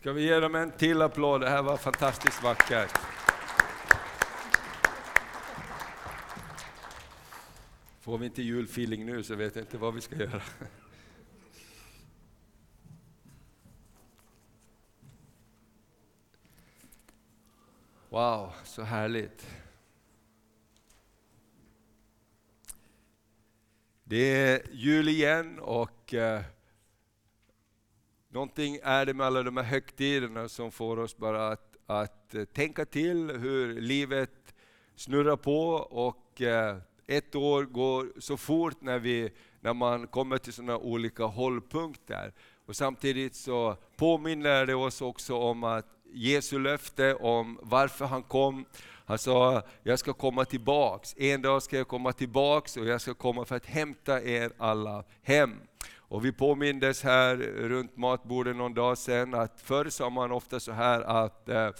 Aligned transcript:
Ska 0.00 0.12
vi 0.12 0.22
ge 0.22 0.40
dem 0.40 0.54
en 0.54 0.70
till 0.70 1.02
applåd? 1.02 1.40
Det 1.40 1.48
här 1.48 1.62
var 1.62 1.76
fantastiskt 1.76 2.42
vackert. 2.42 2.98
Får 8.00 8.18
vi 8.18 8.26
inte 8.26 8.42
julfeeling 8.42 9.06
nu 9.06 9.22
så 9.22 9.34
vet 9.34 9.56
jag 9.56 9.62
inte 9.62 9.78
vad 9.78 9.94
vi 9.94 10.00
ska 10.00 10.16
göra. 10.16 10.42
Wow, 18.08 18.52
så 18.64 18.82
härligt. 18.82 19.46
Det 24.04 24.16
är 24.16 24.62
jul 24.72 25.08
igen 25.08 25.58
och 25.58 26.14
eh, 26.14 26.42
någonting 28.30 28.78
är 28.82 29.06
det 29.06 29.14
med 29.14 29.26
alla 29.26 29.42
de 29.42 29.56
här 29.56 29.64
högtiderna 29.64 30.48
som 30.48 30.72
får 30.72 30.98
oss 30.98 31.16
bara 31.16 31.48
att, 31.48 31.76
att 31.86 32.34
eh, 32.34 32.44
tänka 32.44 32.84
till 32.84 33.30
hur 33.30 33.80
livet 33.80 34.54
snurrar 34.96 35.36
på 35.36 35.68
och 35.74 36.42
eh, 36.42 36.76
ett 37.06 37.34
år 37.34 37.64
går 37.64 38.12
så 38.18 38.36
fort 38.36 38.80
när, 38.80 38.98
vi, 38.98 39.30
när 39.60 39.74
man 39.74 40.06
kommer 40.06 40.38
till 40.38 40.52
sådana 40.52 40.78
olika 40.78 41.24
hållpunkter. 41.24 42.32
Och 42.66 42.76
samtidigt 42.76 43.34
så 43.34 43.76
påminner 43.96 44.66
det 44.66 44.74
oss 44.74 45.02
också 45.02 45.36
om 45.36 45.64
att 45.64 45.86
Jesu 46.12 46.58
löfte 46.58 47.14
om 47.14 47.58
varför 47.62 48.04
han 48.04 48.22
kom. 48.22 48.64
Han 49.06 49.18
sa, 49.18 49.62
jag 49.82 49.98
ska 49.98 50.12
komma 50.12 50.44
tillbaks. 50.44 51.14
En 51.18 51.42
dag 51.42 51.62
ska 51.62 51.76
jag 51.76 51.88
komma 51.88 52.12
tillbaks 52.12 52.76
och 52.76 52.86
jag 52.86 53.00
ska 53.00 53.14
komma 53.14 53.44
för 53.44 53.56
att 53.56 53.66
hämta 53.66 54.22
er 54.22 54.52
alla 54.58 55.04
hem. 55.22 55.60
Och 56.10 56.24
vi 56.24 56.32
påmindes 56.32 57.02
här 57.02 57.36
runt 57.36 57.96
matbordet 57.96 58.56
någon 58.56 58.74
dag 58.74 58.98
sedan 58.98 59.34
att 59.34 59.60
förr 59.60 59.88
sa 59.88 60.10
man 60.10 60.32
ofta 60.32 60.60
så 60.60 60.72
här 60.72 61.00
att 61.00 61.48
eh, 61.48 61.70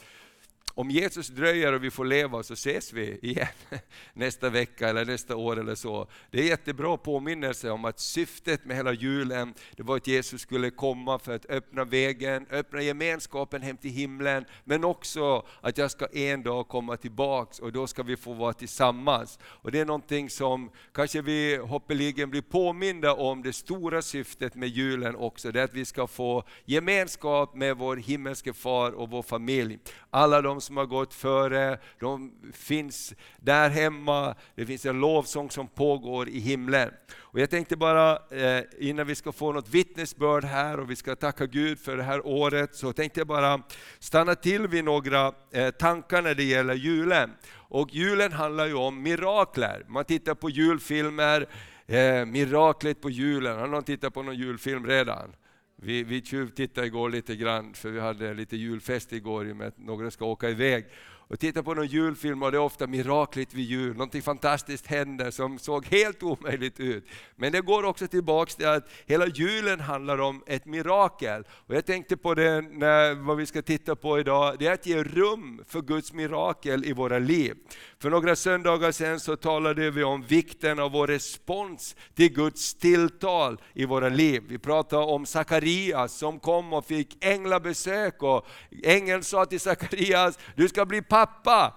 om 0.75 0.91
Jesus 0.91 1.29
dröjer 1.29 1.73
och 1.73 1.85
vi 1.85 1.91
får 1.91 2.05
leva 2.05 2.43
så 2.43 2.53
ses 2.53 2.93
vi 2.93 3.19
igen 3.23 3.47
nästa 4.13 4.51
vecka 4.51 4.89
eller 4.89 5.05
nästa 5.05 5.37
år 5.37 5.59
eller 5.59 5.75
så. 5.75 6.09
Det 6.31 6.41
är 6.41 6.45
jättebra 6.45 6.97
påminnelse 6.97 7.71
om 7.71 7.85
att 7.85 8.01
syftet 8.01 8.65
med 8.65 8.77
hela 8.77 8.93
julen, 8.93 9.55
det 9.77 9.83
var 9.83 9.97
att 9.97 10.07
Jesus 10.07 10.41
skulle 10.41 10.71
komma 10.71 11.19
för 11.19 11.35
att 11.35 11.51
öppna 11.51 11.85
vägen, 11.85 12.47
öppna 12.51 12.83
gemenskapen 12.83 13.63
hem 13.63 13.77
till 13.77 13.91
himlen, 13.91 14.45
men 14.65 14.85
också 14.85 15.47
att 15.61 15.79
jag 15.79 15.91
ska 15.91 16.07
en 16.07 16.43
dag 16.43 16.69
komma 16.69 16.97
tillbaks 16.97 17.59
och 17.59 17.73
då 17.73 17.87
ska 17.87 18.03
vi 18.03 18.17
få 18.17 18.33
vara 18.33 18.53
tillsammans. 18.53 19.39
Och 19.43 19.73
Det 19.73 19.81
är 19.81 19.85
någonting 19.85 20.31
som 20.31 20.71
kanske 20.93 21.23
vi 21.23 21.57
hoppeligen 21.57 22.31
blir 22.31 22.43
påminda 22.43 23.15
om, 23.15 23.43
det 23.43 23.53
stora 23.53 24.03
syftet 24.03 24.55
med 24.55 24.69
julen 24.69 25.17
också, 25.17 25.53
det 25.53 25.61
är 25.61 25.65
att 25.65 25.75
vi 25.75 25.85
ska 25.85 26.07
få 26.07 26.45
gemenskap 26.65 27.55
med 27.55 27.77
vår 27.77 27.97
himmelske 27.97 28.53
far 28.53 28.93
och 28.93 29.11
vår 29.11 29.23
familj. 29.23 29.79
Alla 30.11 30.43
de 30.43 30.60
som 30.61 30.77
har 30.77 30.87
gått 30.87 31.15
före, 31.15 31.79
de 32.01 32.33
finns 32.53 33.15
där 33.37 33.71
hemma, 33.71 34.35
det 34.55 34.67
finns 34.67 34.87
en 34.87 35.01
lovsång 35.01 35.51
som 35.51 35.69
pågår 35.69 36.29
i 36.29 36.39
himlen. 36.39 36.91
Och 37.19 37.41
jag 37.41 37.51
tänkte 37.51 37.77
bara, 37.77 38.13
eh, 38.31 38.65
innan 38.79 39.07
vi 39.07 39.15
ska 39.15 39.33
få 39.33 39.53
något 39.53 39.69
vittnesbörd 39.69 40.45
här 40.45 40.81
och 40.81 40.91
vi 40.91 40.97
ska 40.97 41.17
tacka 41.17 41.47
Gud 41.47 41.79
för 41.79 41.97
det 41.97 42.03
här 42.03 42.27
året, 42.27 42.75
så 42.75 42.93
tänkte 42.93 43.21
jag 43.21 43.27
bara 43.27 43.63
stanna 43.99 44.35
till 44.35 44.69
vid 44.69 44.85
några 44.85 45.33
eh, 45.53 45.71
tankar 45.71 46.23
när 46.23 46.35
det 46.35 46.45
gäller 46.45 46.75
julen. 46.75 47.31
Och 47.53 47.89
julen 47.93 48.33
handlar 48.33 48.67
ju 48.67 48.75
om 48.75 49.03
mirakler. 49.03 49.85
Man 49.89 50.05
tittar 50.05 50.35
på 50.35 50.51
julfilmer, 50.51 51.49
eh, 51.87 52.25
miraklet 52.25 53.01
på 53.01 53.11
julen. 53.11 53.59
Har 53.59 53.67
någon 53.67 53.85
tittat 53.85 54.15
på 54.15 54.23
någon 54.23 54.37
julfilm 54.37 54.87
redan? 54.87 55.35
Vi, 55.83 56.03
vi 56.03 56.23
tjuvtittade 56.23 56.87
igår 56.87 57.11
lite 57.11 57.37
grann, 57.37 57.75
för 57.75 57.91
vi 57.91 58.01
hade 58.01 58.35
lite 58.35 58.57
julfest 58.57 59.13
igår 59.13 59.49
i 59.49 59.53
och 59.53 59.57
med 59.57 59.69
att 59.69 59.79
några 59.79 60.11
ska 60.11 60.25
åka 60.25 60.51
iväg 60.51 60.85
och 61.31 61.39
tittar 61.39 61.63
på 61.63 61.75
någon 61.75 61.87
julfilm 61.87 62.43
och 62.43 62.53
det 62.53 62.59
är 62.59 62.63
ofta 62.63 62.87
miraklet 62.87 63.55
vid 63.55 63.65
jul, 63.65 63.93
någonting 63.93 64.23
fantastiskt 64.23 64.87
händer 64.87 65.31
som 65.31 65.59
såg 65.59 65.87
helt 65.87 66.23
omöjligt 66.23 66.81
ut. 66.81 67.05
Men 67.37 67.53
det 67.53 67.61
går 67.61 67.85
också 67.85 68.07
tillbaks 68.07 68.57
till 68.57 68.67
att 68.67 68.89
hela 69.07 69.27
julen 69.27 69.81
handlar 69.81 70.21
om 70.21 70.43
ett 70.47 70.67
mirakel. 70.67 71.45
Och 71.51 71.75
jag 71.75 71.87
tänkte 71.87 72.17
på 72.17 72.35
det, 72.35 72.61
när, 72.61 73.15
vad 73.15 73.37
vi 73.37 73.47
ska 73.47 73.63
titta 73.63 73.97
på 73.97 74.19
idag, 74.19 74.57
det 74.59 74.67
är 74.67 74.73
att 74.73 74.87
ge 74.87 75.03
rum 75.03 75.65
för 75.69 75.83
Guds 75.83 76.13
mirakel 76.13 76.85
i 76.85 76.93
våra 76.93 77.19
liv. 77.19 77.55
För 77.99 78.11
några 78.11 78.37
söndagar 78.37 78.93
sedan 78.93 79.21
så 79.21 79.37
talade 79.37 79.91
vi 79.91 80.05
om 80.05 80.23
vikten 80.23 80.79
av 80.79 80.93
vår 80.93 81.07
respons 81.07 81.97
till 82.15 82.33
Guds 82.33 82.75
tilltal 82.75 83.61
i 83.75 83.85
våra 83.85 84.09
liv. 84.09 84.43
Vi 84.49 84.59
pratade 84.59 85.05
om 85.05 85.27
Sakarias 85.27 86.13
som 86.13 86.41
kom 86.41 86.73
och 86.73 86.87
fick 86.87 87.25
änglabesök 87.25 88.23
och 88.23 88.47
ängeln 88.83 89.23
sa 89.23 89.47
till 89.47 89.61
Sakarias, 89.61 90.39
du 90.57 90.69
ska 90.69 90.87
bli 90.87 91.03
pappa 91.03 91.20
pappa, 91.27 91.73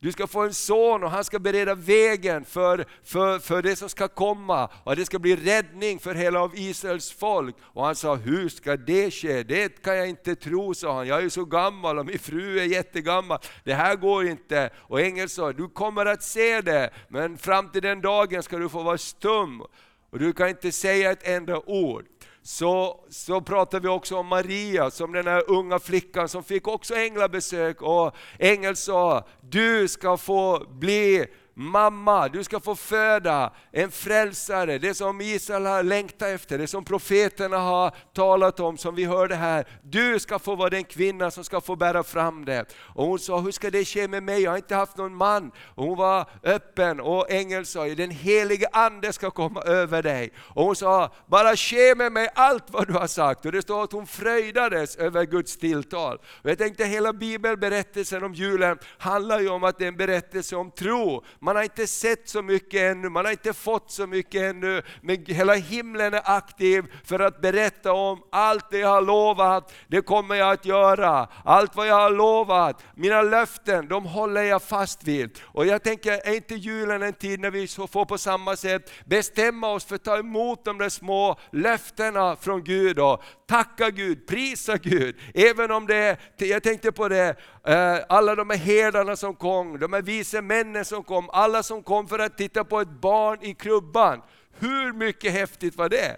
du 0.00 0.12
ska 0.12 0.26
få 0.26 0.40
en 0.40 0.54
son 0.54 1.04
och 1.04 1.10
han 1.10 1.24
ska 1.24 1.38
bereda 1.38 1.74
vägen 1.74 2.44
för, 2.44 2.84
för, 3.04 3.38
för 3.38 3.62
det 3.62 3.76
som 3.76 3.88
ska 3.88 4.08
komma. 4.08 4.70
Och 4.84 4.96
det 4.96 5.06
ska 5.06 5.18
bli 5.18 5.36
räddning 5.36 5.98
för 5.98 6.14
hela 6.14 6.40
av 6.40 6.58
Israels 6.58 7.12
folk. 7.12 7.56
Och 7.62 7.84
han 7.84 7.94
sa, 7.94 8.14
hur 8.14 8.48
ska 8.48 8.76
det 8.76 9.10
ske? 9.10 9.42
Det 9.42 9.82
kan 9.82 9.96
jag 9.96 10.08
inte 10.08 10.34
tro, 10.34 10.74
sa 10.74 10.96
han. 10.96 11.06
Jag 11.06 11.24
är 11.24 11.28
så 11.28 11.44
gammal 11.44 11.98
och 11.98 12.06
min 12.06 12.18
fru 12.18 12.58
är 12.58 12.64
jättegammal. 12.64 13.38
Det 13.64 13.74
här 13.74 13.96
går 13.96 14.26
inte. 14.26 14.70
Och 14.76 15.00
ängeln 15.00 15.28
sa, 15.28 15.52
du 15.52 15.68
kommer 15.68 16.06
att 16.06 16.22
se 16.22 16.60
det, 16.60 16.90
men 17.08 17.38
fram 17.38 17.68
till 17.68 17.82
den 17.82 18.00
dagen 18.00 18.42
ska 18.42 18.58
du 18.58 18.68
få 18.68 18.82
vara 18.82 18.98
stum. 18.98 19.62
Och 20.10 20.18
du 20.18 20.32
kan 20.32 20.48
inte 20.48 20.72
säga 20.72 21.10
ett 21.10 21.28
enda 21.28 21.58
ord 21.58 22.04
så, 22.46 23.04
så 23.08 23.40
pratar 23.40 23.80
vi 23.80 23.88
också 23.88 24.16
om 24.16 24.26
Maria, 24.26 24.90
som 24.90 25.12
den 25.12 25.26
här 25.26 25.50
unga 25.50 25.78
flickan 25.78 26.28
som 26.28 26.44
fick 26.44 26.68
också 26.68 26.94
änglabesök. 26.94 27.82
Och 27.82 28.16
ängeln 28.38 28.76
sa, 28.76 29.26
du 29.40 29.88
ska 29.88 30.16
få 30.16 30.66
bli 30.70 31.26
mamma, 31.58 32.28
du 32.28 32.44
ska 32.44 32.60
få 32.60 32.74
föda 32.74 33.52
en 33.72 33.90
frälsare, 33.90 34.78
det 34.78 34.94
som 34.94 35.20
Israel 35.20 35.66
har 35.66 35.82
längtat 35.82 36.28
efter, 36.28 36.58
det 36.58 36.66
som 36.66 36.84
profeterna 36.84 37.58
har 37.58 37.94
talat 38.14 38.60
om, 38.60 38.78
som 38.78 38.94
vi 38.94 39.04
hörde 39.04 39.34
här. 39.34 39.66
Du 39.82 40.18
ska 40.18 40.38
få 40.38 40.54
vara 40.54 40.70
den 40.70 40.84
kvinna 40.84 41.30
som 41.30 41.44
ska 41.44 41.60
få 41.60 41.76
bära 41.76 42.02
fram 42.02 42.44
det. 42.44 42.64
Och 42.78 43.06
hon 43.06 43.18
sa, 43.18 43.38
hur 43.38 43.50
ska 43.50 43.70
det 43.70 43.84
ske 43.84 44.08
med 44.08 44.22
mig? 44.22 44.42
Jag 44.42 44.50
har 44.50 44.56
inte 44.56 44.74
haft 44.74 44.96
någon 44.96 45.14
man. 45.14 45.50
Och 45.74 45.84
hon 45.84 45.98
var 45.98 46.30
öppen 46.42 47.00
och 47.00 47.30
ängeln 47.30 47.66
sa, 47.66 47.84
den 47.84 48.10
helige 48.10 48.68
ande 48.72 49.12
ska 49.12 49.30
komma 49.30 49.62
över 49.62 50.02
dig. 50.02 50.32
Och 50.38 50.64
hon 50.64 50.76
sa, 50.76 51.10
bara 51.26 51.56
ske 51.56 51.94
med 51.94 52.12
mig 52.12 52.28
allt 52.34 52.64
vad 52.68 52.86
du 52.86 52.92
har 52.92 53.06
sagt. 53.06 53.46
Och 53.46 53.52
det 53.52 53.62
står 53.62 53.84
att 53.84 53.92
hon 53.92 54.06
fröjdades 54.06 54.96
över 54.96 55.24
Guds 55.24 55.58
tilltal. 55.58 56.18
Och 56.42 56.50
jag 56.50 56.58
tänkte 56.58 56.84
hela 56.84 57.12
bibelberättelsen 57.12 58.24
om 58.24 58.34
julen 58.34 58.78
handlar 58.98 59.40
ju 59.40 59.48
om 59.48 59.64
att 59.64 59.78
det 59.78 59.84
är 59.84 59.88
en 59.88 59.96
berättelse 59.96 60.56
om 60.56 60.70
tro. 60.70 61.24
Man 61.46 61.56
har 61.56 61.62
inte 61.62 61.86
sett 61.86 62.28
så 62.28 62.42
mycket 62.42 62.80
ännu, 62.80 63.08
man 63.08 63.24
har 63.24 63.32
inte 63.32 63.52
fått 63.52 63.90
så 63.90 64.06
mycket 64.06 64.42
ännu, 64.42 64.82
men 65.00 65.24
hela 65.26 65.54
himlen 65.54 66.14
är 66.14 66.22
aktiv 66.24 66.84
för 67.04 67.20
att 67.20 67.40
berätta 67.40 67.92
om 67.92 68.22
allt 68.32 68.70
det 68.70 68.78
jag 68.78 68.88
har 68.88 69.02
lovat, 69.02 69.72
det 69.88 70.00
kommer 70.00 70.34
jag 70.34 70.52
att 70.52 70.66
göra. 70.66 71.28
Allt 71.44 71.76
vad 71.76 71.86
jag 71.86 71.94
har 71.94 72.10
lovat, 72.10 72.84
mina 72.94 73.22
löften, 73.22 73.88
de 73.88 74.04
håller 74.04 74.42
jag 74.42 74.62
fast 74.62 75.04
vid. 75.04 75.38
Och 75.42 75.66
jag 75.66 75.82
tänker, 75.82 76.12
är 76.12 76.34
inte 76.34 76.54
julen 76.54 77.02
en 77.02 77.12
tid 77.12 77.40
när 77.40 77.50
vi 77.50 77.68
får 77.68 78.04
på 78.04 78.18
samma 78.18 78.56
sätt 78.56 78.90
bestämma 79.04 79.68
oss 79.68 79.84
för 79.84 79.94
att 79.94 80.04
ta 80.04 80.18
emot 80.18 80.64
de 80.64 80.78
där 80.78 80.88
små 80.88 81.38
löftena 81.52 82.36
från 82.36 82.64
Gud 82.64 82.98
och 82.98 83.22
tacka 83.46 83.90
Gud, 83.90 84.26
prisa 84.26 84.76
Gud. 84.76 85.16
Även 85.34 85.70
om 85.70 85.86
det, 85.86 86.16
jag 86.36 86.62
tänkte 86.62 86.92
på 86.92 87.08
det, 87.08 87.36
Eh, 87.66 87.98
alla 88.08 88.34
de 88.34 88.50
här 88.50 88.56
herdarna 88.56 89.16
som 89.16 89.34
kom, 89.34 89.78
de 89.78 89.92
här 89.92 90.02
vise 90.02 90.42
männen 90.42 90.84
som 90.84 91.04
kom, 91.04 91.30
alla 91.32 91.62
som 91.62 91.82
kom 91.82 92.08
för 92.08 92.18
att 92.18 92.38
titta 92.38 92.64
på 92.64 92.80
ett 92.80 93.00
barn 93.00 93.38
i 93.42 93.54
krubban. 93.54 94.22
Hur 94.58 94.92
mycket 94.92 95.32
häftigt 95.32 95.76
var 95.76 95.88
det? 95.88 96.16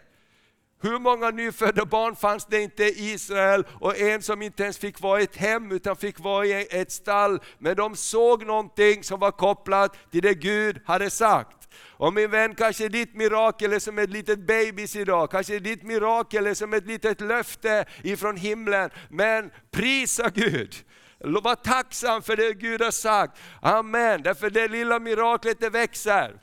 Hur 0.83 0.99
många 0.99 1.31
nyfödda 1.31 1.85
barn 1.85 2.17
fanns 2.17 2.47
det 2.47 2.61
inte 2.61 2.85
i 2.85 3.13
Israel 3.13 3.67
och 3.81 3.99
en 3.99 4.23
som 4.23 4.43
inte 4.43 4.63
ens 4.63 4.79
fick 4.79 5.01
vara 5.01 5.21
i 5.21 5.25
ett 5.25 5.37
hem 5.37 5.73
utan 5.73 5.97
fick 5.97 6.21
vara 6.21 6.47
i 6.47 6.67
ett 6.71 6.93
stall. 6.93 7.41
Men 7.59 7.77
de 7.77 7.97
såg 7.97 8.47
någonting 8.47 9.05
som 9.05 9.21
var 9.21 9.31
kopplat 9.31 9.97
till 10.11 10.23
det 10.23 10.35
Gud 10.35 10.81
hade 10.85 11.11
sagt. 11.11 11.69
Och 11.87 12.15
min 12.15 12.31
vän, 12.31 12.55
kanske 12.55 12.89
ditt 12.89 13.15
mirakel 13.15 13.73
är 13.73 13.79
som 13.79 13.99
ett 13.99 14.11
litet 14.11 14.39
babys 14.39 14.97
idag, 14.97 15.31
kanske 15.31 15.59
ditt 15.59 15.83
mirakel 15.83 16.47
är 16.47 16.55
som 16.55 16.75
ett 16.75 16.87
litet 16.87 17.21
löfte 17.21 17.85
ifrån 18.03 18.37
himlen. 18.37 18.91
Men 19.09 19.51
prisa 19.71 20.31
Gud! 20.35 20.75
Var 21.21 21.55
tacksam 21.55 22.23
för 22.23 22.37
det 22.37 22.55
Gud 22.55 22.83
har 22.83 22.91
sagt. 22.91 23.41
Amen, 23.63 24.23
därför 24.23 24.51
det 24.51 24.69
lilla 24.69 24.99
miraklet 24.99 25.61
det 25.61 25.71
växer. 25.71 26.41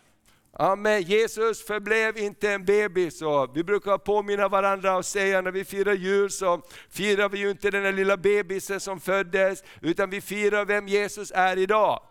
Amen. 0.57 1.01
Jesus 1.01 1.65
förblev 1.65 2.17
inte 2.17 2.51
en 2.51 2.65
bebis. 2.65 3.21
Och 3.21 3.57
vi 3.57 3.63
brukar 3.63 3.97
påminna 3.97 4.47
varandra 4.47 4.97
och 4.97 5.05
säga 5.05 5.41
när 5.41 5.51
vi 5.51 5.65
firar 5.65 5.93
jul 5.93 6.31
så 6.31 6.61
firar 6.89 7.29
vi 7.29 7.37
ju 7.37 7.49
inte 7.49 7.71
den 7.71 7.83
där 7.83 7.93
lilla 7.93 8.17
bebisen 8.17 8.79
som 8.79 8.99
föddes, 8.99 9.63
utan 9.81 10.09
vi 10.09 10.21
firar 10.21 10.65
vem 10.65 10.87
Jesus 10.87 11.31
är 11.35 11.57
idag. 11.57 12.01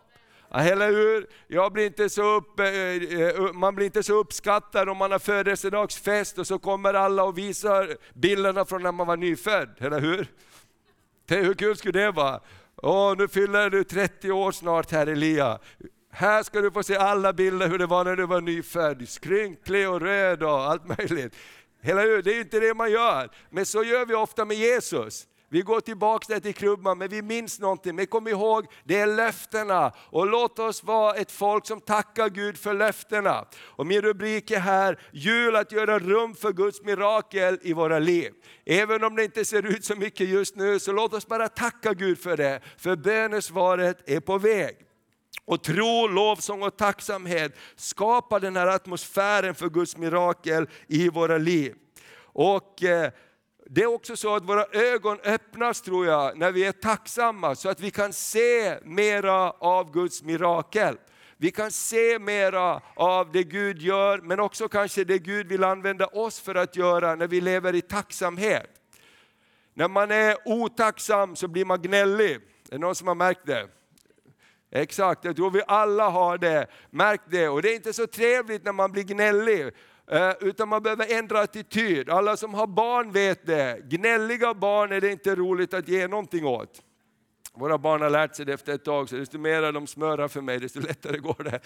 Eller 0.54 0.92
hur? 0.92 1.26
Jag 1.46 1.72
blir 1.72 1.86
inte 1.86 2.08
så 2.08 2.36
eh, 2.58 3.20
eh, 3.20 3.40
upp, 3.40 3.54
man 3.54 3.74
blir 3.74 3.86
inte 3.86 4.02
så 4.02 4.14
uppskattad 4.14 4.88
om 4.88 4.96
man 4.96 5.12
har 5.12 5.18
födelsedagsfest 5.18 6.38
och 6.38 6.46
så 6.46 6.58
kommer 6.58 6.94
alla 6.94 7.24
och 7.24 7.38
visar 7.38 7.96
bilderna 8.14 8.64
från 8.64 8.82
när 8.82 8.92
man 8.92 9.06
var 9.06 9.16
nyfödd, 9.16 9.76
eller 9.80 10.00
hur? 10.00 10.28
Tänk 11.26 11.46
hur 11.46 11.54
kul 11.54 11.76
skulle 11.76 12.00
det 12.00 12.10
vara? 12.10 12.40
Åh, 12.76 13.14
nu 13.18 13.28
fyller 13.28 13.70
du 13.70 13.84
30 13.84 14.32
år 14.32 14.52
snart 14.52 14.90
här 14.90 15.06
Elia. 15.06 15.58
Här 16.10 16.42
ska 16.42 16.60
du 16.60 16.70
få 16.70 16.82
se 16.82 16.96
alla 16.96 17.32
bilder 17.32 17.68
hur 17.68 17.78
det 17.78 17.86
var 17.86 18.04
när 18.04 18.16
du 18.16 18.26
var 18.26 18.40
nyfödd, 18.40 19.08
skrynklig 19.08 19.90
och 19.90 20.00
röd 20.00 20.42
och 20.42 20.50
allt 20.50 20.98
möjligt. 20.98 21.36
Hela 21.82 22.02
Det 22.02 22.30
är 22.30 22.34
ju 22.34 22.40
inte 22.40 22.60
det 22.60 22.74
man 22.74 22.90
gör, 22.90 23.30
men 23.50 23.66
så 23.66 23.84
gör 23.84 24.06
vi 24.06 24.14
ofta 24.14 24.44
med 24.44 24.56
Jesus. 24.56 25.26
Vi 25.48 25.62
går 25.62 25.80
tillbaka 25.80 26.40
till 26.40 26.54
krubban, 26.54 26.98
men 26.98 27.08
vi 27.08 27.22
minns 27.22 27.60
någonting. 27.60 27.96
Men 27.96 28.06
kom 28.06 28.28
ihåg, 28.28 28.66
det 28.84 28.98
är 28.98 29.06
löftena. 29.06 29.92
Och 30.10 30.26
låt 30.26 30.58
oss 30.58 30.84
vara 30.84 31.14
ett 31.14 31.32
folk 31.32 31.66
som 31.66 31.80
tackar 31.80 32.28
Gud 32.28 32.58
för 32.58 32.74
löftena. 32.74 33.44
Och 33.62 33.86
min 33.86 34.00
rubrik 34.00 34.50
är 34.50 34.60
här, 34.60 35.00
jul 35.12 35.56
att 35.56 35.72
göra 35.72 35.98
rum 35.98 36.34
för 36.34 36.52
Guds 36.52 36.82
mirakel 36.82 37.58
i 37.62 37.72
våra 37.72 37.98
liv. 37.98 38.32
Även 38.64 39.04
om 39.04 39.16
det 39.16 39.24
inte 39.24 39.44
ser 39.44 39.66
ut 39.66 39.84
så 39.84 39.96
mycket 39.96 40.28
just 40.28 40.56
nu, 40.56 40.78
så 40.78 40.92
låt 40.92 41.14
oss 41.14 41.26
bara 41.26 41.48
tacka 41.48 41.94
Gud 41.94 42.18
för 42.18 42.36
det. 42.36 42.60
För 42.76 42.96
bönesvaret 42.96 44.10
är 44.10 44.20
på 44.20 44.38
väg. 44.38 44.76
Och 45.44 45.62
tro, 45.62 46.06
lovsång 46.06 46.62
och 46.62 46.76
tacksamhet 46.76 47.56
skapar 47.76 48.40
den 48.40 48.56
här 48.56 48.66
atmosfären 48.66 49.54
för 49.54 49.68
Guds 49.68 49.96
mirakel 49.96 50.66
i 50.86 51.08
våra 51.08 51.38
liv. 51.38 51.74
Och 52.16 52.84
eh, 52.84 53.10
det 53.66 53.82
är 53.82 53.86
också 53.86 54.16
så 54.16 54.34
att 54.34 54.44
våra 54.44 54.64
ögon 54.72 55.18
öppnas 55.24 55.82
tror 55.82 56.06
jag, 56.06 56.38
när 56.38 56.52
vi 56.52 56.64
är 56.64 56.72
tacksamma, 56.72 57.54
så 57.54 57.68
att 57.68 57.80
vi 57.80 57.90
kan 57.90 58.12
se 58.12 58.78
mera 58.82 59.50
av 59.50 59.92
Guds 59.92 60.22
mirakel. 60.22 60.96
Vi 61.36 61.50
kan 61.50 61.70
se 61.70 62.18
mera 62.18 62.80
av 62.94 63.32
det 63.32 63.44
Gud 63.44 63.82
gör, 63.82 64.18
men 64.18 64.40
också 64.40 64.68
kanske 64.68 65.04
det 65.04 65.18
Gud 65.18 65.46
vill 65.46 65.64
använda 65.64 66.06
oss 66.06 66.40
för 66.40 66.54
att 66.54 66.76
göra 66.76 67.14
när 67.14 67.26
vi 67.26 67.40
lever 67.40 67.74
i 67.74 67.80
tacksamhet. 67.80 68.70
När 69.74 69.88
man 69.88 70.10
är 70.10 70.36
otacksam 70.44 71.36
så 71.36 71.48
blir 71.48 71.64
man 71.64 71.82
gnällig. 71.82 72.34
Är 72.34 72.40
det 72.70 72.78
någon 72.78 72.94
som 72.94 73.08
har 73.08 73.14
märkt 73.14 73.46
det? 73.46 73.68
Exakt, 74.70 75.24
jag 75.24 75.36
tror 75.36 75.50
vi 75.50 75.62
alla 75.66 76.08
har 76.08 76.38
det, 76.38 76.66
märkt 76.90 77.24
det. 77.30 77.48
Och 77.48 77.62
det 77.62 77.72
är 77.72 77.74
inte 77.74 77.92
så 77.92 78.06
trevligt 78.06 78.64
när 78.64 78.72
man 78.72 78.92
blir 78.92 79.02
gnällig. 79.02 79.70
Eh, 80.10 80.32
utan 80.40 80.68
man 80.68 80.82
behöver 80.82 81.18
ändra 81.18 81.40
attityd. 81.40 82.10
Alla 82.10 82.36
som 82.36 82.54
har 82.54 82.66
barn 82.66 83.12
vet 83.12 83.46
det. 83.46 83.80
Gnälliga 83.84 84.54
barn 84.54 84.92
är 84.92 85.00
det 85.00 85.12
inte 85.12 85.34
roligt 85.34 85.74
att 85.74 85.88
ge 85.88 86.08
någonting 86.08 86.46
åt. 86.46 86.82
Våra 87.54 87.78
barn 87.78 88.02
har 88.02 88.10
lärt 88.10 88.36
sig 88.36 88.46
det 88.46 88.52
efter 88.52 88.74
ett 88.74 88.84
tag, 88.84 89.08
så 89.08 89.16
desto 89.16 89.38
mer 89.38 89.72
de 89.72 89.86
smörar 89.86 90.28
för 90.28 90.40
mig, 90.40 90.58
desto 90.58 90.80
lättare 90.80 91.18
går 91.18 91.42
det. 91.44 91.60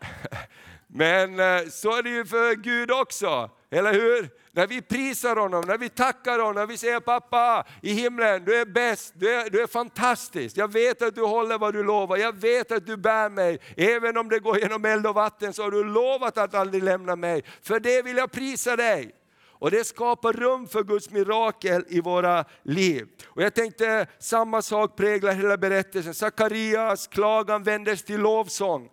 Men 0.86 1.40
eh, 1.40 1.68
så 1.70 1.96
är 1.96 2.02
det 2.02 2.10
ju 2.10 2.24
för 2.24 2.54
Gud 2.54 2.90
också, 2.90 3.50
eller 3.70 3.92
hur? 3.92 4.28
När 4.52 4.66
vi 4.66 4.82
prisar 4.82 5.36
honom, 5.36 5.64
när 5.66 5.78
vi 5.78 5.88
tackar 5.88 6.38
honom, 6.38 6.54
när 6.54 6.66
vi 6.66 6.76
säger 6.76 7.00
pappa 7.00 7.66
i 7.82 7.92
himlen, 7.92 8.44
du 8.44 8.56
är 8.56 8.64
bäst, 8.64 9.12
du 9.16 9.30
är, 9.30 9.50
du 9.50 9.62
är 9.62 9.66
fantastisk. 9.66 10.56
Jag 10.56 10.72
vet 10.72 11.02
att 11.02 11.14
du 11.14 11.22
håller 11.22 11.58
vad 11.58 11.74
du 11.74 11.82
lovar, 11.82 12.16
jag 12.16 12.32
vet 12.40 12.72
att 12.72 12.86
du 12.86 12.96
bär 12.96 13.28
mig. 13.28 13.58
Även 13.76 14.16
om 14.16 14.28
det 14.28 14.38
går 14.38 14.58
genom 14.58 14.84
eld 14.84 15.06
och 15.06 15.14
vatten 15.14 15.52
så 15.52 15.62
har 15.62 15.70
du 15.70 15.84
lovat 15.84 16.38
att 16.38 16.54
aldrig 16.54 16.82
lämna 16.82 17.16
mig. 17.16 17.44
För 17.62 17.80
det 17.80 18.02
vill 18.02 18.16
jag 18.16 18.32
prisa 18.32 18.76
dig. 18.76 19.14
Och 19.60 19.70
det 19.70 19.84
skapar 19.84 20.32
rum 20.32 20.68
för 20.68 20.84
Guds 20.84 21.10
mirakel 21.10 21.84
i 21.88 22.00
våra 22.00 22.44
liv. 22.62 23.06
Och 23.26 23.42
jag 23.42 23.54
tänkte 23.54 24.06
samma 24.18 24.62
sak 24.62 24.96
präglar 24.96 25.32
hela 25.32 25.56
berättelsen. 25.56 26.14
Sakarias 26.14 27.06
klagan 27.06 27.62
vändes 27.62 28.04
till 28.04 28.20
lovsång. 28.20 28.90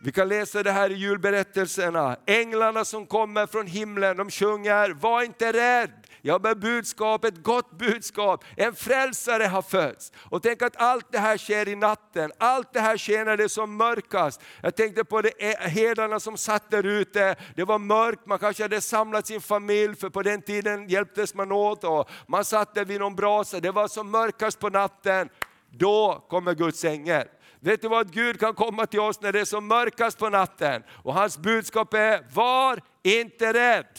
Vi 0.00 0.12
kan 0.12 0.28
läsa 0.28 0.62
det 0.62 0.72
här 0.72 0.90
i 0.90 0.94
julberättelserna. 0.94 2.16
Änglarna 2.26 2.84
som 2.84 3.06
kommer 3.06 3.46
från 3.46 3.66
himlen, 3.66 4.16
de 4.16 4.30
sjunger, 4.30 4.90
var 4.90 5.22
inte 5.22 5.52
rädd. 5.52 5.90
Jag 6.22 6.42
bär 6.42 6.54
budskap, 6.54 7.24
ett 7.24 7.42
gott 7.42 7.78
budskap. 7.78 8.44
En 8.56 8.74
frälsare 8.74 9.44
har 9.44 9.62
fötts. 9.62 10.12
Och 10.16 10.42
tänk 10.42 10.62
att 10.62 10.76
allt 10.76 11.12
det 11.12 11.18
här 11.18 11.38
sker 11.38 11.68
i 11.68 11.76
natten. 11.76 12.32
Allt 12.38 12.72
det 12.72 12.80
här 12.80 12.96
sker 12.96 13.24
när 13.24 13.36
det 13.36 13.44
är 13.44 13.48
som 13.48 13.76
mörkast. 13.76 14.40
Jag 14.62 14.76
tänkte 14.76 15.04
på 15.04 15.22
de 15.22 15.32
eh, 15.38 15.68
herdarna 15.68 16.20
som 16.20 16.36
satt 16.36 16.70
där 16.70 16.86
ute. 16.86 17.36
Det 17.56 17.64
var 17.64 17.78
mörkt, 17.78 18.26
man 18.26 18.38
kanske 18.38 18.64
hade 18.64 18.80
samlat 18.80 19.26
sin 19.26 19.40
familj, 19.40 19.96
för 19.96 20.10
på 20.10 20.22
den 20.22 20.42
tiden 20.42 20.88
hjälptes 20.88 21.34
man 21.34 21.52
åt. 21.52 21.84
Och 21.84 22.10
man 22.26 22.44
satt 22.44 22.74
där 22.74 22.84
vid 22.84 23.00
någon 23.00 23.16
brasa, 23.16 23.60
det 23.60 23.70
var 23.70 23.88
som 23.88 24.10
mörkast 24.10 24.58
på 24.58 24.68
natten. 24.68 25.28
Då 25.70 26.26
kommer 26.28 26.54
Guds 26.54 26.84
ängel. 26.84 27.26
Vet 27.60 27.82
du 27.82 27.88
vad, 27.88 28.12
Gud 28.12 28.40
kan 28.40 28.54
komma 28.54 28.86
till 28.86 29.00
oss 29.00 29.20
när 29.20 29.32
det 29.32 29.40
är 29.40 29.44
som 29.44 29.68
mörkast 29.68 30.18
på 30.18 30.28
natten. 30.28 30.82
Och 30.90 31.14
hans 31.14 31.38
budskap 31.38 31.94
är, 31.94 32.24
var 32.34 32.80
inte 33.02 33.52
rädd. 33.52 33.98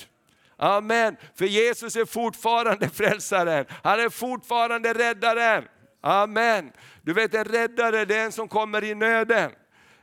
Amen. 0.57 1.17
För 1.35 1.45
Jesus 1.45 1.95
är 1.95 2.05
fortfarande 2.05 2.89
frälsaren. 2.89 3.65
Han 3.83 3.99
är 3.99 4.09
fortfarande 4.09 4.93
räddaren. 4.93 5.63
Amen. 6.01 6.71
Du 7.01 7.13
vet 7.13 7.33
en 7.33 7.43
räddare 7.43 8.05
det 8.05 8.15
är 8.15 8.25
en 8.25 8.31
som 8.31 8.47
kommer 8.47 8.83
i 8.83 8.95
nöden. 8.95 9.51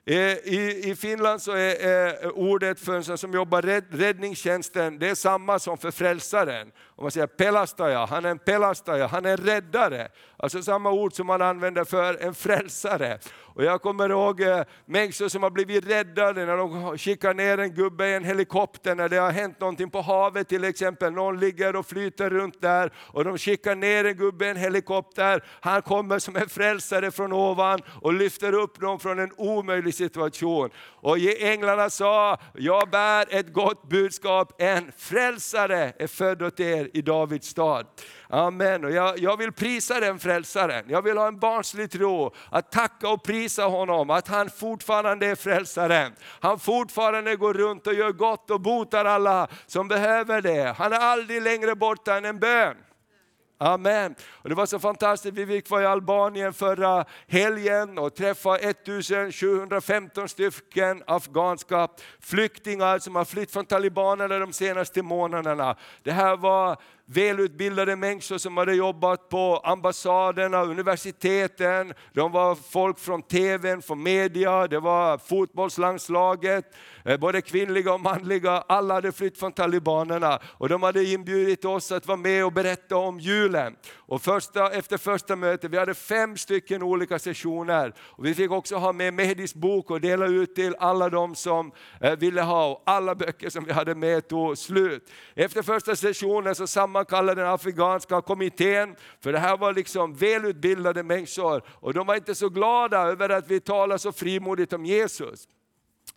Eh, 0.09 0.17
I, 0.17 0.91
I 0.91 0.97
Finland 0.97 1.43
så 1.43 1.53
är, 1.53 1.87
är 1.87 2.39
ordet 2.39 2.81
för 2.81 2.95
en 2.95 3.19
som 3.19 3.33
jobbar 3.33 3.63
rädd, 3.63 3.85
räddningstjänsten, 3.91 4.99
det 4.99 5.09
är 5.09 5.15
samma 5.15 5.59
som 5.59 5.79
för 5.79 5.91
frälsaren. 5.91 6.73
Om 6.97 7.05
man 7.05 7.11
säger 7.11 7.27
pelastaja, 7.27 8.07
han 8.07 8.25
är 8.25 8.31
en 8.31 8.39
pelastaja, 8.39 9.07
han 9.07 9.25
är 9.25 9.31
en 9.31 9.37
räddare. 9.37 10.09
Alltså 10.37 10.63
samma 10.63 10.91
ord 10.91 11.13
som 11.13 11.27
man 11.27 11.43
använder 11.43 11.85
för 11.85 12.23
en 12.23 12.35
frälsare. 12.35 13.19
Och 13.57 13.65
jag 13.65 13.83
kommer 13.83 14.11
ihåg 14.11 14.41
eh, 14.41 14.63
människor 14.87 15.29
som 15.29 15.43
har 15.43 15.51
blivit 15.51 15.87
räddade 15.87 16.47
när 16.47 16.57
de 16.57 16.99
skickar 16.99 17.35
ner 17.35 17.59
en 17.59 17.75
gubbe 17.75 18.09
i 18.09 18.15
en 18.15 18.25
helikopter 18.25 18.95
när 18.95 19.09
det 19.09 19.17
har 19.17 19.31
hänt 19.31 19.61
någonting 19.61 19.91
på 19.91 20.01
havet 20.01 20.49
till 20.49 20.65
exempel. 20.65 21.13
Någon 21.13 21.41
ligger 21.41 21.77
och 21.77 21.87
flyter 21.87 22.31
runt 22.31 22.61
där 22.61 22.93
och 22.97 23.25
de 23.25 23.39
skickar 23.39 23.75
ner 23.75 24.05
en 24.05 24.17
gubbe 24.17 24.47
i 24.47 24.49
en 24.49 24.57
helikopter. 24.57 25.45
Han 25.61 25.83
kommer 25.83 26.19
som 26.19 26.37
en 26.37 26.49
frälsare 26.49 27.11
från 27.11 27.33
ovan 27.33 27.81
och 28.03 28.15
lyfter 28.15 28.53
upp 28.53 28.81
dem 28.81 29.01
från 29.01 29.19
en 29.19 29.33
omöjlig 29.37 29.95
situation. 29.95 30.71
Och 30.79 31.19
änglarna 31.41 31.91
sa, 31.91 32.39
jag 32.55 32.91
bär 32.91 33.27
ett 33.31 33.53
gott 33.53 33.89
budskap, 33.89 34.63
en 34.63 34.93
frälsare 34.97 35.93
är 35.99 36.07
född 36.07 36.43
åt 36.43 36.61
er 36.61 36.91
i 36.93 37.03
Davids 37.03 37.49
stad. 37.49 37.87
Amen. 38.29 38.85
Och 38.85 38.91
jag, 38.91 39.19
jag 39.19 39.37
vill 39.37 39.53
prisa 39.53 40.01
den 40.01 40.19
frälsaren. 40.19 40.85
Jag 40.89 41.03
vill 41.03 41.19
ha 41.19 41.29
en 41.29 41.39
barnslig 41.39 41.91
tro, 41.91 42.35
att 42.51 42.73
tacka 42.73 43.09
och 43.09 43.23
prisa 43.23 43.65
honom, 43.65 44.11
att 44.11 44.29
han 44.29 44.51
fortfarande 44.51 45.27
är 45.27 45.35
frälsaren. 45.35 46.13
Han 46.41 46.59
fortfarande 46.59 47.37
går 47.37 47.55
runt 47.55 47.87
och 47.87 47.95
gör 47.95 48.13
gott 48.13 48.51
och 48.51 48.61
botar 48.61 49.05
alla 49.05 49.49
som 49.67 49.89
behöver 49.89 50.41
det. 50.41 50.75
Han 50.79 50.93
är 50.93 50.99
aldrig 50.99 51.43
längre 51.43 51.75
borta 51.75 52.17
än 52.17 52.25
en 52.25 52.39
bön. 52.39 52.77
Amen. 53.59 54.15
Och 54.31 54.49
det 54.49 54.55
var 54.55 54.67
så 54.67 54.79
fantastiskt, 54.79 55.35
vi 55.35 55.47
fick 55.47 55.71
vara 55.71 55.83
i 55.83 55.87
Albanien 55.87 56.53
förra 56.53 57.05
helgen 57.29 57.99
och 57.99 58.15
träffa 58.15 58.59
1715 58.59 60.29
stycken 60.29 61.03
afghanska 61.07 61.89
flyktingar 62.21 62.99
som 62.99 63.17
har 63.17 63.25
flytt 63.25 63.53
från 63.53 63.67
talibanerna 63.67 64.39
de 64.39 64.53
senaste 64.53 65.03
månaderna. 65.03 65.77
Det 66.03 66.13
här 66.13 66.37
var 66.37 66.77
välutbildade 67.07 67.97
människor 67.97 68.39
som 68.39 68.57
hade 68.57 68.75
jobbat 68.75 69.29
på 69.29 69.61
ambassaderna, 69.65 70.63
universiteten, 70.63 71.95
de 72.13 72.33
var 72.33 72.55
folk 72.55 72.99
från 72.99 73.23
tvn, 73.23 73.83
från 73.83 74.03
media, 74.03 74.67
det 74.67 74.81
var 74.81 75.19
fotbollslandslaget, 75.19 76.75
eh, 77.05 77.17
både 77.17 77.41
kvinnliga 77.41 77.95
och 77.95 78.01
manliga, 78.01 78.53
alla 78.53 78.95
hade 78.95 79.13
flytt 79.13 79.39
från 79.39 79.53
talibanerna. 79.53 80.39
Och 80.45 80.69
de 80.69 80.83
hade 80.83 81.05
inbjudit 81.05 81.65
oss 81.65 81.93
att 81.93 82.07
vara 82.07 82.17
med 82.17 82.45
och 82.45 82.53
berätta 82.53 82.97
om 82.97 83.21
julen. 83.21 83.77
Och 83.95 84.23
första, 84.23 84.71
efter 84.71 84.99
första 84.99 85.37
mötet, 85.37 85.71
vi 85.71 85.79
hade 85.79 85.95
fem 85.95 86.37
stycken 86.37 86.83
olika 86.83 87.19
sessioner. 87.19 87.95
Och 87.99 88.27
vi 88.27 88.35
fick 88.35 88.51
också 88.51 88.77
ha 88.77 88.93
med 88.93 89.15
Mehdis 89.15 89.55
bok 89.55 89.91
och 89.91 90.01
dela 90.01 90.27
ut 90.27 90.55
till 90.55 90.77
alla 90.79 91.09
de 91.09 91.35
som 91.35 91.73
eh, 92.01 92.17
ville 92.17 92.43
ha. 92.43 92.67
Och 92.67 92.83
alla 92.87 93.15
böcker 93.15 93.51
som 93.51 93.65
vi 93.65 93.73
hade 93.73 93.95
med 93.95 94.29
tog 94.29 94.59
slut. 94.59 95.11
Efter 95.35 95.63
första 95.63 95.97
sessionen 95.97 96.55
så 96.55 96.67
man 96.97 97.07
kallar 97.07 97.35
den 97.35 97.47
afghanska 97.47 98.23
kommittén, 98.23 98.97
för 99.21 99.33
det 99.33 99.39
här 99.39 99.57
var 99.57 99.73
liksom 99.73 100.15
välutbildade 100.15 101.03
människor. 101.03 101.63
Och 101.69 101.95
de 101.95 102.07
var 102.07 102.15
inte 102.15 102.35
så 102.35 102.49
glada 102.49 102.99
över 102.99 103.29
att 103.29 103.51
vi 103.51 103.61
talar 103.61 103.99
så 103.99 104.13
frimodigt 104.13 104.73
om 104.73 104.85
Jesus. 104.85 105.49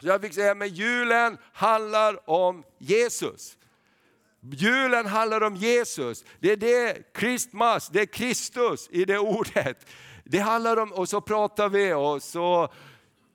Så 0.01 0.07
jag 0.07 0.21
fick 0.21 0.33
säga, 0.33 0.55
men 0.55 0.67
julen 0.67 1.37
handlar 1.53 2.29
om 2.29 2.63
Jesus. 2.77 3.57
Julen 4.41 5.05
handlar 5.05 5.41
om 5.43 5.55
Jesus. 5.55 6.25
Det 6.39 6.51
är 6.51 6.57
det, 6.57 6.97
Christmas, 7.17 7.89
det 7.89 8.01
är 8.01 8.05
Kristus 8.05 8.89
i 8.91 9.05
det 9.05 9.19
ordet. 9.19 9.85
Det 10.23 10.39
handlar 10.39 10.77
om, 10.77 10.93
och 10.93 11.09
så 11.09 11.21
pratar 11.21 11.69
vi 11.69 11.93
och 11.93 12.23
så 12.23 12.73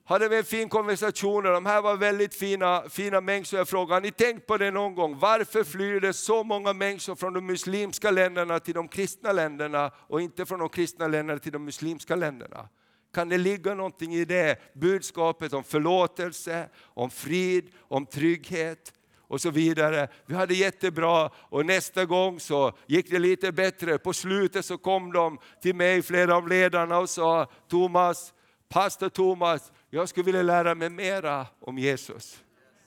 hade 0.05 0.29
vi 0.29 0.37
en 0.37 0.45
fin 0.45 0.69
konversation 0.69 1.47
och 1.47 1.53
de 1.53 1.67
här 1.67 1.83
var 1.83 1.97
väldigt 1.97 2.35
fina, 2.35 2.85
fina 2.89 3.21
människor. 3.21 3.59
Jag 3.59 3.69
frågade, 3.69 3.95
har 3.95 4.01
ni 4.01 4.11
tänkt 4.11 4.47
på 4.47 4.57
det 4.57 4.71
någon 4.71 4.95
gång? 4.95 5.19
Varför 5.19 5.65
flyr 5.65 6.01
det 6.01 6.13
så 6.13 6.45
många 6.45 6.73
människor 6.73 7.15
från 7.15 7.33
de 7.33 7.47
muslimska 7.47 8.11
länderna 8.11 8.61
till 8.61 8.75
de 8.75 8.89
kristna 8.89 9.33
länderna 9.33 9.91
och 9.97 10.21
inte 10.21 10.47
från 10.47 10.59
de 10.59 10.69
kristna 10.69 11.09
länderna 11.09 11.39
till 11.39 11.53
de 11.53 11.65
muslimska 11.65 12.17
länderna? 12.17 12.69
Kan 13.15 13.29
det 13.29 13.39
ligga 13.39 13.75
någonting 13.75 14.15
i 14.15 14.25
det 14.25 14.75
budskapet 14.75 15.53
om 15.53 15.65
förlåtelse, 15.65 16.69
om 16.83 17.11
frid, 17.11 17.71
om 17.81 18.07
trygghet? 18.07 18.93
och 19.29 19.41
så 19.41 19.51
vidare. 19.51 20.09
Vi 20.27 20.35
hade 20.35 20.55
jättebra 20.55 21.31
och 21.37 21.67
nästa 21.67 22.05
gång 22.05 22.41
så 22.41 22.73
gick 22.87 23.11
det 23.11 23.19
lite 23.19 23.53
bättre. 23.53 23.99
På 23.99 24.13
slutet 24.13 24.65
så 24.65 24.79
kom 24.79 25.13
de 25.13 25.39
till 25.63 25.75
mig, 25.75 26.03
flera 26.03 26.37
av 26.37 26.49
ledarna 26.49 26.99
och 26.99 27.11
sa 27.11 27.47
Thomas, 27.69 28.33
pastor 28.69 29.09
Thomas, 29.09 29.73
jag 29.95 30.09
skulle 30.09 30.25
vilja 30.25 30.43
lära 30.43 30.75
mig 30.75 30.91
mera 30.91 31.47
om 31.61 31.79
Jesus. 31.79 32.43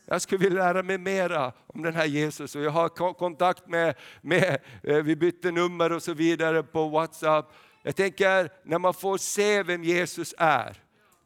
Jag 0.05 0.21
skulle 0.21 0.43
vilja 0.43 0.63
lära 0.63 0.83
mig 0.83 0.97
mera 0.97 1.53
om 1.67 1.81
den 1.83 1.95
här 1.95 2.05
Jesus. 2.05 2.55
Och 2.55 2.61
jag 2.61 2.71
har 2.71 3.13
kontakt 3.13 3.67
med, 3.67 3.95
med, 4.21 4.57
eh, 4.83 4.97
vi 4.97 5.15
bytte 5.15 5.51
nummer 5.51 5.91
och 5.91 6.03
så 6.03 6.13
vidare 6.13 6.63
på 6.63 6.87
Whatsapp. 6.87 7.53
Jag 7.83 7.95
tänker, 7.95 8.51
när 8.63 8.79
man 8.79 8.93
får 8.93 9.17
se 9.17 9.63
vem 9.63 9.83
Jesus 9.83 10.35
är, 10.37 10.77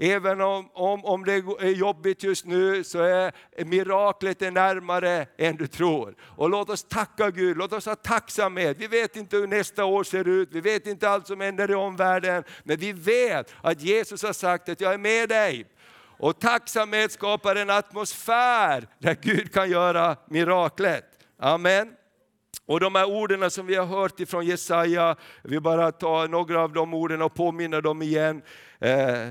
Även 0.03 0.41
om, 0.41 0.69
om, 0.73 1.05
om 1.05 1.25
det 1.25 1.33
är 1.33 1.69
jobbigt 1.69 2.23
just 2.23 2.45
nu 2.45 2.83
så 2.83 2.99
är 3.01 3.33
miraklet 3.65 4.41
är 4.41 4.51
närmare 4.51 5.27
än 5.37 5.55
du 5.55 5.67
tror. 5.67 6.15
Och 6.21 6.49
låt 6.49 6.69
oss 6.69 6.83
tacka 6.83 7.29
Gud, 7.29 7.57
låt 7.57 7.73
oss 7.73 7.85
ha 7.85 7.95
tacksamhet. 7.95 8.77
Vi 8.79 8.87
vet 8.87 9.15
inte 9.15 9.37
hur 9.37 9.47
nästa 9.47 9.85
år 9.85 10.03
ser 10.03 10.27
ut, 10.27 10.49
vi 10.51 10.61
vet 10.61 10.87
inte 10.87 11.09
allt 11.09 11.27
som 11.27 11.41
händer 11.41 11.71
i 11.71 11.75
omvärlden. 11.75 12.43
Men 12.63 12.77
vi 12.77 12.93
vet 12.93 13.53
att 13.61 13.81
Jesus 13.81 14.23
har 14.23 14.33
sagt 14.33 14.69
att 14.69 14.81
jag 14.81 14.93
är 14.93 14.97
med 14.97 15.29
dig. 15.29 15.65
Och 16.17 16.39
tacksamhet 16.39 17.11
skapar 17.11 17.55
en 17.55 17.69
atmosfär 17.69 18.87
där 18.99 19.17
Gud 19.21 19.53
kan 19.53 19.69
göra 19.69 20.17
miraklet. 20.25 21.05
Amen. 21.39 21.93
Och 22.71 22.79
de 22.79 22.95
här 22.95 23.05
orden 23.05 23.51
som 23.51 23.65
vi 23.65 23.75
har 23.75 23.85
hört 23.85 24.19
ifrån 24.19 24.45
Jesaja, 24.45 25.15
vi 25.41 25.59
bara 25.59 25.91
tar 25.91 26.27
några 26.27 26.61
av 26.63 26.73
de 26.73 26.93
orden 26.93 27.21
och 27.21 27.33
påminner 27.33 27.81
dem 27.81 28.01
igen. 28.01 28.41
Eh, 28.79 29.29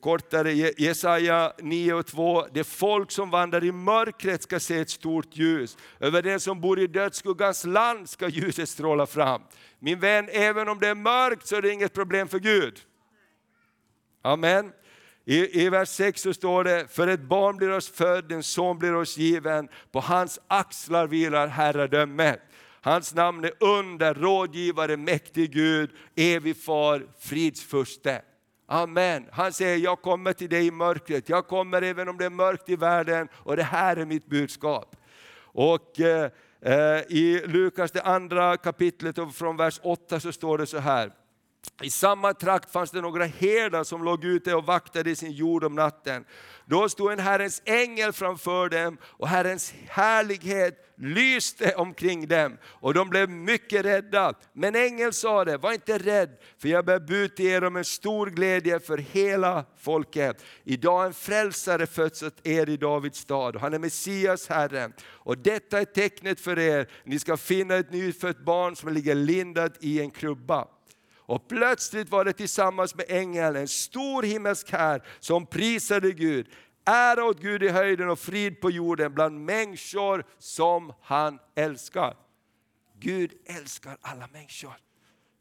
kortare, 0.00 0.52
Jesaja 0.52 1.52
9 1.58 1.94
och 1.94 2.06
2. 2.06 2.46
Det 2.52 2.64
folk 2.64 3.10
som 3.10 3.30
vandrar 3.30 3.64
i 3.64 3.72
mörkret 3.72 4.42
ska 4.42 4.60
se 4.60 4.78
ett 4.78 4.90
stort 4.90 5.36
ljus. 5.36 5.76
Över 6.00 6.22
den 6.22 6.40
som 6.40 6.60
bor 6.60 6.80
i 6.80 6.86
dödsskuggans 6.86 7.64
land 7.64 8.08
ska 8.08 8.28
ljuset 8.28 8.68
stråla 8.68 9.06
fram. 9.06 9.42
Min 9.78 10.00
vän, 10.00 10.28
även 10.32 10.68
om 10.68 10.78
det 10.78 10.88
är 10.88 10.94
mörkt 10.94 11.46
så 11.46 11.56
är 11.56 11.62
det 11.62 11.72
inget 11.72 11.92
problem 11.92 12.28
för 12.28 12.38
Gud. 12.38 12.78
Amen. 14.22 14.72
I, 15.24 15.62
I 15.64 15.68
vers 15.68 15.88
6 15.88 16.22
så 16.22 16.34
står 16.34 16.64
det, 16.64 16.86
för 16.90 17.08
ett 17.08 17.20
barn 17.20 17.56
blir 17.56 17.70
oss 17.70 17.88
född, 17.88 18.32
en 18.32 18.42
son 18.42 18.78
blir 18.78 18.94
oss 18.94 19.16
given, 19.18 19.68
på 19.92 20.00
hans 20.00 20.40
axlar 20.48 21.06
vilar 21.06 21.46
herradömet. 21.46 22.40
Hans 22.84 23.14
namn 23.14 23.44
är 23.44 23.52
under, 23.60 24.14
rådgivare, 24.14 24.96
mäktig 24.96 25.52
Gud, 25.52 25.90
evig 26.16 26.56
far, 26.56 27.06
fridsfurste. 27.18 28.22
Amen. 28.66 29.26
Han 29.32 29.52
säger, 29.52 29.76
jag 29.78 30.02
kommer 30.02 30.32
till 30.32 30.48
dig 30.48 30.66
i 30.66 30.70
mörkret, 30.70 31.28
jag 31.28 31.46
kommer 31.46 31.82
även 31.82 32.08
om 32.08 32.18
det 32.18 32.24
är 32.24 32.30
mörkt 32.30 32.68
i 32.68 32.76
världen 32.76 33.28
och 33.32 33.56
det 33.56 33.62
här 33.62 33.96
är 33.96 34.04
mitt 34.04 34.26
budskap. 34.26 34.96
Och 35.38 36.00
eh, 36.00 36.30
eh 36.60 37.00
i 37.08 37.42
Lukas 37.46 37.90
det 37.90 38.02
andra 38.02 38.56
kapitlet 38.56 39.18
från 39.34 39.56
vers 39.56 39.80
8 39.82 40.20
så 40.20 40.32
står 40.32 40.58
det 40.58 40.66
så 40.66 40.78
här. 40.78 41.12
I 41.82 41.90
samma 41.90 42.34
trakt 42.34 42.72
fanns 42.72 42.90
det 42.90 43.00
några 43.00 43.24
herdar 43.24 43.84
som 43.84 44.04
låg 44.04 44.24
ute 44.24 44.54
och 44.54 44.66
vaktade 44.66 45.16
sin 45.16 45.30
jord 45.30 45.64
om 45.64 45.74
natten. 45.74 46.24
Då 46.66 46.88
stod 46.88 47.12
en 47.12 47.18
Herrens 47.18 47.62
ängel 47.64 48.12
framför 48.12 48.68
dem 48.68 48.98
och 49.04 49.28
Herrens 49.28 49.74
härlighet 49.88 50.92
lyste 50.96 51.74
omkring 51.74 52.28
dem 52.28 52.58
och 52.64 52.94
de 52.94 53.08
blev 53.08 53.30
mycket 53.30 53.84
rädda. 53.84 54.34
Men 54.52 54.74
ängeln 54.74 55.12
sa 55.12 55.44
det, 55.44 55.56
var 55.56 55.72
inte 55.72 55.98
rädd, 55.98 56.30
för 56.58 56.68
jag 56.68 56.84
bär 56.84 57.00
bud 57.00 57.36
till 57.36 57.46
er 57.46 57.64
om 57.64 57.76
en 57.76 57.84
stor 57.84 58.26
glädje 58.26 58.80
för 58.80 58.98
hela 58.98 59.64
folket. 59.78 60.44
Idag 60.64 61.06
en 61.06 61.12
frälsare 61.12 61.86
fötts 61.86 62.22
åt 62.22 62.46
er 62.46 62.68
i 62.68 62.76
Davids 62.76 63.18
stad, 63.18 63.54
och 63.54 63.60
han 63.60 63.74
är 63.74 63.78
Messias, 63.78 64.48
Herren. 64.48 64.92
Och 65.02 65.38
detta 65.38 65.80
är 65.80 65.84
tecknet 65.84 66.40
för 66.40 66.58
er, 66.58 66.88
ni 67.04 67.18
ska 67.18 67.36
finna 67.36 67.74
ett 67.76 67.92
nyfött 67.92 68.44
barn 68.44 68.76
som 68.76 68.92
ligger 68.92 69.14
lindat 69.14 69.76
i 69.80 70.00
en 70.00 70.10
krubba. 70.10 70.66
Och 71.32 71.48
plötsligt 71.48 72.10
var 72.10 72.24
det 72.24 72.32
tillsammans 72.32 72.94
med 72.94 73.04
ängeln 73.08 73.56
en 73.56 73.68
stor 73.68 74.22
himmelsk 74.22 74.72
här 74.72 75.02
som 75.20 75.46
prisade 75.46 76.12
Gud. 76.12 76.46
Ära 76.84 77.24
åt 77.24 77.40
Gud 77.40 77.62
i 77.62 77.68
höjden 77.68 78.10
och 78.10 78.18
frid 78.18 78.60
på 78.60 78.70
jorden 78.70 79.14
bland 79.14 79.44
människor 79.44 80.24
som 80.38 80.92
han 81.02 81.38
älskar. 81.54 82.16
Gud 82.98 83.32
älskar 83.46 83.96
alla 84.00 84.28
människor. 84.32 84.74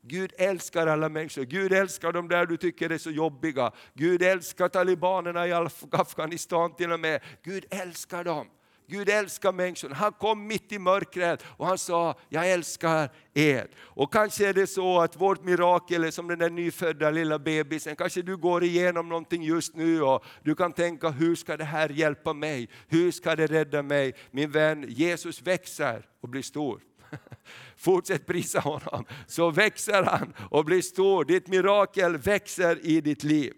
Gud 0.01 0.33
älskar 0.37 0.87
alla 0.87 1.09
människor. 1.09 1.43
Gud 1.43 1.73
älskar 1.73 2.11
de 2.11 2.27
där 2.27 2.45
du 2.45 2.57
tycker 2.57 2.89
är 2.89 2.97
så 2.97 3.11
jobbiga. 3.11 3.71
Gud 3.93 4.21
älskar 4.21 4.69
talibanerna 4.69 5.47
i 5.47 5.53
Afghanistan 5.91 6.75
till 6.75 6.91
och 6.91 6.99
med. 6.99 7.21
Gud 7.43 7.65
älskar 7.69 8.23
dem. 8.23 8.47
Gud 8.91 9.09
älskar 9.09 9.51
människorna. 9.51 9.95
Han 9.95 10.11
kom 10.11 10.47
mitt 10.47 10.71
i 10.71 10.79
mörkret 10.79 11.43
och 11.57 11.67
han 11.67 11.77
sa, 11.77 12.15
jag 12.29 12.51
älskar 12.51 13.09
er. 13.33 13.67
Och 13.77 14.13
kanske 14.13 14.47
är 14.47 14.53
det 14.53 14.67
så 14.67 15.01
att 15.01 15.15
vårt 15.15 15.43
mirakel 15.43 16.03
är 16.03 16.11
som 16.11 16.27
den 16.27 16.39
där 16.39 16.49
nyfödda 16.49 17.09
lilla 17.09 17.39
bebisen. 17.39 17.95
Kanske 17.95 18.21
du 18.21 18.37
går 18.37 18.63
igenom 18.63 19.09
någonting 19.09 19.43
just 19.43 19.75
nu 19.75 20.01
och 20.01 20.25
du 20.43 20.55
kan 20.55 20.73
tänka, 20.73 21.09
hur 21.09 21.35
ska 21.35 21.57
det 21.57 21.63
här 21.63 21.89
hjälpa 21.89 22.33
mig? 22.33 22.69
Hur 22.87 23.11
ska 23.11 23.35
det 23.35 23.47
rädda 23.47 23.81
mig? 23.81 24.13
Min 24.31 24.51
vän, 24.51 24.85
Jesus 24.87 25.41
växer 25.41 26.05
och 26.21 26.29
blir 26.29 26.41
stor. 26.41 26.81
Fortsätt 27.77 28.25
prisa 28.25 28.59
honom, 28.59 29.05
så 29.27 29.51
växer 29.51 30.03
han 30.03 30.33
och 30.49 30.65
blir 30.65 30.81
stor. 30.81 31.25
Ditt 31.25 31.47
mirakel 31.47 32.17
växer 32.17 32.85
i 32.85 33.01
ditt 33.01 33.23
liv. 33.23 33.53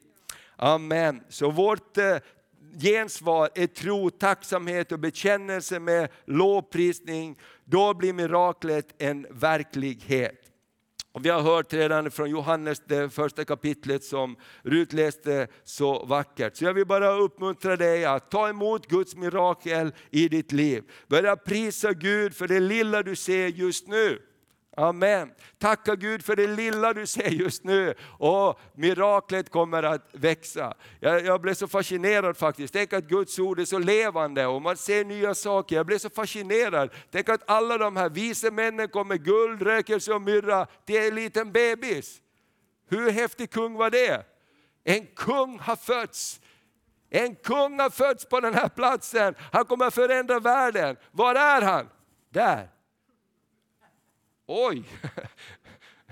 Amen. 0.55 1.23
Så 1.29 1.51
vårt 1.51 1.97
eh, 1.97 2.17
gensvar 2.81 3.49
är 3.55 3.67
tro, 3.67 4.09
tacksamhet 4.09 4.91
och 4.91 4.99
bekännelse 4.99 5.79
med 5.79 6.09
lovprisning, 6.25 7.39
då 7.65 7.93
blir 7.93 8.13
miraklet 8.13 8.95
en 8.97 9.27
verklighet. 9.29 10.39
Och 11.11 11.25
vi 11.25 11.29
har 11.29 11.41
hört 11.41 11.73
redan 11.73 12.11
från 12.11 12.29
Johannes, 12.29 12.81
det 12.85 13.09
första 13.09 13.45
kapitlet 13.45 14.03
som 14.03 14.35
Rut 14.63 14.93
läste 14.93 15.47
så 15.63 16.05
vackert. 16.05 16.55
Så 16.55 16.65
jag 16.65 16.73
vill 16.73 16.87
bara 16.87 17.13
uppmuntra 17.13 17.75
dig 17.75 18.05
att 18.05 18.31
ta 18.31 18.49
emot 18.49 18.87
Guds 18.87 19.15
mirakel 19.15 19.93
i 20.11 20.27
ditt 20.27 20.51
liv. 20.51 20.83
Börja 21.07 21.35
prisa 21.35 21.93
Gud 21.93 22.35
för 22.35 22.47
det 22.47 22.59
lilla 22.59 23.03
du 23.03 23.15
ser 23.15 23.47
just 23.47 23.87
nu. 23.87 24.21
Amen. 24.77 25.31
Tacka 25.59 25.95
Gud 25.95 26.25
för 26.25 26.35
det 26.35 26.47
lilla 26.47 26.93
du 26.93 27.07
ser 27.07 27.29
just 27.29 27.63
nu 27.63 27.93
och 28.19 28.59
miraklet 28.75 29.49
kommer 29.49 29.83
att 29.83 30.09
växa. 30.11 30.73
Jag, 30.99 31.25
jag 31.25 31.41
blev 31.41 31.53
så 31.53 31.67
fascinerad 31.67 32.37
faktiskt. 32.37 32.73
Tänk 32.73 32.93
att 32.93 33.03
Guds 33.03 33.39
ord 33.39 33.59
är 33.59 33.65
så 33.65 33.79
levande 33.79 34.45
och 34.45 34.61
man 34.61 34.77
ser 34.77 35.05
nya 35.05 35.35
saker. 35.35 35.75
Jag 35.75 35.85
blev 35.85 35.97
så 35.97 36.09
fascinerad. 36.09 36.89
Tänk 37.11 37.29
att 37.29 37.49
alla 37.49 37.77
de 37.77 37.95
här 37.95 38.09
vise 38.09 38.51
männen 38.51 38.87
kom 38.89 39.07
med 39.07 39.25
guld, 39.25 39.61
rökelse 39.61 40.13
och 40.13 40.21
myrra 40.21 40.65
till 40.85 41.07
en 41.07 41.15
liten 41.15 41.51
bebis. 41.51 42.21
Hur 42.89 43.11
häftig 43.11 43.51
kung 43.51 43.73
var 43.73 43.89
det? 43.89 44.25
En 44.83 45.05
kung 45.05 45.59
har 45.59 45.75
fötts. 45.75 46.41
En 47.09 47.35
kung 47.35 47.79
har 47.79 47.89
fötts 47.89 48.25
på 48.25 48.39
den 48.39 48.53
här 48.53 48.69
platsen. 48.69 49.35
Han 49.51 49.65
kommer 49.65 49.85
att 49.85 49.93
förändra 49.93 50.39
världen. 50.39 50.95
Var 51.11 51.35
är 51.35 51.61
han? 51.61 51.89
Där. 52.29 52.72
Oj! 54.47 54.83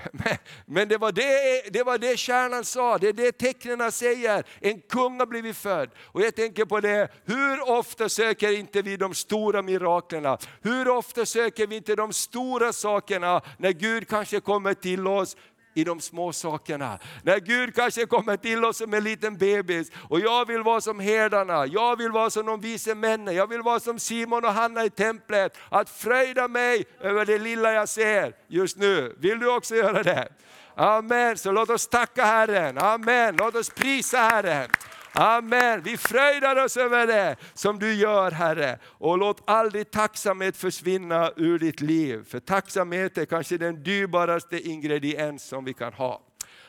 Men, 0.11 0.37
men, 0.65 0.87
det, 0.87 0.97
var 0.97 1.11
det, 1.11 1.73
det 1.73 1.83
var 1.83 1.97
det 1.97 2.17
kärnan 2.17 2.65
sa, 2.65 2.97
det 2.97 3.07
är 3.07 3.13
det 3.13 3.31
tecknen 3.31 3.91
säger. 3.91 4.43
En 4.59 4.81
kung 4.81 5.19
har 5.19 5.25
blivit 5.25 5.57
född. 5.57 5.89
Och 6.03 6.21
jag 6.21 6.35
tänker 6.35 6.65
på 6.65 6.79
det, 6.79 7.09
hur 7.25 7.69
ofta 7.69 8.09
söker 8.09 8.51
inte 8.51 8.81
vi 8.81 8.97
de 8.97 9.13
stora 9.13 9.61
miraklerna? 9.61 10.37
Hur 10.61 10.89
ofta 10.89 11.25
söker 11.25 11.67
vi 11.67 11.75
inte 11.75 11.95
de 11.95 12.13
stora 12.13 12.73
sakerna 12.73 13.41
när 13.57 13.71
Gud 13.71 14.07
kanske 14.07 14.39
kommer 14.39 14.73
till 14.73 15.07
oss 15.07 15.37
i 15.73 15.83
de 15.83 16.01
små 16.01 16.33
sakerna. 16.33 16.99
När 17.23 17.39
Gud 17.39 17.75
kanske 17.75 18.05
kommer 18.05 18.37
till 18.37 18.65
oss 18.65 18.77
som 18.77 18.93
en 18.93 19.03
liten 19.03 19.37
bebis 19.37 19.91
och 20.09 20.19
jag 20.19 20.47
vill 20.47 20.61
vara 20.61 20.81
som 20.81 20.99
herdarna, 20.99 21.65
jag 21.65 21.97
vill 21.97 22.11
vara 22.11 22.29
som 22.29 22.45
de 22.45 22.61
vise 22.61 22.95
männen, 22.95 23.35
jag 23.35 23.47
vill 23.47 23.61
vara 23.61 23.79
som 23.79 23.99
Simon 23.99 24.45
och 24.45 24.53
Hanna 24.53 24.85
i 24.85 24.89
templet. 24.89 25.57
Att 25.69 25.89
fröjda 25.89 26.47
mig 26.47 26.85
över 26.99 27.25
det 27.25 27.39
lilla 27.39 27.73
jag 27.73 27.89
ser 27.89 28.33
just 28.47 28.77
nu. 28.77 29.15
Vill 29.19 29.39
du 29.39 29.55
också 29.55 29.75
göra 29.75 30.03
det? 30.03 30.29
Amen, 30.75 31.37
så 31.37 31.51
låt 31.51 31.69
oss 31.69 31.87
tacka 31.87 32.25
Herren. 32.25 32.77
Amen, 32.77 33.35
låt 33.35 33.55
oss 33.55 33.69
prisa 33.69 34.17
Herren. 34.17 34.69
Amen. 35.13 35.81
Vi 35.81 35.97
fröjdar 35.97 36.63
oss 36.65 36.77
över 36.77 37.07
det 37.07 37.35
som 37.53 37.79
du 37.79 37.93
gör 37.93 38.31
Herre. 38.31 38.79
Och 38.83 39.17
låt 39.17 39.43
aldrig 39.45 39.91
tacksamhet 39.91 40.57
försvinna 40.57 41.31
ur 41.35 41.59
ditt 41.59 41.81
liv. 41.81 42.23
För 42.27 42.39
tacksamhet 42.39 43.17
är 43.17 43.25
kanske 43.25 43.57
den 43.57 43.83
dyrbaraste 43.83 44.59
ingrediens 44.59 45.43
som 45.43 45.65
vi 45.65 45.73
kan 45.73 45.93
ha. 45.93 46.21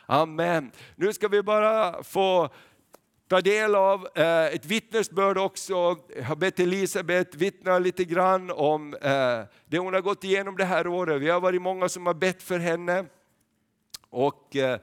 Amen. 0.06 0.70
Nu 0.96 1.12
ska 1.12 1.28
vi 1.28 1.42
bara 1.42 2.02
få 2.02 2.50
ta 3.28 3.40
del 3.40 3.74
av 3.74 4.08
eh, 4.14 4.46
ett 4.46 4.66
vittnesbörd 4.66 5.38
också. 5.38 5.96
Jag 6.16 6.24
har 6.24 6.36
bett 6.36 6.60
Elisabeth 6.60 7.36
vittna 7.36 7.78
lite 7.78 8.04
grann 8.04 8.50
om 8.50 8.94
eh, 8.94 9.40
det 9.66 9.78
hon 9.78 9.94
har 9.94 10.00
gått 10.00 10.24
igenom 10.24 10.56
det 10.56 10.64
här 10.64 10.86
året. 10.86 11.22
Vi 11.22 11.30
har 11.30 11.40
varit 11.40 11.62
många 11.62 11.88
som 11.88 12.06
har 12.06 12.14
bett 12.14 12.42
för 12.42 12.58
henne. 12.58 13.04
Och 14.10 14.56
eh, 14.56 14.78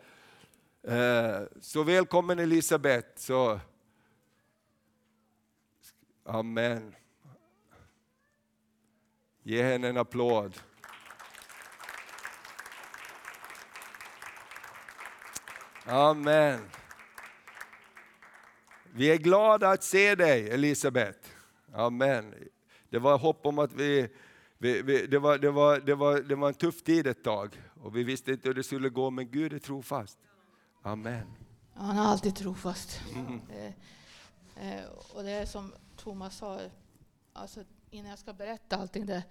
Eh, 0.83 1.41
så 1.61 1.83
välkommen 1.83 2.39
Elisabet. 2.39 3.13
Så, 3.15 3.59
amen. 6.23 6.95
Ge 9.43 9.63
henne 9.63 9.87
en 9.87 9.97
applåd. 9.97 10.59
Amen. 15.85 16.59
Vi 18.91 19.11
är 19.11 19.17
glada 19.17 19.69
att 19.69 19.83
se 19.83 20.15
dig 20.15 20.49
Elisabet. 20.49 21.35
Amen. 21.73 22.35
Det 22.89 22.99
var 22.99 23.17
hopp 23.17 23.45
om 23.45 23.59
att 23.59 23.73
vi, 23.73 24.09
vi, 24.57 24.81
vi, 24.81 25.07
det, 25.07 25.19
var, 25.19 25.37
det, 25.37 25.51
var, 25.51 25.79
det, 25.79 25.95
var, 25.95 26.19
det 26.19 26.35
var 26.35 26.47
en 26.47 26.53
tuff 26.53 26.83
tid 26.83 27.07
ett 27.07 27.23
tag 27.23 27.61
och 27.81 27.95
vi 27.95 28.03
visste 28.03 28.31
inte 28.31 28.47
hur 28.47 28.55
det 28.55 28.63
skulle 28.63 28.89
gå 28.89 29.09
men 29.09 29.31
Gud 29.31 29.53
är 29.53 29.59
trofast. 29.59 30.19
Amen. 30.81 31.27
Ja, 31.73 31.81
han 31.81 31.97
är 31.97 32.01
alltid 32.01 32.35
trofast. 32.35 33.01
Mm. 33.15 33.41
Eh, 33.49 33.73
eh, 34.69 34.85
och 35.13 35.23
det 35.23 35.31
är 35.31 35.45
som 35.45 35.73
Thomas 35.97 36.37
sa, 36.37 36.59
alltså, 37.33 37.63
innan 37.89 38.09
jag 38.09 38.19
ska 38.19 38.33
berätta 38.33 38.77
allting 38.77 39.05
det, 39.05 39.23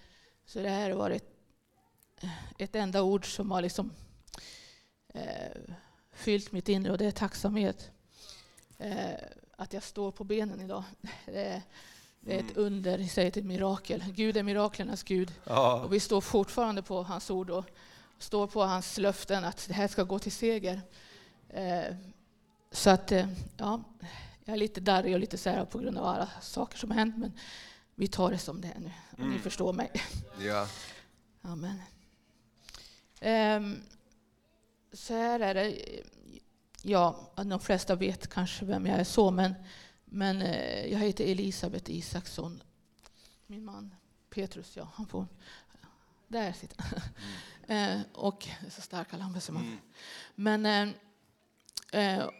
så 0.46 0.58
det 0.62 0.68
här 0.68 0.90
har 0.90 0.96
varit 0.96 1.24
ett 2.58 2.74
enda 2.74 3.02
ord 3.02 3.34
som 3.34 3.50
har 3.50 3.62
liksom 3.62 3.92
eh, 5.08 5.60
fyllt 6.12 6.52
mitt 6.52 6.68
inre 6.68 6.92
och 6.92 6.98
det 6.98 7.06
är 7.06 7.10
tacksamhet. 7.10 7.90
Eh, 8.78 9.14
att 9.56 9.72
jag 9.72 9.82
står 9.82 10.12
på 10.12 10.24
benen 10.24 10.60
idag. 10.60 10.84
Det 11.26 11.44
är, 11.44 11.62
det 12.20 12.34
är 12.34 12.38
ett 12.38 12.56
mm. 12.56 12.66
under, 12.66 13.04
säger 13.04 13.38
ett 13.38 13.44
mirakel. 13.44 14.04
Gud 14.08 14.36
är 14.36 14.42
miraklernas 14.42 15.02
Gud. 15.02 15.32
Ja. 15.44 15.84
Och 15.84 15.92
vi 15.92 16.00
står 16.00 16.20
fortfarande 16.20 16.82
på 16.82 17.02
hans 17.02 17.30
ord 17.30 17.50
och 17.50 17.64
står 18.18 18.46
på 18.46 18.62
hans 18.62 18.98
löften 18.98 19.44
att 19.44 19.64
det 19.68 19.74
här 19.74 19.88
ska 19.88 20.02
gå 20.02 20.18
till 20.18 20.32
seger. 20.32 20.80
Eh, 21.48 21.96
så 22.70 22.90
att, 22.90 23.12
eh, 23.12 23.28
ja, 23.56 23.82
jag 24.44 24.54
är 24.54 24.58
lite 24.58 24.80
darrig 24.80 25.14
och 25.14 25.20
lite 25.20 25.38
så 25.38 25.66
på 25.66 25.78
grund 25.78 25.98
av 25.98 26.04
alla 26.04 26.28
saker 26.40 26.78
som 26.78 26.90
har 26.90 26.98
hänt, 26.98 27.16
men 27.16 27.32
vi 27.94 28.08
tar 28.08 28.30
det 28.30 28.38
som 28.38 28.60
det 28.60 28.68
är 28.68 28.80
nu. 28.80 28.92
Mm. 29.18 29.30
Ni 29.30 29.38
förstår 29.38 29.72
mig. 29.72 29.90
Ja. 30.40 30.68
Amen. 31.42 31.82
Um, 33.20 33.82
så 34.92 35.14
här 35.14 35.40
är 35.40 35.54
det. 35.54 35.78
Ja, 36.82 37.32
de 37.36 37.60
flesta 37.60 37.94
vet 37.94 38.28
kanske 38.28 38.64
vem 38.64 38.86
jag 38.86 39.00
är 39.00 39.04
så, 39.04 39.30
men, 39.30 39.54
men 40.04 40.42
eh, 40.42 40.86
jag 40.92 40.98
heter 40.98 41.24
Elisabeth 41.24 41.90
Isaksson. 41.90 42.62
Min 43.46 43.64
man 43.64 43.94
Petrus, 44.30 44.76
ja, 44.76 44.88
han 44.94 45.06
får... 45.06 45.26
Där 46.28 46.52
sitter 46.52 46.82
han. 46.82 47.00
Mm. 47.68 48.02
och 48.12 48.48
så 48.70 48.82
starka 48.82 49.16
lampor 49.16 49.40
som 49.40 49.56
mm. 49.56 49.78
Men 50.34 50.66
Eh, 50.66 50.94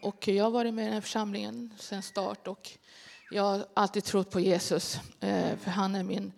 och 0.03 0.29
jag 0.29 0.45
har 0.45 0.51
varit 0.51 0.75
med 0.75 0.83
i 0.83 0.85
den 0.85 0.95
här 0.95 1.01
församlingen 1.01 1.75
sedan 1.79 2.03
start 2.03 2.49
och 2.49 2.79
jag 3.31 3.43
har 3.43 3.67
alltid 3.75 4.05
trott 4.05 4.31
på 4.31 4.41
Jesus. 4.41 5.01
Eh, 5.21 5.57
för 5.57 5.71
han 5.71 5.95
är 5.95 6.03
min 6.03 6.33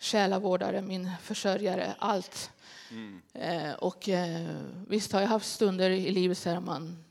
själavårdare, 0.00 0.82
min 0.82 1.10
försörjare, 1.22 1.94
allt. 1.98 2.50
Mm. 2.90 3.22
Eh, 3.34 3.72
och 3.72 4.08
visst 4.88 5.12
har 5.12 5.20
jag 5.20 5.28
haft 5.28 5.46
stunder 5.46 5.90
i 5.90 6.10
livet 6.10 6.44
där 6.44 6.60
man 6.60 7.04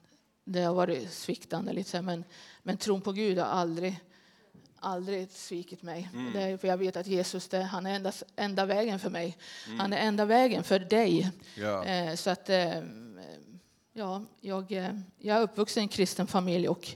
det 0.43 0.61
har 0.61 0.73
varit 0.73 1.11
sviktande, 1.11 1.73
lite 1.73 2.01
men, 2.01 2.23
men 2.63 2.77
tron 2.77 3.01
på 3.01 3.11
Gud 3.11 3.37
har 3.37 3.45
aldrig, 3.45 3.99
aldrig 4.79 5.31
svikit 5.31 5.81
mig. 5.81 6.09
Mm. 6.13 6.33
Det 6.33 6.41
är 6.41 6.57
för 6.57 6.67
jag 6.67 6.77
vet 6.77 6.97
att 6.97 7.07
Jesus 7.07 7.47
det, 7.47 7.61
han 7.61 7.85
är 7.85 7.95
enda, 7.95 8.11
enda 8.35 8.65
vägen 8.65 8.99
för 8.99 9.09
mig. 9.09 9.37
Mm. 9.67 9.79
Han 9.79 9.93
är 9.93 9.97
enda 9.97 10.25
vägen 10.25 10.63
för 10.63 10.79
dig. 10.79 11.31
Ja. 11.55 12.17
så 12.17 12.29
att 12.29 12.49
Ja, 13.97 14.21
jag, 14.41 14.71
eh, 14.71 14.93
jag 15.17 15.37
är 15.37 15.41
uppvuxen 15.41 15.81
i 15.81 15.83
en 15.83 15.89
kristen 15.89 16.27
familj 16.27 16.69
och 16.69 16.87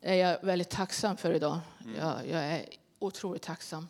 är 0.00 0.14
jag 0.14 0.38
väldigt 0.42 0.70
tacksam 0.70 1.16
för 1.16 1.34
idag. 1.34 1.60
Mm. 1.84 1.96
Jag, 1.96 2.28
jag, 2.28 2.44
är 2.44 2.66
otroligt 2.98 3.42
tacksam. 3.42 3.88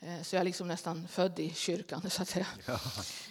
Eh, 0.00 0.22
så 0.22 0.36
jag 0.36 0.40
är 0.40 0.44
liksom 0.44 0.68
nästan 0.68 1.08
född 1.08 1.38
i 1.38 1.50
kyrkan, 1.50 2.02
så 2.10 2.22
att 2.22 2.28
säga. 2.28 2.46
Ja. 2.66 2.80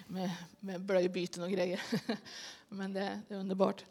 Med, 0.07 0.31
med 0.59 0.81
blöjbyten 0.81 1.43
och 1.43 1.51
grejer. 1.51 1.81
Men 2.69 2.93
det, 2.93 3.21
det, 3.27 3.33
är 3.33 3.39
underbart. 3.39 3.85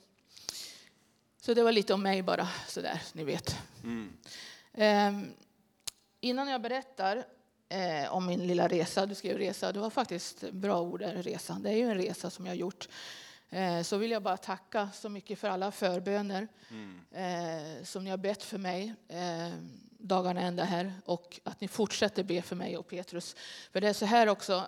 Så 1.41 1.55
det 1.55 1.63
var 1.63 1.73
lite 1.73 1.95
om 1.95 2.03
mig 2.03 2.23
bara, 2.23 2.49
så 2.69 2.81
där, 2.81 3.03
ni 3.13 3.25
vet. 3.25 3.57
Mm. 3.83 4.17
Eh, 4.73 5.31
innan 6.21 6.49
jag 6.49 6.63
berättar 6.63 7.25
eh, 7.69 8.15
om 8.15 8.27
min 8.27 8.47
lilla 8.47 8.69
resa, 8.69 9.07
du 9.07 9.15
skrev 9.15 9.39
resa, 9.39 9.73
det 9.73 9.81
var 9.81 9.91
faktiskt 9.91 10.51
bra 10.51 10.81
ord, 10.81 11.03
resa. 11.03 11.59
Det 11.61 11.71
är 11.71 11.77
ju 11.77 11.91
en 11.91 11.95
resa 11.95 12.31
som 12.31 12.47
jag 12.47 12.51
har 12.51 12.57
gjort 12.57 12.89
Eh, 13.51 13.83
så 13.83 13.97
vill 13.97 14.11
jag 14.11 14.23
bara 14.23 14.37
tacka 14.37 14.91
så 14.95 15.09
mycket 15.09 15.39
för 15.39 15.49
alla 15.49 15.73
förböner 15.73 16.49
mm. 16.71 17.01
Eh, 17.11 17.85
som 17.85 18.05
ni 18.05 18.11
har 18.11 18.17
bett 18.17 18.43
för 18.43 18.59
mig 18.59 18.95
eh, 19.09 19.53
dagarna 19.99 20.41
ända 20.41 20.65
här 20.65 20.93
och 21.05 21.41
att 21.45 21.61
ni 21.61 21.69
fortsätter 21.69 22.23
be 22.23 22.43
för 22.43 22.57
mig 22.57 22.77
och 22.77 22.89
Petrus. 22.89 23.37
För 23.73 23.81
det 23.81 23.89
är 23.89 23.93
så 23.93 24.07
här 24.07 24.29
också. 24.29 24.65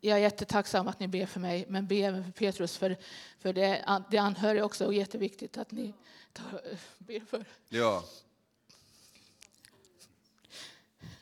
Jag 0.00 0.18
är 0.18 0.22
jättetacksam 0.22 0.88
att 0.88 1.00
ni 1.00 1.08
ber 1.08 1.26
för 1.26 1.40
mig, 1.40 1.64
men 1.68 1.86
be 1.86 1.94
även 1.94 2.24
för 2.24 2.32
Petrus. 2.32 2.76
För, 2.76 2.96
för 3.38 3.52
det, 3.52 4.00
det 4.10 4.18
anhöriga 4.18 4.64
också 4.64 4.86
och 4.86 4.94
jätteviktigt 4.94 5.58
att 5.58 5.70
ni 5.70 5.94
tar, 6.32 6.60
ber 6.98 7.20
för. 7.20 7.44
Ja. 7.68 8.04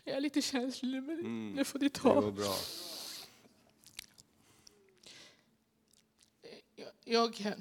Jag 0.04 0.16
är 0.16 0.20
lite 0.20 0.42
känslig, 0.42 1.02
men 1.02 1.18
mm. 1.18 1.56
det 1.56 1.64
får 1.64 1.78
ni 1.78 1.90
ta. 1.90 2.14
Det 2.14 2.20
var 2.20 2.30
bra. 2.30 2.54
Jag 7.04 7.54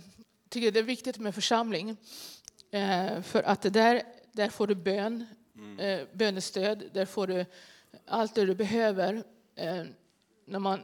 tycker 0.49 0.71
det 0.71 0.80
är 0.80 0.84
viktigt 0.84 1.17
med 1.17 1.36
församling. 1.36 1.97
Eh, 2.71 3.21
för 3.21 3.43
att 3.43 3.62
där, 3.62 4.03
där 4.32 4.49
får 4.49 4.67
du 4.67 4.75
bön, 4.75 5.25
mm. 5.56 5.80
eh, 5.80 6.08
bönestöd, 6.13 6.84
där 6.93 7.06
får 7.06 7.27
du 7.27 7.45
allt 8.06 8.36
det 8.36 8.45
du 8.45 8.56
behöver. 8.56 9.23
Eh, 9.56 9.84
när 10.45 10.60
man, 10.60 10.80